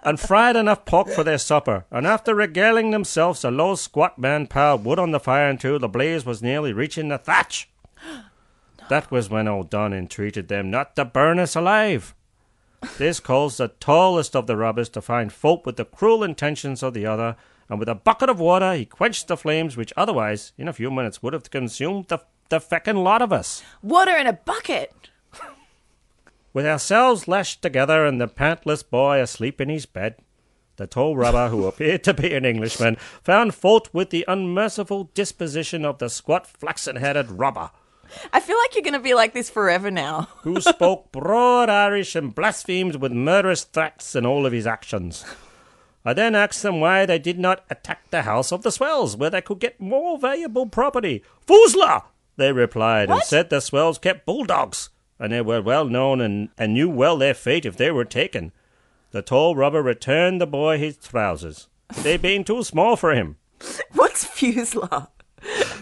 and 0.02 0.18
fried 0.18 0.56
enough 0.56 0.84
pork 0.84 1.08
for 1.08 1.24
their 1.24 1.38
supper, 1.38 1.86
and 1.90 2.06
after 2.06 2.34
regaling 2.34 2.90
themselves, 2.90 3.44
a 3.44 3.50
low 3.50 3.74
squat 3.74 4.18
man 4.18 4.46
piled 4.46 4.84
wood 4.84 4.98
on 4.98 5.10
the 5.10 5.20
fire 5.20 5.48
until 5.48 5.78
the 5.78 5.88
blaze 5.88 6.24
was 6.24 6.42
nearly 6.42 6.72
reaching 6.72 7.08
the 7.08 7.18
thatch. 7.18 7.68
That 8.90 9.08
was 9.12 9.30
when 9.30 9.46
old 9.46 9.70
Don 9.70 9.92
entreated 9.92 10.48
them 10.48 10.68
not 10.68 10.96
to 10.96 11.04
burn 11.04 11.38
us 11.38 11.54
alive. 11.54 12.12
This 12.98 13.20
caused 13.20 13.58
the 13.58 13.68
tallest 13.68 14.34
of 14.34 14.48
the 14.48 14.56
robbers 14.56 14.88
to 14.88 15.00
find 15.00 15.32
fault 15.32 15.64
with 15.64 15.76
the 15.76 15.84
cruel 15.84 16.24
intentions 16.24 16.82
of 16.82 16.92
the 16.92 17.06
other, 17.06 17.36
and 17.68 17.78
with 17.78 17.88
a 17.88 17.94
bucket 17.94 18.28
of 18.28 18.40
water 18.40 18.74
he 18.74 18.84
quenched 18.84 19.28
the 19.28 19.36
flames 19.36 19.76
which 19.76 19.92
otherwise, 19.96 20.50
in 20.58 20.66
a 20.66 20.72
few 20.72 20.90
minutes, 20.90 21.22
would 21.22 21.34
have 21.34 21.52
consumed 21.52 22.08
the, 22.08 22.18
the 22.48 22.58
feckin' 22.58 23.04
lot 23.04 23.22
of 23.22 23.32
us. 23.32 23.62
Water 23.80 24.16
in 24.16 24.26
a 24.26 24.32
bucket. 24.32 25.10
With 26.52 26.66
ourselves 26.66 27.28
lashed 27.28 27.62
together 27.62 28.04
and 28.04 28.20
the 28.20 28.26
pantless 28.26 28.82
boy 28.82 29.20
asleep 29.20 29.60
in 29.60 29.68
his 29.68 29.86
bed, 29.86 30.16
the 30.78 30.88
tall 30.88 31.14
robber, 31.14 31.46
who 31.48 31.64
appeared 31.66 32.02
to 32.02 32.14
be 32.14 32.34
an 32.34 32.44
Englishman, 32.44 32.96
found 33.22 33.54
fault 33.54 33.88
with 33.92 34.10
the 34.10 34.24
unmerciful 34.26 35.10
disposition 35.14 35.84
of 35.84 35.98
the 35.98 36.08
squat, 36.08 36.48
flaxen 36.48 36.96
headed 36.96 37.30
robber, 37.30 37.70
I 38.32 38.40
feel 38.40 38.56
like 38.58 38.74
you're 38.74 38.82
going 38.82 38.94
to 38.94 39.00
be 39.00 39.14
like 39.14 39.32
this 39.34 39.50
forever 39.50 39.90
now. 39.90 40.28
who 40.42 40.60
spoke 40.60 41.12
broad 41.12 41.68
Irish 41.68 42.14
and 42.14 42.34
blasphemed 42.34 42.96
with 42.96 43.12
murderous 43.12 43.64
threats 43.64 44.14
in 44.14 44.26
all 44.26 44.46
of 44.46 44.52
his 44.52 44.66
actions. 44.66 45.24
I 46.04 46.14
then 46.14 46.34
asked 46.34 46.62
them 46.62 46.80
why 46.80 47.04
they 47.04 47.18
did 47.18 47.38
not 47.38 47.64
attack 47.68 48.10
the 48.10 48.22
house 48.22 48.52
of 48.52 48.62
the 48.62 48.72
swells, 48.72 49.16
where 49.16 49.30
they 49.30 49.42
could 49.42 49.58
get 49.58 49.80
more 49.80 50.18
valuable 50.18 50.66
property. 50.66 51.22
Foozler! 51.46 52.04
They 52.36 52.52
replied, 52.52 53.10
and 53.10 53.22
said 53.22 53.50
the 53.50 53.60
swells 53.60 53.98
kept 53.98 54.24
bulldogs, 54.24 54.88
and 55.18 55.30
they 55.30 55.42
were 55.42 55.60
well 55.60 55.84
known 55.84 56.22
and, 56.22 56.48
and 56.56 56.72
knew 56.72 56.88
well 56.88 57.18
their 57.18 57.34
fate 57.34 57.66
if 57.66 57.76
they 57.76 57.90
were 57.90 58.06
taken. 58.06 58.52
The 59.10 59.20
tall 59.20 59.54
robber 59.54 59.82
returned 59.82 60.40
the 60.40 60.46
boy 60.46 60.78
his 60.78 60.96
trousers, 60.96 61.68
they 62.02 62.16
being 62.16 62.44
too 62.44 62.62
small 62.62 62.96
for 62.96 63.12
him. 63.12 63.36
What's 63.92 64.24
Fusela? 64.24 65.08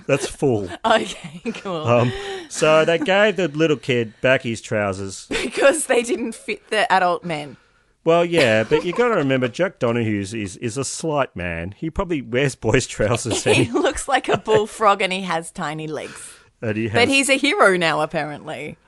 That's 0.06 0.26
full. 0.26 0.68
Okay, 0.84 1.40
cool. 1.56 1.86
Um, 1.86 2.12
so 2.48 2.84
they 2.84 2.98
gave 2.98 3.36
the 3.36 3.48
little 3.48 3.76
kid 3.76 4.14
back 4.20 4.42
his 4.42 4.60
trousers. 4.60 5.26
because 5.30 5.86
they 5.86 6.02
didn't 6.02 6.34
fit 6.34 6.68
the 6.70 6.90
adult 6.90 7.24
men. 7.24 7.56
Well, 8.04 8.24
yeah, 8.24 8.62
but 8.64 8.84
you've 8.84 8.96
got 8.96 9.08
to 9.08 9.16
remember, 9.16 9.48
Jack 9.48 9.78
Donahue's 9.78 10.32
is, 10.32 10.56
is 10.56 10.78
a 10.78 10.84
slight 10.84 11.34
man. 11.36 11.72
He 11.76 11.90
probably 11.90 12.22
wears 12.22 12.54
boys' 12.54 12.86
trousers. 12.86 13.44
He 13.44 13.70
looks 13.70 14.08
like 14.08 14.28
a 14.28 14.38
bullfrog 14.38 15.02
and 15.02 15.12
he 15.12 15.22
has 15.22 15.50
tiny 15.50 15.86
legs. 15.86 16.38
and 16.62 16.76
he 16.76 16.88
has, 16.88 16.94
But 16.94 17.08
he's 17.08 17.28
a 17.28 17.34
hero 17.36 17.76
now, 17.76 18.00
apparently. 18.00 18.78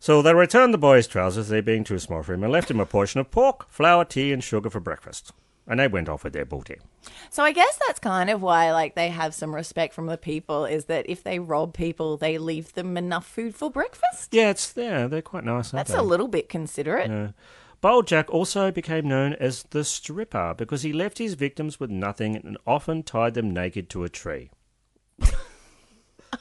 So 0.00 0.22
they 0.22 0.34
returned 0.34 0.74
the 0.74 0.78
boy's 0.78 1.06
trousers, 1.06 1.48
they 1.48 1.60
being 1.60 1.84
too 1.84 1.98
small 1.98 2.22
for 2.22 2.34
him, 2.34 2.42
and 2.42 2.52
left 2.52 2.70
him 2.70 2.80
a 2.80 2.86
portion 2.86 3.20
of 3.20 3.30
pork, 3.30 3.70
flour, 3.70 4.04
tea, 4.04 4.32
and 4.32 4.42
sugar 4.42 4.70
for 4.70 4.80
breakfast. 4.80 5.32
And 5.66 5.80
they 5.80 5.88
went 5.88 6.08
off 6.08 6.24
with 6.24 6.34
their 6.34 6.44
booty. 6.44 6.76
So 7.30 7.42
I 7.42 7.52
guess 7.52 7.78
that's 7.86 7.98
kind 7.98 8.28
of 8.28 8.42
why 8.42 8.72
like 8.72 8.94
they 8.94 9.08
have 9.08 9.34
some 9.34 9.54
respect 9.54 9.94
from 9.94 10.06
the 10.06 10.18
people 10.18 10.66
is 10.66 10.86
that 10.86 11.08
if 11.08 11.22
they 11.22 11.38
rob 11.38 11.72
people, 11.74 12.16
they 12.16 12.36
leave 12.36 12.74
them 12.74 12.96
enough 12.96 13.26
food 13.26 13.54
for 13.54 13.70
breakfast. 13.70 14.34
Yeah, 14.34 14.50
it's 14.50 14.74
yeah, 14.76 15.06
they're 15.06 15.22
quite 15.22 15.44
nice. 15.44 15.70
That's 15.70 15.92
they? 15.92 15.98
a 15.98 16.02
little 16.02 16.28
bit 16.28 16.48
considerate. 16.48 17.10
Yeah. 17.10 17.28
Bold 17.80 18.06
Jack 18.06 18.32
also 18.32 18.70
became 18.70 19.08
known 19.08 19.34
as 19.34 19.64
the 19.64 19.84
stripper 19.84 20.54
because 20.56 20.82
he 20.82 20.92
left 20.92 21.18
his 21.18 21.34
victims 21.34 21.78
with 21.78 21.90
nothing 21.90 22.36
and 22.36 22.56
often 22.66 23.02
tied 23.02 23.34
them 23.34 23.50
naked 23.50 23.90
to 23.90 24.04
a 24.04 24.08
tree. 24.08 24.50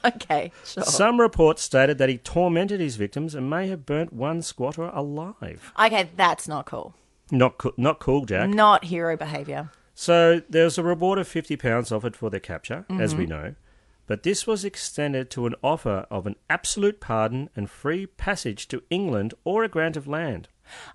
Okay, 0.05 0.51
sure. 0.65 0.83
Some 0.83 1.19
reports 1.19 1.61
stated 1.61 1.97
that 1.97 2.09
he 2.09 2.17
tormented 2.17 2.79
his 2.79 2.95
victims 2.95 3.35
and 3.35 3.49
may 3.49 3.67
have 3.67 3.85
burnt 3.85 4.11
one 4.11 4.41
squatter 4.41 4.85
alive. 4.85 5.71
Okay, 5.79 6.09
that's 6.15 6.47
not 6.47 6.65
cool. 6.65 6.95
Not 7.31 7.57
co- 7.57 7.73
not 7.77 7.99
cool, 7.99 8.25
Jack. 8.25 8.49
Not 8.49 8.85
hero 8.85 9.15
behavior. 9.17 9.71
So 9.95 10.41
there 10.49 10.65
was 10.65 10.77
a 10.77 10.83
reward 10.83 11.19
of 11.19 11.27
fifty 11.27 11.55
pounds 11.55 11.91
offered 11.91 12.15
for 12.15 12.29
their 12.29 12.39
capture, 12.39 12.85
as 12.89 13.15
we 13.15 13.25
Mhm. 13.25 13.29
know, 13.29 13.55
but 14.07 14.23
this 14.23 14.45
was 14.47 14.65
extended 14.65 15.29
to 15.31 15.45
an 15.45 15.55
offer 15.63 16.05
of 16.09 16.25
an 16.27 16.35
absolute 16.49 16.99
pardon 16.99 17.49
and 17.55 17.69
free 17.69 18.05
passage 18.07 18.67
to 18.69 18.83
England 18.89 19.33
or 19.43 19.63
a 19.63 19.69
grant 19.69 19.95
of 19.95 20.07
land. 20.07 20.47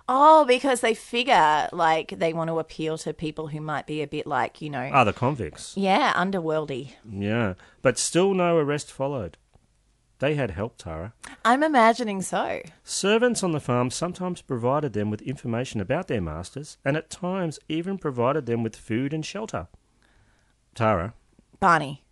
Oh, 0.07 0.45
because 0.45 0.81
they 0.81 0.93
figure 0.93 1.69
like 1.71 2.15
they 2.19 2.33
want 2.33 2.49
to 2.49 2.59
appeal 2.59 2.97
to 2.99 3.13
people 3.13 3.47
who 3.47 3.61
might 3.61 3.85
be 3.87 4.01
a 4.01 4.07
bit 4.07 4.25
like, 4.27 4.61
you 4.61 4.69
know, 4.69 4.89
Other 4.91 5.13
convicts. 5.13 5.73
yeah, 5.77 6.11
underworldy. 6.13 6.93
Yeah, 7.09 7.53
but 7.81 7.97
still 7.97 8.33
no 8.33 8.57
arrest 8.57 8.91
followed. 8.91 9.37
They 10.19 10.35
had 10.35 10.51
help, 10.51 10.77
Tara. 10.77 11.13
I'm 11.45 11.63
imagining 11.63 12.21
so. 12.21 12.61
Servants 12.83 13.41
on 13.41 13.53
the 13.53 13.59
farm 13.61 13.89
sometimes 13.89 14.41
provided 14.41 14.91
them 14.93 15.09
with 15.09 15.21
information 15.21 15.79
about 15.79 16.07
their 16.07 16.19
masters, 16.21 16.77
and 16.83 16.97
at 16.97 17.09
times 17.09 17.57
even 17.69 17.97
provided 17.97 18.45
them 18.45 18.61
with 18.61 18.75
food 18.75 19.13
and 19.13 19.25
shelter. 19.25 19.67
Tara, 20.75 21.13
Barney. 21.59 22.03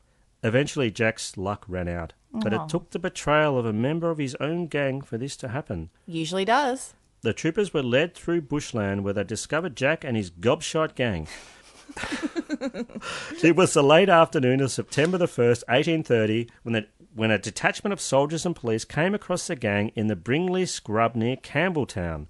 eventually 0.43 0.89
Jack's 0.89 1.35
luck 1.37 1.65
ran 1.67 1.87
out, 1.89 2.13
but 2.31 2.53
Oh. 2.53 2.63
it 2.63 2.69
took 2.69 2.91
the 2.91 2.99
betrayal 2.99 3.57
of 3.57 3.65
a 3.65 3.73
member 3.73 4.09
of 4.09 4.17
his 4.17 4.35
own 4.39 4.67
gang 4.67 5.01
for 5.01 5.17
this 5.17 5.35
to 5.37 5.49
happen. 5.49 5.89
Usually 6.05 6.45
does. 6.45 6.93
The 7.21 7.33
troopers 7.33 7.73
were 7.73 7.83
led 7.83 8.15
through 8.15 8.41
bushland 8.41 9.03
where 9.03 9.13
they 9.13 9.23
discovered 9.25 9.75
Jack 9.75 10.03
and 10.05 10.15
his 10.15 10.29
gobshite 10.31 10.95
gang. 10.95 11.27
it 13.43 13.55
was 13.55 13.73
the 13.73 13.81
late 13.83 14.09
afternoon 14.09 14.61
of 14.61 14.71
September 14.71 15.17
the 15.17 15.25
1st, 15.25 15.63
1830, 15.67 16.49
when, 16.63 16.73
the, 16.73 16.85
when 17.17 17.31
a 17.31 17.39
detachment 17.39 17.91
of 17.91 17.99
soldiers 17.99 18.45
and 18.45 18.55
police 18.55 18.85
came 18.85 19.15
across 19.15 19.47
the 19.47 19.55
gang 19.55 19.91
in 19.95 20.05
the 20.05 20.15
Bringley 20.15 20.67
Scrub 20.67 21.15
near 21.15 21.35
Campbelltown. 21.35 22.27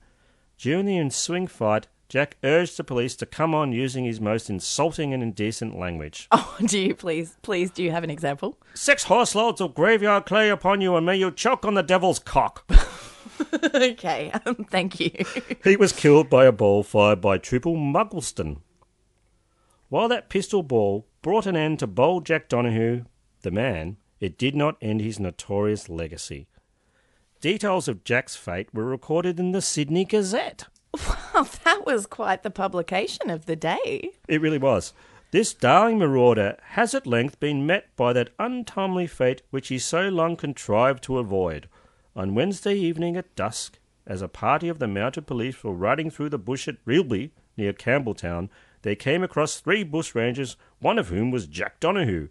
During 0.58 0.86
the 0.86 0.98
ensuing 0.98 1.46
fight, 1.46 1.88
Jack 2.08 2.38
urged 2.42 2.78
the 2.78 2.86
police 2.86 3.14
to 3.18 3.26
come 3.26 3.54
on 3.54 3.74
using 3.74 4.06
his 4.06 4.22
most 4.22 4.50
insulting 4.50 5.14
and 5.14 5.22
indecent 5.22 5.78
language. 5.78 6.30
Oh, 6.40 6.56
do 6.66 6.80
you 6.80 6.96
please, 6.96 7.36
please, 7.42 7.70
do 7.70 7.84
you 7.84 7.92
have 7.92 8.06
an 8.06 8.10
example? 8.10 8.58
Six 8.76 9.04
horse 9.04 9.36
loads 9.36 9.60
of 9.60 9.76
graveyard 9.76 10.26
clay 10.26 10.50
upon 10.50 10.80
you, 10.80 10.96
and 10.96 11.06
may 11.06 11.18
you 11.18 11.32
choke 11.32 11.66
on 11.66 11.74
the 11.74 11.84
devil's 11.84 12.20
cock. 12.20 12.64
okay, 13.76 14.32
um, 14.46 14.56
thank 14.70 15.02
you. 15.02 15.12
He 15.66 15.76
was 15.76 15.92
killed 15.92 16.30
by 16.30 16.46
a 16.46 16.54
ball 16.54 16.84
fired 16.84 17.20
by 17.20 17.40
Trooper 17.40 17.72
Muckleston. 17.72 18.62
While 19.90 20.08
that 20.08 20.30
pistol 20.30 20.64
ball 20.64 21.06
brought 21.22 21.46
an 21.46 21.58
end 21.58 21.80
to 21.80 21.88
Bold 21.88 22.26
Jack 22.26 22.48
Donahue, 22.48 23.04
the 23.42 23.52
man, 23.52 23.98
it 24.20 24.38
did 24.38 24.55
not 24.55 24.78
end 24.82 25.01
his 25.01 25.20
notorious 25.20 25.89
legacy. 25.89 26.47
Details 27.39 27.88
of 27.88 28.03
Jack's 28.03 28.36
fate 28.36 28.74
were 28.74 28.86
recorded 28.86 29.39
in 29.39 29.51
the 29.51 29.61
Sydney 29.61 30.05
Gazette. 30.05 30.65
Well, 30.93 31.47
that 31.63 31.86
was 31.86 32.07
quite 32.07 32.43
the 32.43 32.49
publication 32.49 33.30
of 33.30 33.45
the 33.45 33.55
day. 33.55 34.11
It 34.28 34.41
really 34.41 34.57
was. 34.57 34.93
This 35.32 35.53
darling 35.53 35.99
marauder 35.99 36.57
has 36.70 36.95
at 36.95 37.05
length 37.05 37.39
been 37.39 37.65
met 37.65 37.95
by 37.95 38.13
that 38.13 38.30
untimely 38.39 39.07
fate 39.07 39.41
which 39.49 39.68
he 39.68 39.78
so 39.78 40.07
long 40.07 40.36
contrived 40.36 41.03
to 41.03 41.18
avoid. 41.18 41.68
On 42.15 42.34
Wednesday 42.34 42.76
evening 42.76 43.18
at 43.18 43.36
dusk, 43.36 43.78
as 44.07 44.22
a 44.22 44.30
party 44.30 44.70
of 44.70 44.80
the 44.80 44.88
mounted 44.88 45.28
police 45.28 45.63
were 45.63 45.74
riding 45.74 46.09
through 46.09 46.30
the 46.30 46.39
bush 46.39 46.68
at 46.68 46.78
Rilby, 46.86 47.34
near 47.57 47.74
Campbelltown, 47.74 48.49
they 48.84 48.95
came 48.95 49.22
across 49.22 49.59
three 49.59 49.84
bushrangers, 49.84 50.55
one 50.80 50.97
of 50.97 51.09
whom 51.09 51.30
was 51.30 51.45
Jack 51.45 51.80
Donahue. 51.82 52.30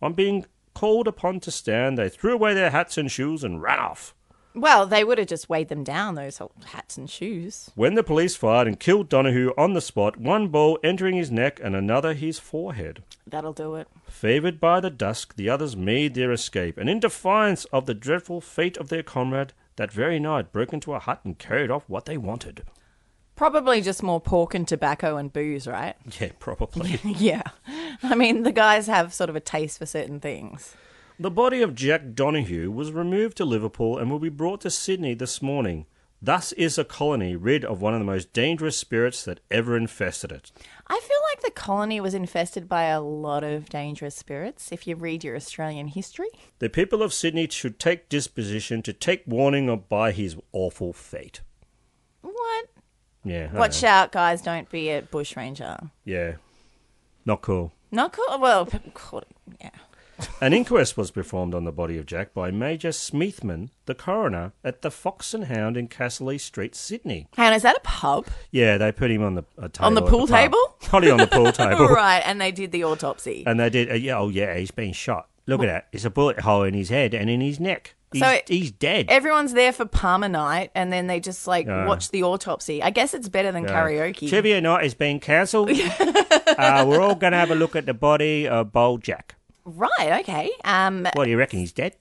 On 0.00 0.12
being 0.12 0.46
called 0.76 1.08
upon 1.08 1.40
to 1.40 1.50
stand, 1.50 1.96
they 1.96 2.10
threw 2.10 2.34
away 2.34 2.52
their 2.52 2.68
hats 2.68 2.98
and 2.98 3.10
shoes 3.10 3.42
and 3.42 3.62
ran 3.62 3.78
off. 3.78 4.14
Well, 4.54 4.84
they 4.84 5.04
would 5.04 5.16
have 5.16 5.26
just 5.26 5.48
weighed 5.48 5.68
them 5.68 5.82
down, 5.82 6.16
those 6.16 6.38
old 6.38 6.66
hats 6.66 6.98
and 6.98 7.08
shoes. 7.08 7.70
When 7.74 7.94
the 7.94 8.02
police 8.02 8.36
fired 8.36 8.66
and 8.66 8.78
killed 8.78 9.08
Donahue 9.08 9.52
on 9.56 9.72
the 9.72 9.80
spot, 9.80 10.18
one 10.18 10.48
ball 10.48 10.78
entering 10.84 11.16
his 11.16 11.30
neck 11.30 11.58
and 11.64 11.74
another 11.74 12.12
his 12.12 12.38
forehead. 12.38 13.02
That'll 13.26 13.54
do 13.54 13.74
it. 13.76 13.88
Favoured 14.06 14.60
by 14.60 14.80
the 14.80 14.90
dusk, 14.90 15.36
the 15.36 15.48
others 15.48 15.76
made 15.76 16.12
their 16.12 16.30
escape, 16.30 16.76
and 16.76 16.90
in 16.90 17.00
defiance 17.00 17.64
of 17.66 17.86
the 17.86 17.94
dreadful 17.94 18.42
fate 18.42 18.76
of 18.76 18.90
their 18.90 19.02
comrade, 19.02 19.54
that 19.76 19.90
very 19.90 20.18
night 20.18 20.52
broke 20.52 20.74
into 20.74 20.92
a 20.92 20.98
hut 20.98 21.20
and 21.24 21.38
carried 21.38 21.70
off 21.70 21.88
what 21.88 22.04
they 22.04 22.18
wanted. 22.18 22.64
Probably 23.36 23.80
just 23.82 24.02
more 24.02 24.20
pork 24.20 24.54
and 24.54 24.66
tobacco 24.66 25.16
and 25.18 25.32
booze, 25.32 25.66
right? 25.66 25.94
Yeah, 26.20 26.30
probably. 26.38 26.98
yeah. 27.04 27.42
I 28.02 28.14
mean, 28.14 28.42
the 28.42 28.52
guys 28.52 28.86
have 28.86 29.12
sort 29.14 29.30
of 29.30 29.36
a 29.36 29.40
taste 29.40 29.78
for 29.78 29.86
certain 29.86 30.20
things. 30.20 30.74
the 31.18 31.30
body 31.30 31.60
of 31.62 31.74
Jack 31.74 32.14
Donahue 32.14 32.70
was 32.70 32.92
removed 32.92 33.36
to 33.38 33.44
Liverpool 33.44 33.98
and 33.98 34.10
will 34.10 34.18
be 34.18 34.28
brought 34.30 34.62
to 34.62 34.70
Sydney 34.70 35.14
this 35.14 35.40
morning. 35.42 35.86
Thus 36.22 36.52
is 36.52 36.78
a 36.78 36.84
colony 36.84 37.36
rid 37.36 37.62
of 37.62 37.82
one 37.82 37.92
of 37.92 38.00
the 38.00 38.06
most 38.06 38.32
dangerous 38.32 38.76
spirits 38.78 39.22
that 39.24 39.40
ever 39.50 39.76
infested 39.76 40.32
it. 40.32 40.50
I 40.86 40.98
feel 40.98 41.18
like 41.30 41.42
the 41.42 41.50
colony 41.60 42.00
was 42.00 42.14
infested 42.14 42.70
by 42.70 42.84
a 42.84 43.02
lot 43.02 43.44
of 43.44 43.68
dangerous 43.68 44.16
spirits, 44.16 44.72
if 44.72 44.86
you 44.86 44.96
read 44.96 45.22
your 45.24 45.36
Australian 45.36 45.88
history. 45.88 46.30
The 46.58 46.70
people 46.70 47.02
of 47.02 47.12
Sydney 47.12 47.48
should 47.48 47.78
take 47.78 48.08
disposition 48.08 48.80
to 48.82 48.94
take 48.94 49.24
warning 49.26 49.68
of 49.68 49.90
by 49.90 50.12
his 50.12 50.36
awful 50.52 50.94
fate. 50.94 51.42
What? 52.22 52.66
Yeah. 53.26 53.50
I 53.52 53.58
Watch 53.58 53.82
know. 53.82 53.88
out, 53.88 54.12
guys, 54.12 54.40
don't 54.40 54.70
be 54.70 54.90
a 54.90 55.02
bushranger. 55.02 55.90
Yeah. 56.04 56.34
Not 57.24 57.42
cool. 57.42 57.72
Not 57.90 58.12
cool. 58.12 58.38
Well, 58.40 58.66
cool. 58.94 59.24
yeah. 59.60 59.70
An 60.40 60.54
inquest 60.54 60.96
was 60.96 61.10
performed 61.10 61.54
on 61.54 61.64
the 61.64 61.72
body 61.72 61.98
of 61.98 62.06
Jack 62.06 62.32
by 62.32 62.50
Major 62.50 62.88
Smithman, 62.88 63.68
the 63.84 63.94
coroner, 63.94 64.52
at 64.64 64.80
the 64.80 64.90
Fox 64.90 65.34
and 65.34 65.44
Hound 65.44 65.76
in 65.76 65.88
Castle 65.88 66.38
Street, 66.38 66.74
Sydney. 66.74 67.28
Hang 67.36 67.48
on, 67.48 67.52
is 67.52 67.62
that 67.62 67.76
a 67.76 67.80
pub? 67.80 68.26
Yeah, 68.50 68.78
they 68.78 68.92
put 68.92 69.10
him 69.10 69.22
on 69.22 69.34
the 69.34 69.42
table 69.68 69.70
On 69.86 69.94
the 69.94 70.00
pool 70.02 70.20
pub. 70.26 70.28
table? 70.28 70.58
Probably 70.80 71.10
on 71.10 71.18
the 71.18 71.26
pool 71.26 71.52
table. 71.52 71.88
right, 71.88 72.20
and 72.24 72.40
they 72.40 72.50
did 72.50 72.72
the 72.72 72.84
autopsy. 72.84 73.44
And 73.46 73.60
they 73.60 73.68
did. 73.68 73.90
Uh, 73.90 73.94
yeah, 73.94 74.18
oh 74.18 74.30
yeah, 74.30 74.56
he's 74.56 74.70
been 74.70 74.94
shot. 74.94 75.28
Look 75.46 75.60
at 75.62 75.66
that. 75.66 75.88
It's 75.92 76.04
a 76.06 76.10
bullet 76.10 76.40
hole 76.40 76.62
in 76.62 76.72
his 76.74 76.88
head 76.88 77.12
and 77.12 77.28
in 77.28 77.40
his 77.42 77.60
neck. 77.60 77.94
He's, 78.16 78.22
So- 78.24 78.38
he's 78.48 78.70
dead. 78.72 79.06
Everyone's 79.08 79.52
there 79.52 79.72
for 79.72 79.84
parma 79.84 80.28
night, 80.28 80.70
and 80.74 80.92
then 80.92 81.06
they 81.06 81.20
just 81.20 81.46
like 81.46 81.66
Yeah. 81.66 81.86
watch 81.86 82.10
the 82.10 82.22
autopsy. 82.22 82.82
I 82.82 82.90
guess 82.90 83.14
it's 83.14 83.28
better 83.28 83.52
than 83.52 83.66
karaoke. 83.66 84.28
Trivia 84.28 84.60
night 84.60 84.82
has 84.82 84.94
been 84.94 85.20
cancelled. 85.20 85.70
uh, 86.00 86.84
we're 86.86 87.00
all 87.00 87.14
going 87.14 87.32
to 87.32 87.38
have 87.38 87.50
a 87.50 87.54
look 87.54 87.76
at 87.76 87.86
the 87.86 87.94
body 87.94 88.46
of 88.48 88.72
Bold 88.72 89.02
Jack. 89.02 89.34
Right. 89.64 90.20
Okay. 90.20 90.50
Um. 90.64 91.06
What 91.14 91.24
do 91.24 91.30
you 91.30 91.38
reckon? 91.38 91.58
He's 91.58 91.72
dead? 91.72 91.96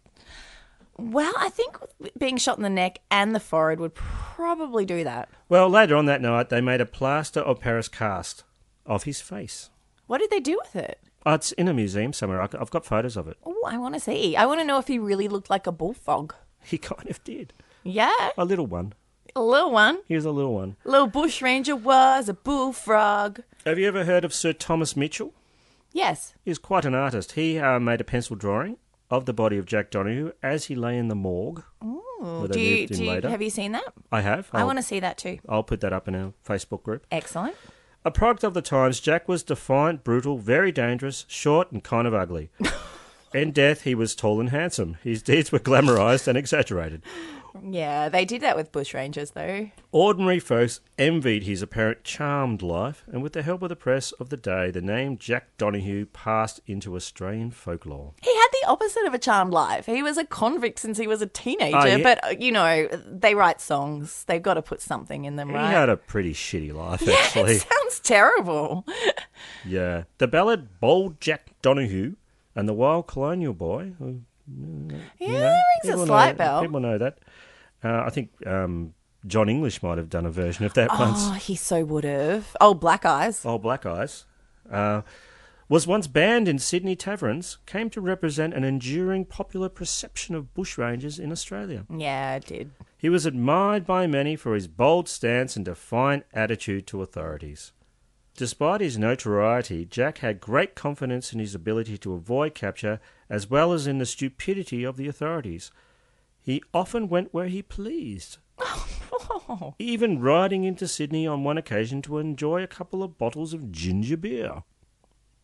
Well, 0.97 1.34
I 1.38 1.49
think 1.49 1.78
being 2.18 2.38
shot 2.38 2.57
in 2.57 2.63
the 2.63 2.70
neck 2.70 2.99
and 3.11 3.36
the 3.36 3.39
forehead 3.39 3.80
would 3.82 3.95
probably 3.95 4.86
do 4.86 5.03
that. 5.03 5.28
Well, 5.49 5.70
later 5.70 5.95
on 5.97 6.05
that 6.05 6.22
night, 6.22 6.49
they 6.49 6.61
made 6.61 6.80
a 6.80 6.86
plaster 6.86 7.41
of 7.41 7.59
Paris 7.59 7.88
cast 7.89 8.43
of 8.86 9.03
his 9.03 9.20
face. 9.20 9.70
What 10.07 10.20
did 10.20 10.30
they 10.30 10.39
do 10.39 10.57
with 10.63 10.76
it? 10.76 10.99
Oh, 11.26 11.34
it's 11.34 11.51
in 11.53 11.67
a 11.67 11.73
museum 11.73 12.13
somewhere. 12.13 12.41
I- 12.41 12.49
I've 12.59 12.69
got 12.69 12.86
photos 12.86 13.17
of 13.17 13.28
it. 13.28 13.38
Oh, 13.45 13.63
I 13.65 13.78
want 13.78 13.93
to 13.95 13.99
see. 13.99 14.36
I 14.36 14.45
want 14.45 14.59
to 14.59 14.65
know 14.65 14.78
if 14.78 14.88
he 14.88 14.99
really 14.99 15.28
looked 15.28 15.49
like 15.49 15.65
a 15.67 15.71
bullfrog. 15.71 16.34
He 16.63 16.78
kind 16.91 17.09
of 17.09 17.23
did. 17.23 17.53
Yeah, 17.84 18.30
A 18.38 18.45
little 18.45 18.65
one. 18.67 18.93
a 19.36 19.41
little 19.41 19.71
one. 19.71 19.99
He 20.07 20.15
was 20.15 20.26
a 20.26 20.32
little 20.32 20.53
one. 20.53 20.76
Little 20.86 21.07
bushranger 21.07 21.76
was 21.76 22.30
a 22.30 22.34
bullfrog. 22.34 23.39
Have 23.65 23.78
you 23.80 23.88
ever 23.88 24.05
heard 24.05 24.26
of 24.26 24.34
Sir 24.34 24.53
Thomas 24.53 24.95
Mitchell? 24.95 25.34
Yes. 25.91 26.34
He's 26.43 26.57
quite 26.57 26.86
an 26.86 26.95
artist. 26.95 27.34
He 27.34 27.57
uh, 27.59 27.80
made 27.80 28.01
a 28.01 28.03
pencil 28.03 28.36
drawing 28.36 28.78
of 29.09 29.26
the 29.26 29.34
body 29.34 29.57
of 29.57 29.65
Jack 29.65 29.91
Donahue 29.91 30.32
as 30.43 30.65
he 30.65 30.76
lay 30.76 30.97
in 30.97 31.07
the 31.09 31.15
morgue. 31.15 31.63
Ooh, 31.84 32.01
Where 32.19 32.47
they 32.47 32.53
do 32.53 32.59
you, 32.59 32.80
moved 32.82 32.93
do 32.93 33.03
you 33.03 33.09
later. 33.11 33.30
have 33.30 33.41
you 33.41 33.49
seen 33.49 33.71
that? 33.73 33.93
I 34.11 34.21
have. 34.21 34.49
I 34.51 34.59
I'll- 34.59 34.65
want 34.65 34.80
to 34.80 34.84
see 34.84 34.99
that 34.99 35.17
too. 35.17 35.39
I'll 35.47 35.63
put 35.63 35.82
that 35.82 35.93
up 35.93 36.07
in 36.07 36.15
our 36.15 36.34
Facebook 36.47 36.82
group. 36.84 37.05
Excellent. 37.11 37.55
A 38.08 38.12
product 38.12 38.43
of 38.43 38.53
the 38.53 38.62
times, 38.62 38.99
Jack 38.99 39.28
was 39.28 39.41
defiant, 39.41 40.03
brutal, 40.03 40.38
very 40.38 40.72
dangerous, 40.72 41.26
short, 41.28 41.72
and 41.72 41.84
kind 41.84 42.06
of 42.06 42.14
ugly. 42.14 42.51
in 43.34 43.51
death, 43.51 43.82
he 43.82 43.95
was 43.95 44.14
tall 44.14 44.39
and 44.39 44.51
handsome. 44.51 44.97
His 45.03 45.24
deeds 45.24 45.51
were 45.51 45.58
glamorized 45.58 46.28
and 46.28 46.38
exaggerated. 46.38 47.01
Yeah, 47.64 48.10
they 48.10 48.26
did 48.26 48.41
that 48.41 48.56
with 48.56 48.72
bushrangers, 48.72 49.34
though. 49.34 49.70
Ordinary 49.91 50.39
folks 50.39 50.82
envied 50.97 51.43
his 51.43 51.62
apparent 51.62 52.03
charmed 52.03 52.62
life, 52.62 53.03
and 53.12 53.24
with 53.24 53.34
the 53.34 53.43
help 53.43 53.62
of 53.62 53.70
the 53.70 53.76
press 53.76 54.12
of 54.14 54.30
the 54.30 54.38
day, 54.38 54.72
the 54.72 54.82
name 54.82 55.18
Jack 55.18 55.56
Donahue 55.58 56.06
passed 56.08 56.60
into 56.68 56.95
Australian 56.95 57.51
folklore. 57.51 58.14
He 58.22 58.34
had 58.36 58.47
the 58.62 58.68
opposite 58.68 59.06
of 59.06 59.14
a 59.14 59.18
charmed 59.20 59.53
life. 59.53 59.86
He 59.86 60.03
was 60.03 60.18
a 60.18 60.26
convict 60.26 60.80
since 60.80 60.97
he 60.97 61.08
was 61.08 61.22
a 61.22 61.28
teenager, 61.28 61.78
Oh, 61.78 61.86
yeah. 61.86 61.97
but, 62.03 62.24
uh, 62.26 62.36
you 62.39 62.51
know, 62.51 62.88
they 63.08 63.36
write 63.36 63.62
songs. 63.62 64.24
They've 64.26 64.41
got 64.43 64.56
to 64.56 64.62
put 64.62 64.82
something 64.82 65.26
in 65.26 65.36
them, 65.36 65.49
He 65.49 65.56
right? 65.56 65.68
He 65.70 65.74
had 65.74 65.89
a 65.89 65.97
pretty 65.97 66.34
shitty 66.34 66.74
life, 66.74 67.01
yeah, 67.01 67.14
actually. 67.14 67.53
it 67.56 67.62
sounds 67.72 67.99
terrible. 67.99 68.86
Yeah. 69.66 70.03
The 70.18 70.28
ballad 70.28 70.80
Bold 70.80 71.20
Jack 71.20 71.49
Donahue 71.62 72.16
and 72.56 72.68
the 72.70 72.74
Wild 72.74 73.08
Colonial 73.08 73.53
Boy. 73.53 73.93
Yeah, 73.99 74.97
you 75.20 75.28
that 75.28 75.30
know, 75.30 75.62
rings 75.93 76.01
a 76.01 76.06
slight 76.06 76.32
know, 76.34 76.38
bell. 76.38 76.62
People 76.62 76.80
know 76.80 76.97
that. 76.97 77.18
Uh, 77.86 78.03
I 78.03 78.09
think 78.09 78.31
um, 78.47 78.95
Jon 79.27 79.47
English 79.47 79.83
might 79.83 79.99
have 79.99 80.09
done 80.09 80.25
a 80.25 80.31
version 80.31 80.65
of 80.65 80.73
that 80.73 80.89
once. 80.89 81.19
Oh, 81.21 81.33
he 81.33 81.55
so 81.55 81.86
would 81.86 82.03
have. 82.03 82.57
Oh, 82.59 82.73
Black 82.73 83.05
Eyes. 83.05 83.45
Oh, 83.45 83.59
Black 83.59 83.86
Eyes. 83.86 84.25
Uh, 84.69 85.03
was 85.69 85.86
once 85.86 86.07
banned 86.07 86.47
in 86.47 86.57
Sydney 86.57 86.95
taverns, 86.95 87.57
came 87.65 87.89
to 87.91 88.01
represent 88.01 88.53
an 88.53 88.63
enduring 88.63 89.25
popular 89.25 89.69
perception 89.69 90.33
of 90.33 90.53
bushrangers 90.55 91.19
in 91.19 91.31
Australia. 91.31 91.86
Yeah, 91.95 92.36
it 92.36 92.45
did. 92.45 92.71
He 92.97 93.09
was 93.09 93.25
admired 93.25 93.86
by 93.86 94.07
many 94.07 94.36
for 94.36 94.55
his 94.55 94.67
bold 94.67 95.07
stance 95.07 95.55
and 95.55 95.65
defiant 95.65 96.25
attitude 96.33 96.88
to 96.88 97.03
authorities. 97.03 97.71
Despite 98.36 98.81
his 98.81 98.97
notoriety, 98.97 99.86
Jack 99.86 100.19
had 100.19 100.41
great 100.41 100.75
confidence 100.75 101.33
in 101.33 101.39
his 101.39 101.55
ability 101.55 101.97
to 101.99 102.13
avoid 102.13 102.53
capture 102.53 102.99
as 103.29 103.49
well 103.49 103.73
as 103.73 103.88
in 103.88 103.99
the 103.99 104.05
stupidity 104.05 104.83
of 104.83 104.97
the 104.97 105.07
authorities. 105.07 105.71
He 106.45 106.61
often 106.75 107.09
went 107.09 107.33
where 107.33 107.47
he 107.47 107.63
pleased, 107.63 108.37
Oh, 108.59 109.73
even 109.79 110.21
riding 110.21 110.63
into 110.63 110.87
Sydney 110.87 111.25
on 111.25 111.43
one 111.43 111.57
occasion 111.57 112.01
to 112.03 112.19
enjoy 112.19 112.61
a 112.61 112.67
couple 112.67 113.01
of 113.01 113.17
bottles 113.17 113.51
of 113.53 113.71
ginger 113.71 114.15
beer. 114.15 114.61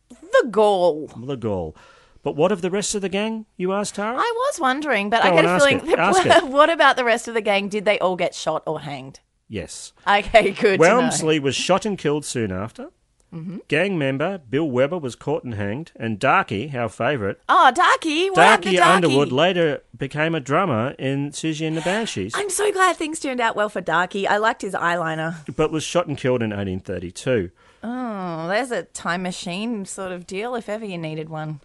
the 0.08 0.46
gall. 0.48 1.08
The 1.08 1.36
goal. 1.36 1.74
But 2.22 2.36
what 2.36 2.52
of 2.52 2.62
the 2.62 2.70
rest 2.70 2.94
of 2.94 3.02
the 3.02 3.08
gang, 3.08 3.46
you 3.56 3.72
asked, 3.72 3.96
Tara? 3.96 4.16
I 4.16 4.32
was 4.36 4.60
wondering, 4.60 5.10
but 5.10 5.24
Go 5.24 5.30
I 5.30 5.34
get 5.34 5.44
a 5.44 5.58
feeling. 5.58 5.88
it. 5.90 5.98
Ask 5.98 6.24
it. 6.44 6.44
what 6.46 6.70
about 6.70 6.94
the 6.96 7.04
rest 7.04 7.26
of 7.26 7.34
the 7.34 7.40
gang? 7.40 7.68
Did 7.68 7.84
they 7.84 7.98
all 7.98 8.14
get 8.14 8.32
shot 8.32 8.62
or 8.64 8.80
hanged? 8.80 9.18
Yes. 9.48 9.92
Okay, 10.06 10.52
good. 10.52 10.78
know. 10.80 11.40
Was 11.40 11.56
shot 11.56 11.84
and 11.84 11.98
killed 11.98 12.24
soon 12.24 12.52
after. 12.52 12.90
Mhm. 13.32 13.60
Gang 13.68 13.96
member 13.98 14.38
Bill 14.38 14.68
Weber 14.68 14.98
was 14.98 15.14
caught 15.16 15.42
and 15.42 15.54
hanged, 15.54 15.90
and 15.96 16.18
Darky, 16.18 16.70
our 16.76 16.88
favourite, 16.90 17.38
Oh, 17.48 17.70
Darky. 17.74 18.28
What 18.28 18.36
Darky 18.36 18.76
Darky? 18.76 18.92
Underwood 19.06 19.32
later 19.32 19.82
became 19.96 20.34
a 20.34 20.40
drummer 20.40 20.94
in 20.98 21.30
Siouxsie 21.30 21.66
and 21.66 21.76
the 21.76 21.80
Banshees, 21.80 22.34
I'm 22.36 22.50
so 22.50 22.70
glad 22.72 22.96
things 22.96 23.20
turned 23.20 23.40
out 23.40 23.56
well 23.56 23.68
for 23.70 23.80
Darky. 23.80 24.26
I 24.28 24.36
liked 24.36 24.60
his 24.62 24.74
eyeliner. 24.74 25.36
but 25.56 25.70
was 25.72 25.82
shot 25.82 26.06
and 26.06 26.18
killed 26.18 26.42
in 26.42 26.50
1832. 26.52 27.50
Oh, 27.82 28.48
there's 28.48 28.70
a 28.70 28.82
time 28.82 29.22
machine 29.22 29.86
sort 29.86 30.12
of 30.12 30.26
deal 30.26 30.54
if 30.54 30.68
ever 30.68 30.84
you 30.84 30.98
needed 30.98 31.28
one. 31.30 31.60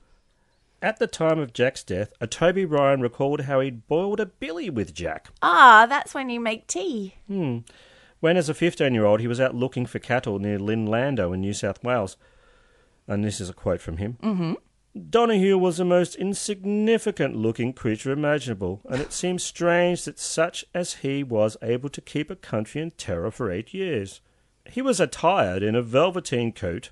At 0.82 1.00
the 1.00 1.08
time 1.08 1.40
of 1.40 1.54
Jack's 1.54 1.84
death, 1.84 2.14
a 2.22 2.28
Toby 2.28 2.64
Ryan 2.64 3.02
recalled 3.02 3.42
how 3.42 3.60
he'd 3.60 3.88
boiled 3.88 4.20
a 4.20 4.26
billy 4.28 4.70
with 4.70 4.94
Jack. 4.94 5.30
Ah, 5.42 5.86
that's 5.90 6.14
when 6.14 6.30
you 6.30 6.40
make 6.40 6.68
tea. 6.68 7.16
Hmm. 7.28 7.60
When, 8.20 8.38
as 8.38 8.50
a 8.50 8.54
15 8.54 8.94
year 8.94 9.06
old, 9.06 9.20
he 9.20 9.28
was 9.28 9.40
out 9.40 9.56
looking 9.56 9.86
for 9.86 10.00
cattle 10.00 10.40
near 10.40 10.58
Linlando 10.58 11.34
in 11.34 11.42
New 11.42 11.54
South 11.54 11.84
Wales. 11.84 12.18
And 13.08 13.24
this 13.24 13.40
is 13.40 13.50
a 13.50 13.54
quote 13.54 13.82
from 13.82 13.98
him. 13.98 14.18
Mm-hmm. 14.22 14.54
Donahue 15.10 15.58
was 15.58 15.78
the 15.78 15.86
most 15.86 16.16
insignificant 16.16 17.36
looking 17.36 17.72
creature 17.72 18.12
imaginable, 18.12 18.82
and 18.90 19.00
it 19.00 19.14
seems 19.14 19.44
strange 19.44 20.06
that 20.06 20.18
such 20.18 20.66
as 20.74 20.96
he 20.96 21.24
was 21.24 21.56
able 21.62 21.90
to 21.90 22.02
keep 22.02 22.32
a 22.32 22.36
country 22.36 22.82
in 22.82 22.92
terror 22.92 23.30
for 23.30 23.52
eight 23.52 23.74
years. 23.74 24.22
He 24.66 24.82
was 24.82 25.00
attired 25.00 25.62
in 25.62 25.76
a 25.76 25.84
velveteen 25.84 26.52
coat 26.52 26.90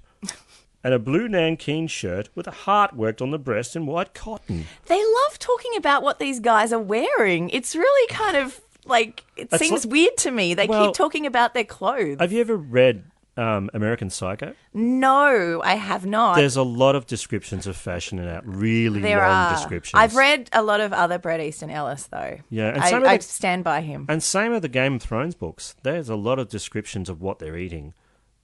and 0.83 0.93
a 0.93 0.99
blue 0.99 1.27
nankeen 1.27 1.89
shirt 1.89 2.29
with 2.35 2.47
a 2.47 2.51
heart 2.51 2.95
worked 2.95 3.21
on 3.21 3.31
the 3.31 3.39
breast 3.39 3.75
in 3.75 3.87
white 3.87 4.13
cotton. 4.13 4.65
They 4.85 5.03
love 5.03 5.39
talking 5.39 5.75
about 5.75 6.03
what 6.03 6.19
these 6.19 6.39
guys 6.39 6.71
are 6.71 6.79
wearing. 6.79 7.49
It's 7.49 7.75
really 7.75 8.07
kind 8.07 8.37
of 8.37 8.61
like 8.85 9.23
it 9.35 9.49
It's 9.51 9.57
seems 9.65 9.85
like- 9.85 9.91
weird 9.91 10.17
to 10.17 10.31
me. 10.31 10.53
They 10.53 10.67
Well- 10.67 10.87
keep 10.87 10.95
talking 10.95 11.25
about 11.25 11.53
their 11.53 11.63
clothes. 11.63 12.17
Have 12.19 12.31
you 12.31 12.41
ever 12.41 12.55
read 12.57 13.03
um, 13.37 13.69
American 13.73 14.09
Psycho? 14.09 14.53
no, 14.73 15.61
I 15.63 15.75
have 15.75 16.05
not. 16.05 16.35
There's 16.35 16.55
a 16.55 16.63
lot 16.63 16.95
of 16.95 17.05
descriptions 17.05 17.67
of 17.67 17.75
fashion 17.75 18.17
in 18.17 18.25
that, 18.25 18.43
really 18.45 19.01
there 19.01 19.17
long 19.19 19.29
are. 19.29 19.53
descriptions. 19.55 19.99
I've 19.99 20.15
read 20.15 20.49
a 20.53 20.61
lot 20.63 20.79
of 20.79 20.93
other 20.93 21.19
Bret 21.19 21.41
Easton 21.41 21.69
Ellis 21.69 22.03
though. 22.07 22.37
Yeah, 22.49 22.69
and 22.69 22.81
I, 22.83 22.89
some 22.89 23.03
of 23.03 23.09
I 23.09 23.17
the- 23.17 23.23
stand 23.23 23.63
by 23.65 23.81
him. 23.81 24.05
And 24.07 24.23
same 24.23 24.53
of 24.53 24.61
the 24.61 24.69
Game 24.69 24.95
of 24.95 25.01
Thrones 25.01 25.35
books. 25.35 25.75
There's 25.83 26.07
a 26.09 26.15
lot 26.15 26.39
of 26.39 26.47
descriptions 26.47 27.09
of 27.09 27.21
what 27.21 27.39
they're 27.39 27.57
eating 27.57 27.93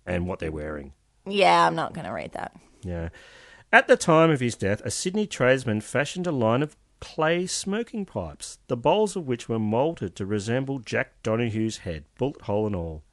and 0.05 0.27
what 0.27 0.39
they're 0.39 0.51
wearing. 0.51 0.91
Yeah, 1.25 1.67
I'm 1.67 1.75
not 1.75 1.93
going 1.93 2.05
to 2.05 2.11
read 2.11 2.33
that. 2.33 2.51
Yeah. 2.83 3.09
At 3.71 3.87
the 3.87 3.95
time 3.95 4.29
of 4.31 4.39
his 4.41 4.55
death, 4.55 4.81
a 4.83 4.91
Sydney 4.91 5.25
tradesman 5.27 5.79
fashioned 5.79 6.27
a 6.27 6.31
line 6.31 6.61
of 6.63 6.75
clay 7.01 7.45
smoking 7.47 8.05
pipes, 8.05 8.59
the 8.67 8.77
bowls 8.77 9.15
of 9.17 9.27
which 9.27 9.49
were 9.49 9.59
moulded 9.59 10.15
to 10.15 10.25
resemble 10.25 10.79
Jack 10.79 11.21
Donahue's 11.23 11.79
head, 11.79 12.05
bullet 12.17 12.41
hole 12.43 12.65
and 12.67 12.75
all. 12.75 13.03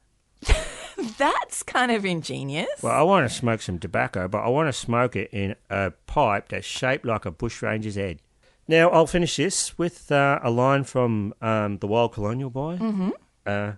That's 1.17 1.63
kind 1.63 1.91
of 1.91 2.05
ingenious. 2.05 2.81
Well, 2.81 2.93
I 2.93 3.01
want 3.03 3.29
to 3.29 3.33
smoke 3.35 3.61
some 3.61 3.79
tobacco, 3.79 4.27
but 4.27 4.39
I 4.39 4.49
want 4.49 4.67
to 4.67 4.73
smoke 4.73 5.15
it 5.15 5.29
in 5.33 5.55
a 5.69 5.91
pipe 6.07 6.49
that's 6.49 6.65
shaped 6.67 7.05
like 7.05 7.25
a 7.25 7.31
bushranger's 7.31 7.95
head. 7.95 8.19
Now, 8.67 8.89
I'll 8.89 9.07
finish 9.07 9.37
this 9.37 9.77
with 9.77 10.11
uh, 10.11 10.39
a 10.43 10.51
line 10.51 10.83
from 10.83 11.33
um, 11.41 11.77
The 11.79 11.87
Wild 11.87 12.13
Colonial 12.13 12.49
Boy. 12.49 12.77
Mhm. 12.77 13.11
Uh, 13.45 13.73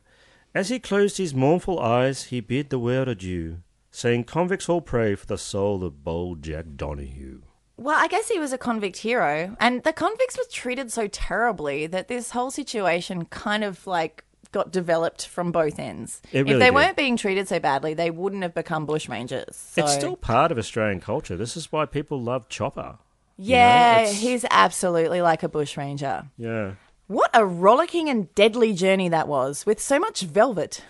As 0.53 0.69
he 0.69 0.79
closed 0.79 1.17
his 1.17 1.33
mournful 1.33 1.79
eyes, 1.79 2.25
he 2.25 2.41
bid 2.41 2.69
the 2.71 2.79
world 2.79 3.07
adieu, 3.07 3.59
saying, 3.91 4.25
Convicts 4.25 4.67
all 4.67 4.81
pray 4.81 5.15
for 5.15 5.25
the 5.27 5.37
soul 5.37 5.83
of 5.83 6.03
bold 6.03 6.41
Jack 6.43 6.65
Donahue. 6.75 7.41
Well, 7.81 7.97
I 7.99 8.07
guess 8.07 8.29
he 8.29 8.37
was 8.37 8.53
a 8.53 8.59
convict 8.59 8.97
hero, 8.97 9.57
and 9.59 9.81
the 9.81 9.91
convicts 9.91 10.37
were 10.37 10.43
treated 10.51 10.91
so 10.91 11.07
terribly 11.07 11.87
that 11.87 12.07
this 12.09 12.29
whole 12.29 12.51
situation 12.51 13.25
kind 13.25 13.63
of 13.63 13.87
like 13.87 14.23
got 14.51 14.71
developed 14.71 15.25
from 15.25 15.51
both 15.51 15.79
ends. 15.79 16.21
It 16.31 16.41
if 16.41 16.59
they 16.59 16.65
did. 16.65 16.75
weren't 16.75 16.95
being 16.95 17.17
treated 17.17 17.47
so 17.47 17.59
badly, 17.59 17.95
they 17.95 18.11
wouldn't 18.11 18.43
have 18.43 18.53
become 18.53 18.85
bushrangers. 18.85 19.55
So. 19.55 19.83
It's 19.83 19.93
still 19.95 20.15
part 20.15 20.51
of 20.51 20.59
Australian 20.59 20.99
culture. 20.99 21.35
This 21.35 21.57
is 21.57 21.71
why 21.71 21.85
people 21.87 22.21
love 22.21 22.47
Chopper. 22.49 22.99
You 23.37 23.53
know, 23.53 23.57
yeah, 23.57 24.05
he's 24.05 24.45
absolutely 24.51 25.23
like 25.23 25.41
a 25.41 25.49
bushranger. 25.49 26.27
Yeah. 26.37 26.73
What 27.07 27.31
a 27.33 27.43
rollicking 27.43 28.09
and 28.09 28.33
deadly 28.35 28.73
journey 28.73 29.09
that 29.09 29.27
was, 29.27 29.65
with 29.65 29.81
so 29.81 29.97
much 29.99 30.21
velvet. 30.21 30.83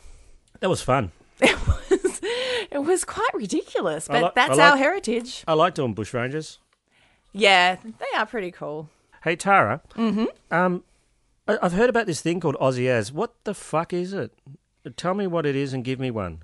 That 0.60 0.70
was 0.70 0.82
fun. 0.82 1.14
It 1.42 1.58
was 1.68 2.22
It 2.72 2.84
was 2.84 3.04
quite 3.06 3.34
ridiculous, 3.34 4.08
but 4.08 4.22
li- 4.22 4.28
I 4.28 4.32
that's 4.36 4.58
like- 4.58 4.72
our 4.72 4.78
heritage. 4.78 5.44
I 5.48 5.54
like 5.54 5.74
doing 5.74 5.96
bushrangers. 5.96 6.58
Yeah, 7.34 7.78
they 7.84 8.18
are 8.18 8.26
pretty 8.26 8.52
cool. 8.52 8.90
Hey, 9.24 9.36
Tara. 9.36 9.82
Mhm. 9.96 10.28
Um, 10.52 10.84
I- 11.48 11.60
I've 11.62 11.74
heard 11.74 11.90
about 11.90 12.06
this 12.08 12.22
thing 12.22 12.40
called 12.40 12.58
Aussie 12.60 12.88
As. 12.88 13.12
What 13.12 13.34
the 13.44 13.54
fuck 13.54 13.94
is 13.94 14.14
it? 14.14 14.34
Tell 14.98 15.14
me 15.14 15.28
what 15.28 15.46
it 15.46 15.56
is 15.56 15.74
and 15.74 15.84
give 15.84 16.00
me 16.00 16.12
one. 16.12 16.44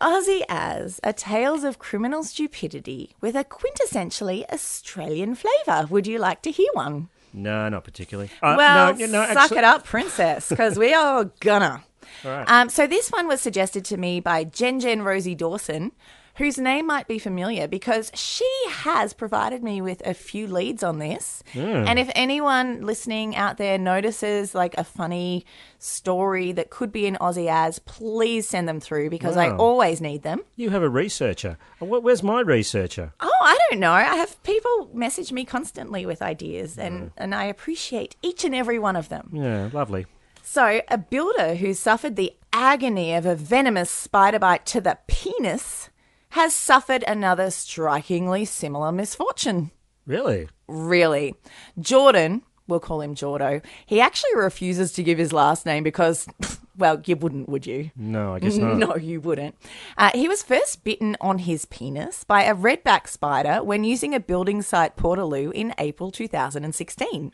Aussie 0.00 0.42
as 0.48 1.00
are 1.02 1.12
tales 1.12 1.64
of 1.64 1.78
criminal 1.78 2.22
stupidity 2.22 3.14
with 3.20 3.34
a 3.34 3.44
quintessentially 3.44 4.44
Australian 4.52 5.34
flavour. 5.34 5.86
Would 5.88 6.06
you 6.06 6.18
like 6.18 6.42
to 6.42 6.50
hear 6.50 6.68
one? 6.74 7.08
No, 7.32 7.68
not 7.68 7.82
particularly. 7.84 8.30
Uh, 8.42 8.54
well, 8.56 8.94
no, 8.94 9.06
no, 9.06 9.26
suck 9.26 9.36
actually- 9.36 9.58
it 9.58 9.64
up, 9.64 9.84
princess, 9.84 10.48
because 10.50 10.78
we 10.78 10.92
are 10.94 11.24
gonna. 11.40 11.82
All 12.24 12.30
right. 12.30 12.48
Um, 12.48 12.68
so 12.68 12.86
this 12.86 13.08
one 13.10 13.26
was 13.26 13.40
suggested 13.40 13.84
to 13.86 13.96
me 13.96 14.20
by 14.20 14.44
Jen 14.44 14.78
Jen 14.80 15.02
Rosie 15.02 15.34
Dawson, 15.34 15.92
whose 16.36 16.58
name 16.58 16.86
might 16.86 17.06
be 17.06 17.18
familiar 17.18 17.68
because 17.68 18.10
she 18.14 18.48
has 18.68 19.12
provided 19.12 19.62
me 19.62 19.80
with 19.80 20.04
a 20.06 20.14
few 20.14 20.46
leads 20.46 20.82
on 20.82 20.98
this. 20.98 21.42
Mm. 21.52 21.86
And 21.86 21.98
if 21.98 22.10
anyone 22.14 22.82
listening 22.82 23.36
out 23.36 23.56
there 23.56 23.78
notices 23.78 24.54
like 24.54 24.76
a 24.76 24.84
funny 24.84 25.46
story 25.78 26.50
that 26.52 26.70
could 26.70 26.90
be 26.90 27.06
in 27.06 27.16
Aussie 27.16 27.48
as, 27.48 27.78
please 27.80 28.48
send 28.48 28.68
them 28.68 28.80
through 28.80 29.10
because 29.10 29.36
I 29.36 29.50
always 29.50 30.00
need 30.00 30.22
them. 30.22 30.42
You 30.56 30.70
have 30.70 30.82
a 30.82 30.88
researcher. 30.88 31.56
Uh, 31.80 31.86
Where's 31.86 32.22
my 32.22 32.40
researcher? 32.40 33.12
Oh, 33.20 33.30
I 33.40 33.58
don't 33.70 33.80
know. 33.80 33.92
I 33.92 34.02
have 34.02 34.42
people 34.42 34.90
message 34.92 35.30
me 35.30 35.44
constantly 35.44 36.04
with 36.06 36.22
ideas, 36.22 36.78
and, 36.78 37.12
and 37.16 37.34
I 37.34 37.44
appreciate 37.44 38.16
each 38.22 38.44
and 38.44 38.54
every 38.54 38.78
one 38.78 38.96
of 38.96 39.08
them. 39.08 39.30
Yeah, 39.32 39.70
lovely. 39.72 40.06
So, 40.42 40.82
a 40.88 40.98
builder 40.98 41.54
who 41.54 41.74
suffered 41.74 42.16
the 42.16 42.34
agony 42.52 43.14
of 43.14 43.24
a 43.26 43.34
venomous 43.34 43.90
spider 43.90 44.38
bite 44.38 44.66
to 44.66 44.80
the 44.80 44.98
penis 45.06 45.90
has 46.34 46.52
suffered 46.52 47.04
another 47.06 47.48
strikingly 47.48 48.44
similar 48.44 48.90
misfortune. 48.90 49.70
Really? 50.04 50.48
Really. 50.66 51.36
Jordan, 51.78 52.42
we'll 52.66 52.80
call 52.80 53.02
him 53.02 53.14
Jordo, 53.14 53.64
he 53.86 54.00
actually 54.00 54.34
refuses 54.34 54.90
to 54.94 55.04
give 55.04 55.16
his 55.16 55.32
last 55.32 55.64
name 55.64 55.84
because, 55.84 56.26
well, 56.76 57.00
you 57.06 57.14
wouldn't, 57.14 57.48
would 57.48 57.68
you? 57.68 57.92
No, 57.94 58.34
I 58.34 58.40
guess 58.40 58.56
not. 58.56 58.76
No, 58.78 58.96
you 58.96 59.20
wouldn't. 59.20 59.54
Uh, 59.96 60.10
he 60.12 60.26
was 60.26 60.42
first 60.42 60.82
bitten 60.82 61.16
on 61.20 61.38
his 61.38 61.66
penis 61.66 62.24
by 62.24 62.42
a 62.42 62.54
redback 62.56 63.06
spider 63.06 63.62
when 63.62 63.84
using 63.84 64.12
a 64.12 64.18
building 64.18 64.60
site 64.60 64.96
Portaloo 64.96 65.52
in 65.52 65.72
April 65.78 66.10
2016. 66.10 67.32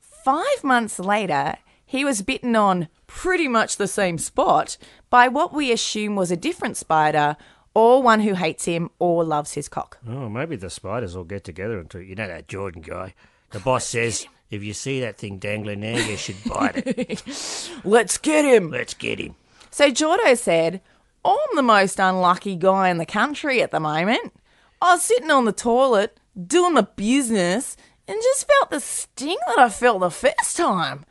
Five 0.00 0.64
months 0.64 0.98
later, 0.98 1.54
he 1.86 2.04
was 2.04 2.22
bitten 2.22 2.56
on 2.56 2.88
pretty 3.06 3.46
much 3.46 3.76
the 3.76 3.86
same 3.86 4.18
spot 4.18 4.76
by 5.08 5.28
what 5.28 5.54
we 5.54 5.70
assume 5.70 6.16
was 6.16 6.32
a 6.32 6.36
different 6.36 6.76
spider, 6.76 7.36
or 7.74 8.02
one 8.02 8.20
who 8.20 8.34
hates 8.34 8.64
him 8.64 8.90
or 8.98 9.24
loves 9.24 9.52
his 9.54 9.68
cock. 9.68 9.98
Oh, 10.08 10.28
maybe 10.28 10.56
the 10.56 10.70
spiders 10.70 11.16
all 11.16 11.24
get 11.24 11.44
together 11.44 11.78
and 11.78 11.88
do- 11.88 12.00
you 12.00 12.14
know 12.14 12.26
that 12.28 12.48
Jordan 12.48 12.82
guy. 12.82 13.14
The 13.50 13.60
boss 13.60 13.86
says 13.86 14.26
if 14.50 14.62
you 14.62 14.74
see 14.74 15.00
that 15.00 15.16
thing 15.18 15.38
dangling 15.38 15.80
there, 15.80 15.98
you 16.00 16.16
should 16.16 16.36
bite 16.44 16.82
it. 16.86 17.70
Let's 17.84 18.18
get 18.18 18.44
him. 18.44 18.70
Let's 18.70 18.94
get 18.94 19.18
him. 19.18 19.34
So 19.70 19.90
Jordo 19.90 20.36
said, 20.36 20.82
I'm 21.24 21.36
the 21.54 21.62
most 21.62 21.98
unlucky 21.98 22.56
guy 22.56 22.90
in 22.90 22.98
the 22.98 23.06
country 23.06 23.62
at 23.62 23.70
the 23.70 23.80
moment. 23.80 24.34
I 24.82 24.94
was 24.94 25.02
sitting 25.04 25.30
on 25.30 25.44
the 25.46 25.52
toilet, 25.52 26.18
doing 26.46 26.74
my 26.74 26.82
business, 26.82 27.76
and 28.06 28.18
just 28.20 28.46
felt 28.46 28.70
the 28.70 28.80
sting 28.80 29.38
that 29.46 29.58
I 29.58 29.68
felt 29.70 30.00
the 30.00 30.10
first 30.10 30.56
time. 30.56 31.06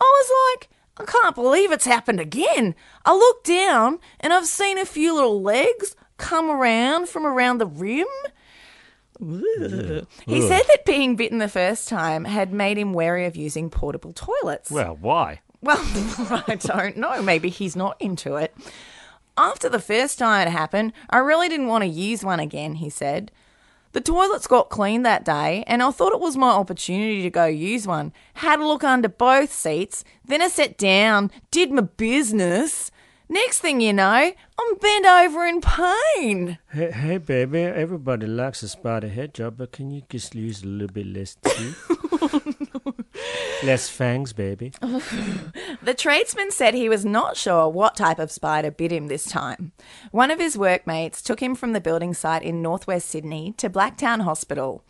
I 0.00 0.04
was 0.04 0.30
like, 0.60 0.68
I 0.98 1.10
can't 1.10 1.34
believe 1.34 1.72
it's 1.72 1.86
happened 1.86 2.20
again. 2.20 2.74
I 3.06 3.14
looked 3.14 3.46
down 3.46 4.00
and 4.20 4.32
I've 4.32 4.46
seen 4.46 4.76
a 4.76 4.84
few 4.84 5.14
little 5.14 5.40
legs 5.40 5.96
come 6.22 6.48
around 6.48 7.08
from 7.08 7.26
around 7.26 7.58
the 7.58 7.66
rim. 7.66 8.06
Ugh. 9.20 10.06
He 10.24 10.42
Ugh. 10.42 10.48
said 10.48 10.62
that 10.68 10.84
being 10.86 11.16
bitten 11.16 11.38
the 11.38 11.48
first 11.48 11.88
time 11.88 12.24
had 12.24 12.52
made 12.52 12.78
him 12.78 12.92
wary 12.94 13.26
of 13.26 13.36
using 13.36 13.68
portable 13.68 14.12
toilets. 14.12 14.70
Well, 14.70 14.96
why? 15.00 15.40
Well, 15.60 15.78
I 16.48 16.56
don't 16.58 16.96
know. 16.96 17.20
Maybe 17.22 17.50
he's 17.50 17.76
not 17.76 17.96
into 18.00 18.36
it. 18.36 18.54
After 19.36 19.68
the 19.68 19.80
first 19.80 20.18
time 20.18 20.46
it 20.46 20.50
happened, 20.50 20.92
I 21.10 21.18
really 21.18 21.48
didn't 21.48 21.66
want 21.66 21.82
to 21.82 21.88
use 21.88 22.24
one 22.24 22.40
again, 22.40 22.76
he 22.76 22.88
said. 22.88 23.32
The 23.92 24.00
toilets 24.00 24.46
got 24.46 24.70
cleaned 24.70 25.04
that 25.04 25.24
day, 25.24 25.64
and 25.66 25.82
I 25.82 25.90
thought 25.90 26.12
it 26.14 26.20
was 26.20 26.36
my 26.36 26.50
opportunity 26.50 27.22
to 27.22 27.30
go 27.30 27.46
use 27.46 27.86
one. 27.86 28.12
Had 28.34 28.60
a 28.60 28.66
look 28.66 28.84
under 28.84 29.08
both 29.08 29.52
seats, 29.52 30.04
then 30.24 30.40
I 30.40 30.48
sat 30.48 30.78
down, 30.78 31.30
did 31.50 31.72
my 31.72 31.82
business. 31.82 32.90
Next 33.32 33.60
thing 33.60 33.80
you 33.80 33.94
know, 33.94 34.30
I'm 34.58 34.74
bent 34.76 35.06
over 35.06 35.46
in 35.46 35.62
pain. 35.62 36.58
Hey, 36.70 36.90
hey, 36.90 37.16
baby, 37.16 37.62
everybody 37.62 38.26
likes 38.26 38.62
a 38.62 38.68
spider 38.68 39.08
head 39.08 39.32
job, 39.32 39.54
but 39.56 39.72
can 39.72 39.90
you 39.90 40.02
just 40.10 40.34
use 40.34 40.62
a 40.62 40.66
little 40.66 40.92
bit 40.92 41.06
less 41.06 41.36
teeth? 41.42 41.90
Less 43.64 43.88
fangs, 43.88 44.34
baby. 44.34 44.72
The 45.82 45.94
tradesman 45.94 46.50
said 46.52 46.74
he 46.74 46.88
was 46.88 47.04
not 47.04 47.36
sure 47.36 47.68
what 47.68 47.96
type 47.96 48.18
of 48.20 48.30
spider 48.30 48.70
bit 48.70 48.92
him 48.92 49.08
this 49.08 49.24
time. 49.24 49.72
One 50.12 50.30
of 50.30 50.38
his 50.38 50.56
workmates 50.56 51.22
took 51.22 51.40
him 51.40 51.54
from 51.56 51.72
the 51.72 51.80
building 51.80 52.14
site 52.14 52.42
in 52.42 52.62
northwest 52.62 53.08
Sydney 53.08 53.54
to 53.56 53.68
Blacktown 53.68 54.20
Hospital. 54.20 54.84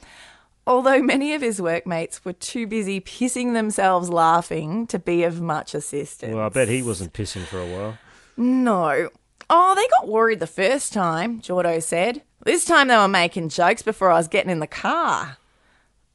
Although 0.67 1.01
many 1.01 1.33
of 1.33 1.41
his 1.41 1.63
workmates 1.63 2.25
were 2.25 2.35
too 2.35 2.67
busy 2.67 3.01
pissing 3.01 3.55
themselves 3.55 4.11
laughing 4.11 4.87
to 4.89 4.99
be 4.99 5.23
of 5.23 5.41
much 5.41 5.75
assistance. 5.75 6.35
Well, 6.35 6.45
I 6.45 6.51
bet 6.51 6.69
he 6.69 6.83
wasn't 6.83 7.15
pissing 7.15 7.45
for 7.45 7.61
a 7.61 7.67
while. 7.67 7.99
No. 8.37 9.11
Oh, 9.51 9.75
they 9.75 9.87
got 9.99 10.09
worried 10.09 10.41
the 10.41 10.47
first 10.47 10.93
time, 10.93 11.41
Jordo 11.41 11.83
said. 11.83 12.23
This 12.45 12.65
time 12.65 12.89
they 12.89 12.97
were 12.97 13.09
making 13.09 13.51
jokes 13.51 13.83
before 13.83 14.11
I 14.11 14.17
was 14.17 14.29
getting 14.29 14.51
in 14.51 14.61
the 14.61 14.67
car. 14.67 15.37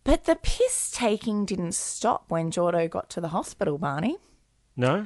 But 0.03 0.25
the 0.25 0.35
piss 0.35 0.91
taking 0.93 1.45
didn't 1.45 1.73
stop 1.75 2.25
when 2.29 2.51
Jordo 2.51 2.89
got 2.89 3.09
to 3.11 3.21
the 3.21 3.29
hospital, 3.29 3.77
Barney. 3.77 4.17
No? 4.75 5.05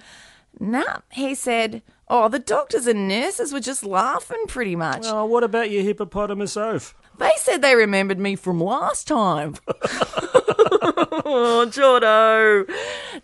Nah, 0.59 0.99
he 1.11 1.33
said, 1.35 1.81
Oh, 2.07 2.27
the 2.27 2.39
doctors 2.39 2.87
and 2.87 3.07
nurses 3.07 3.53
were 3.53 3.59
just 3.59 3.83
laughing 3.83 4.43
pretty 4.47 4.75
much. 4.75 5.03
Oh, 5.05 5.25
what 5.25 5.43
about 5.43 5.71
your 5.71 5.81
hippopotamus 5.83 6.57
oaf? 6.57 6.93
They 7.21 7.33
said 7.37 7.61
they 7.61 7.75
remembered 7.75 8.17
me 8.17 8.35
from 8.35 8.59
last 8.59 9.07
time. 9.07 9.53
oh, 9.67 11.67
Jordo. 11.69 12.65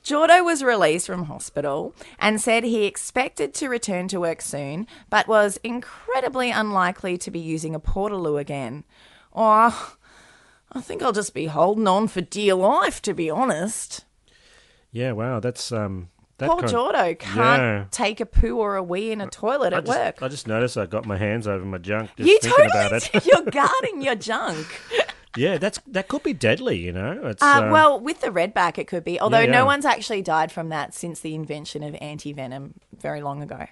Jordo 0.03 0.45
was 0.45 0.63
released 0.63 1.07
from 1.07 1.23
hospital 1.23 1.95
and 2.19 2.39
said 2.39 2.63
he 2.63 2.85
expected 2.85 3.55
to 3.55 3.69
return 3.69 4.07
to 4.09 4.19
work 4.19 4.43
soon, 4.43 4.85
but 5.09 5.27
was 5.27 5.57
incredibly 5.63 6.51
unlikely 6.51 7.17
to 7.17 7.31
be 7.31 7.39
using 7.39 7.73
a 7.73 7.79
Portaloo 7.79 8.39
again. 8.39 8.83
Oh, 9.35 9.95
I 10.71 10.79
think 10.79 11.01
I'll 11.01 11.11
just 11.11 11.33
be 11.33 11.47
holding 11.47 11.87
on 11.87 12.07
for 12.07 12.21
dear 12.21 12.53
life, 12.53 13.01
to 13.01 13.15
be 13.15 13.31
honest. 13.31 14.05
Yeah, 14.91 15.13
wow, 15.13 15.39
that's 15.39 15.71
um. 15.71 16.09
That 16.39 16.49
kind- 16.49 16.63
Jordo 16.65 17.17
can't 17.19 17.61
Yeah. 17.61 17.85
take 17.89 18.19
a 18.19 18.25
poo 18.25 18.57
or 18.59 18.75
a 18.75 18.83
wee 18.83 19.11
in 19.11 19.21
a 19.21 19.27
toilet 19.27 19.73
I 19.73 19.77
at 19.77 19.85
just, 19.85 19.97
work. 19.99 20.21
I 20.21 20.27
just 20.27 20.47
noticed 20.47 20.77
I 20.77 20.85
got 20.85 21.05
my 21.05 21.17
hands 21.17 21.47
over 21.47 21.65
my 21.65 21.79
junk 21.79 22.11
just 22.15 22.29
you 22.29 22.39
totally 22.41 22.67
about 22.67 22.91
it. 22.93 23.25
You're 23.25 23.41
guarding 23.43 24.01
your 24.01 24.15
junk. 24.15 24.67
yeah, 25.37 25.57
that's 25.57 25.79
that 25.87 26.07
could 26.07 26.21
be 26.23 26.33
deadly. 26.33 26.77
You 26.77 26.91
know, 26.91 27.19
it's 27.25 27.41
Uh, 27.41 27.63
um, 27.63 27.71
well, 27.71 27.99
with 27.99 28.21
the 28.21 28.27
redback, 28.27 28.77
it 28.77 28.87
could 28.87 29.03
be. 29.03 29.19
Although 29.19 29.39
yeah. 29.39 29.51
no 29.51 29.65
one's 29.65 29.85
actually 29.85 30.21
died 30.21 30.51
from 30.51 30.69
that 30.69 30.93
since 30.93 31.19
the 31.21 31.33
invention 31.33 31.81
of 31.83 31.95
anti 32.01 32.33
venom 32.33 32.75
very 32.95 33.21
long 33.21 33.41
ago. 33.41 33.65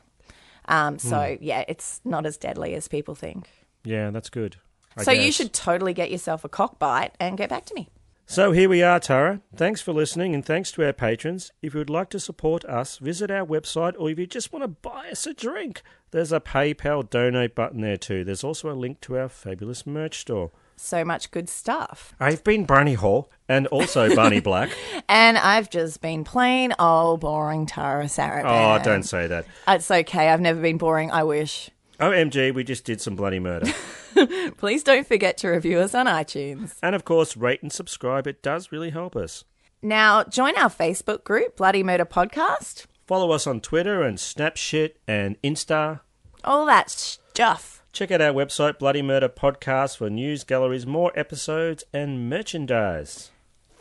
Um, 0.67 0.97
so 0.97 1.35
Hmm. 1.37 1.43
yeah, 1.43 1.63
it's 1.67 2.01
not 2.03 2.25
as 2.25 2.37
deadly 2.37 2.73
as 2.73 2.87
people 2.87 3.13
think. 3.13 3.47
yeah, 3.83 4.09
that's 4.09 4.29
good. 4.31 4.55
I 4.97 5.03
so 5.03 5.11
you 5.11 5.31
should 5.31 5.53
totally 5.53 5.93
get 5.93 6.09
yourself 6.09 6.43
a 6.45 6.49
cock 6.49 6.79
bite 6.79 7.11
and 7.19 7.37
get 7.37 7.49
back 7.49 7.65
to 7.65 7.75
me. 7.75 7.89
So 8.27 8.51
here 8.51 8.67
we 8.67 8.81
are, 8.81 8.99
Tara. 8.99 9.41
Thanks 9.55 9.81
for 9.81 9.93
listening 9.93 10.33
and 10.33 10.43
thanks 10.43 10.71
to 10.73 10.85
our 10.85 10.93
patrons. 10.93 11.51
If 11.61 11.73
you 11.75 11.77
would 11.77 11.91
like 11.91 12.09
to 12.09 12.19
support 12.19 12.65
us, 12.65 12.97
visit 12.97 13.29
our 13.29 13.45
website 13.45 13.93
or 13.99 14.09
if 14.09 14.17
you 14.17 14.25
just 14.25 14.51
want 14.51 14.63
to 14.63 14.67
buy 14.67 15.09
us 15.11 15.27
a 15.27 15.33
drink, 15.33 15.83
there's 16.09 16.31
a 16.31 16.39
PayPal 16.39 17.07
donate 17.07 17.53
button 17.53 17.81
there 17.81 17.97
too. 17.97 18.23
There's 18.23 18.43
also 18.43 18.71
a 18.71 18.73
link 18.73 18.99
to 19.01 19.17
our 19.17 19.29
fabulous 19.29 19.85
merch 19.85 20.19
store. 20.19 20.51
So 20.75 21.05
much 21.05 21.29
good 21.29 21.47
stuff. 21.47 22.13
I've 22.19 22.43
been 22.43 22.65
Barney 22.65 22.95
Hall 22.95 23.29
and 23.47 23.67
also 23.67 24.13
Barney 24.15 24.39
Black. 24.39 24.71
And 25.07 25.37
I've 25.37 25.69
just 25.69 26.01
been 26.01 26.23
plain 26.23 26.73
old 26.79 27.19
boring 27.21 27.67
Tara 27.67 28.05
Sarapan. 28.05 28.79
Oh, 28.79 28.83
don't 28.83 29.03
say 29.03 29.27
that. 29.27 29.45
It's 29.67 29.89
okay. 29.91 30.29
I've 30.29 30.41
never 30.41 30.59
been 30.59 30.77
boring. 30.79 31.11
I 31.11 31.23
wish. 31.23 31.69
OMG, 31.99 32.53
we 32.55 32.63
just 32.63 32.85
did 32.85 32.99
some 32.99 33.15
bloody 33.15 33.39
murder. 33.39 33.71
Please 34.57 34.83
don't 34.83 35.07
forget 35.07 35.37
to 35.37 35.49
review 35.49 35.79
us 35.79 35.93
on 35.95 36.05
iTunes. 36.05 36.75
and 36.81 36.95
of 36.95 37.05
course, 37.05 37.35
rate 37.37 37.61
and 37.61 37.71
subscribe. 37.71 38.27
It 38.27 38.41
does 38.41 38.71
really 38.71 38.89
help 38.91 39.15
us. 39.15 39.43
Now, 39.81 40.23
join 40.23 40.57
our 40.57 40.69
Facebook 40.69 41.23
group, 41.23 41.57
Bloody 41.57 41.83
Murder 41.83 42.05
Podcast. 42.05 42.85
Follow 43.05 43.31
us 43.31 43.45
on 43.45 43.61
Twitter 43.61 44.01
and 44.01 44.17
Snapchat 44.17 44.93
and 45.07 45.39
Insta. 45.43 45.99
All 46.43 46.65
that 46.65 46.89
stuff. 46.89 47.83
Check 47.91 48.11
out 48.11 48.19
our 48.21 48.33
website, 48.33 48.79
Bloody 48.79 49.01
Murder 49.01 49.29
Podcast, 49.29 49.97
for 49.97 50.09
news, 50.09 50.43
galleries, 50.43 50.85
more 50.87 51.11
episodes, 51.15 51.83
and 51.93 52.29
merchandise. 52.29 53.31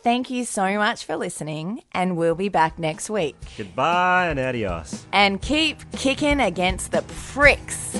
Thank 0.03 0.29
you 0.29 0.45
so 0.45 0.77
much 0.77 1.03
for 1.03 1.15
listening, 1.17 1.81
and 1.91 2.15
we'll 2.15 2.35
be 2.35 2.47
back 2.49 2.77
next 2.77 3.09
week. 3.09 3.35
Goodbye 3.57 4.27
and 4.27 4.39
adios. 4.39 5.05
And 5.11 5.41
keep 5.41 5.79
kicking 5.93 6.39
against 6.39 6.91
the 6.91 7.01
pricks. 7.01 7.99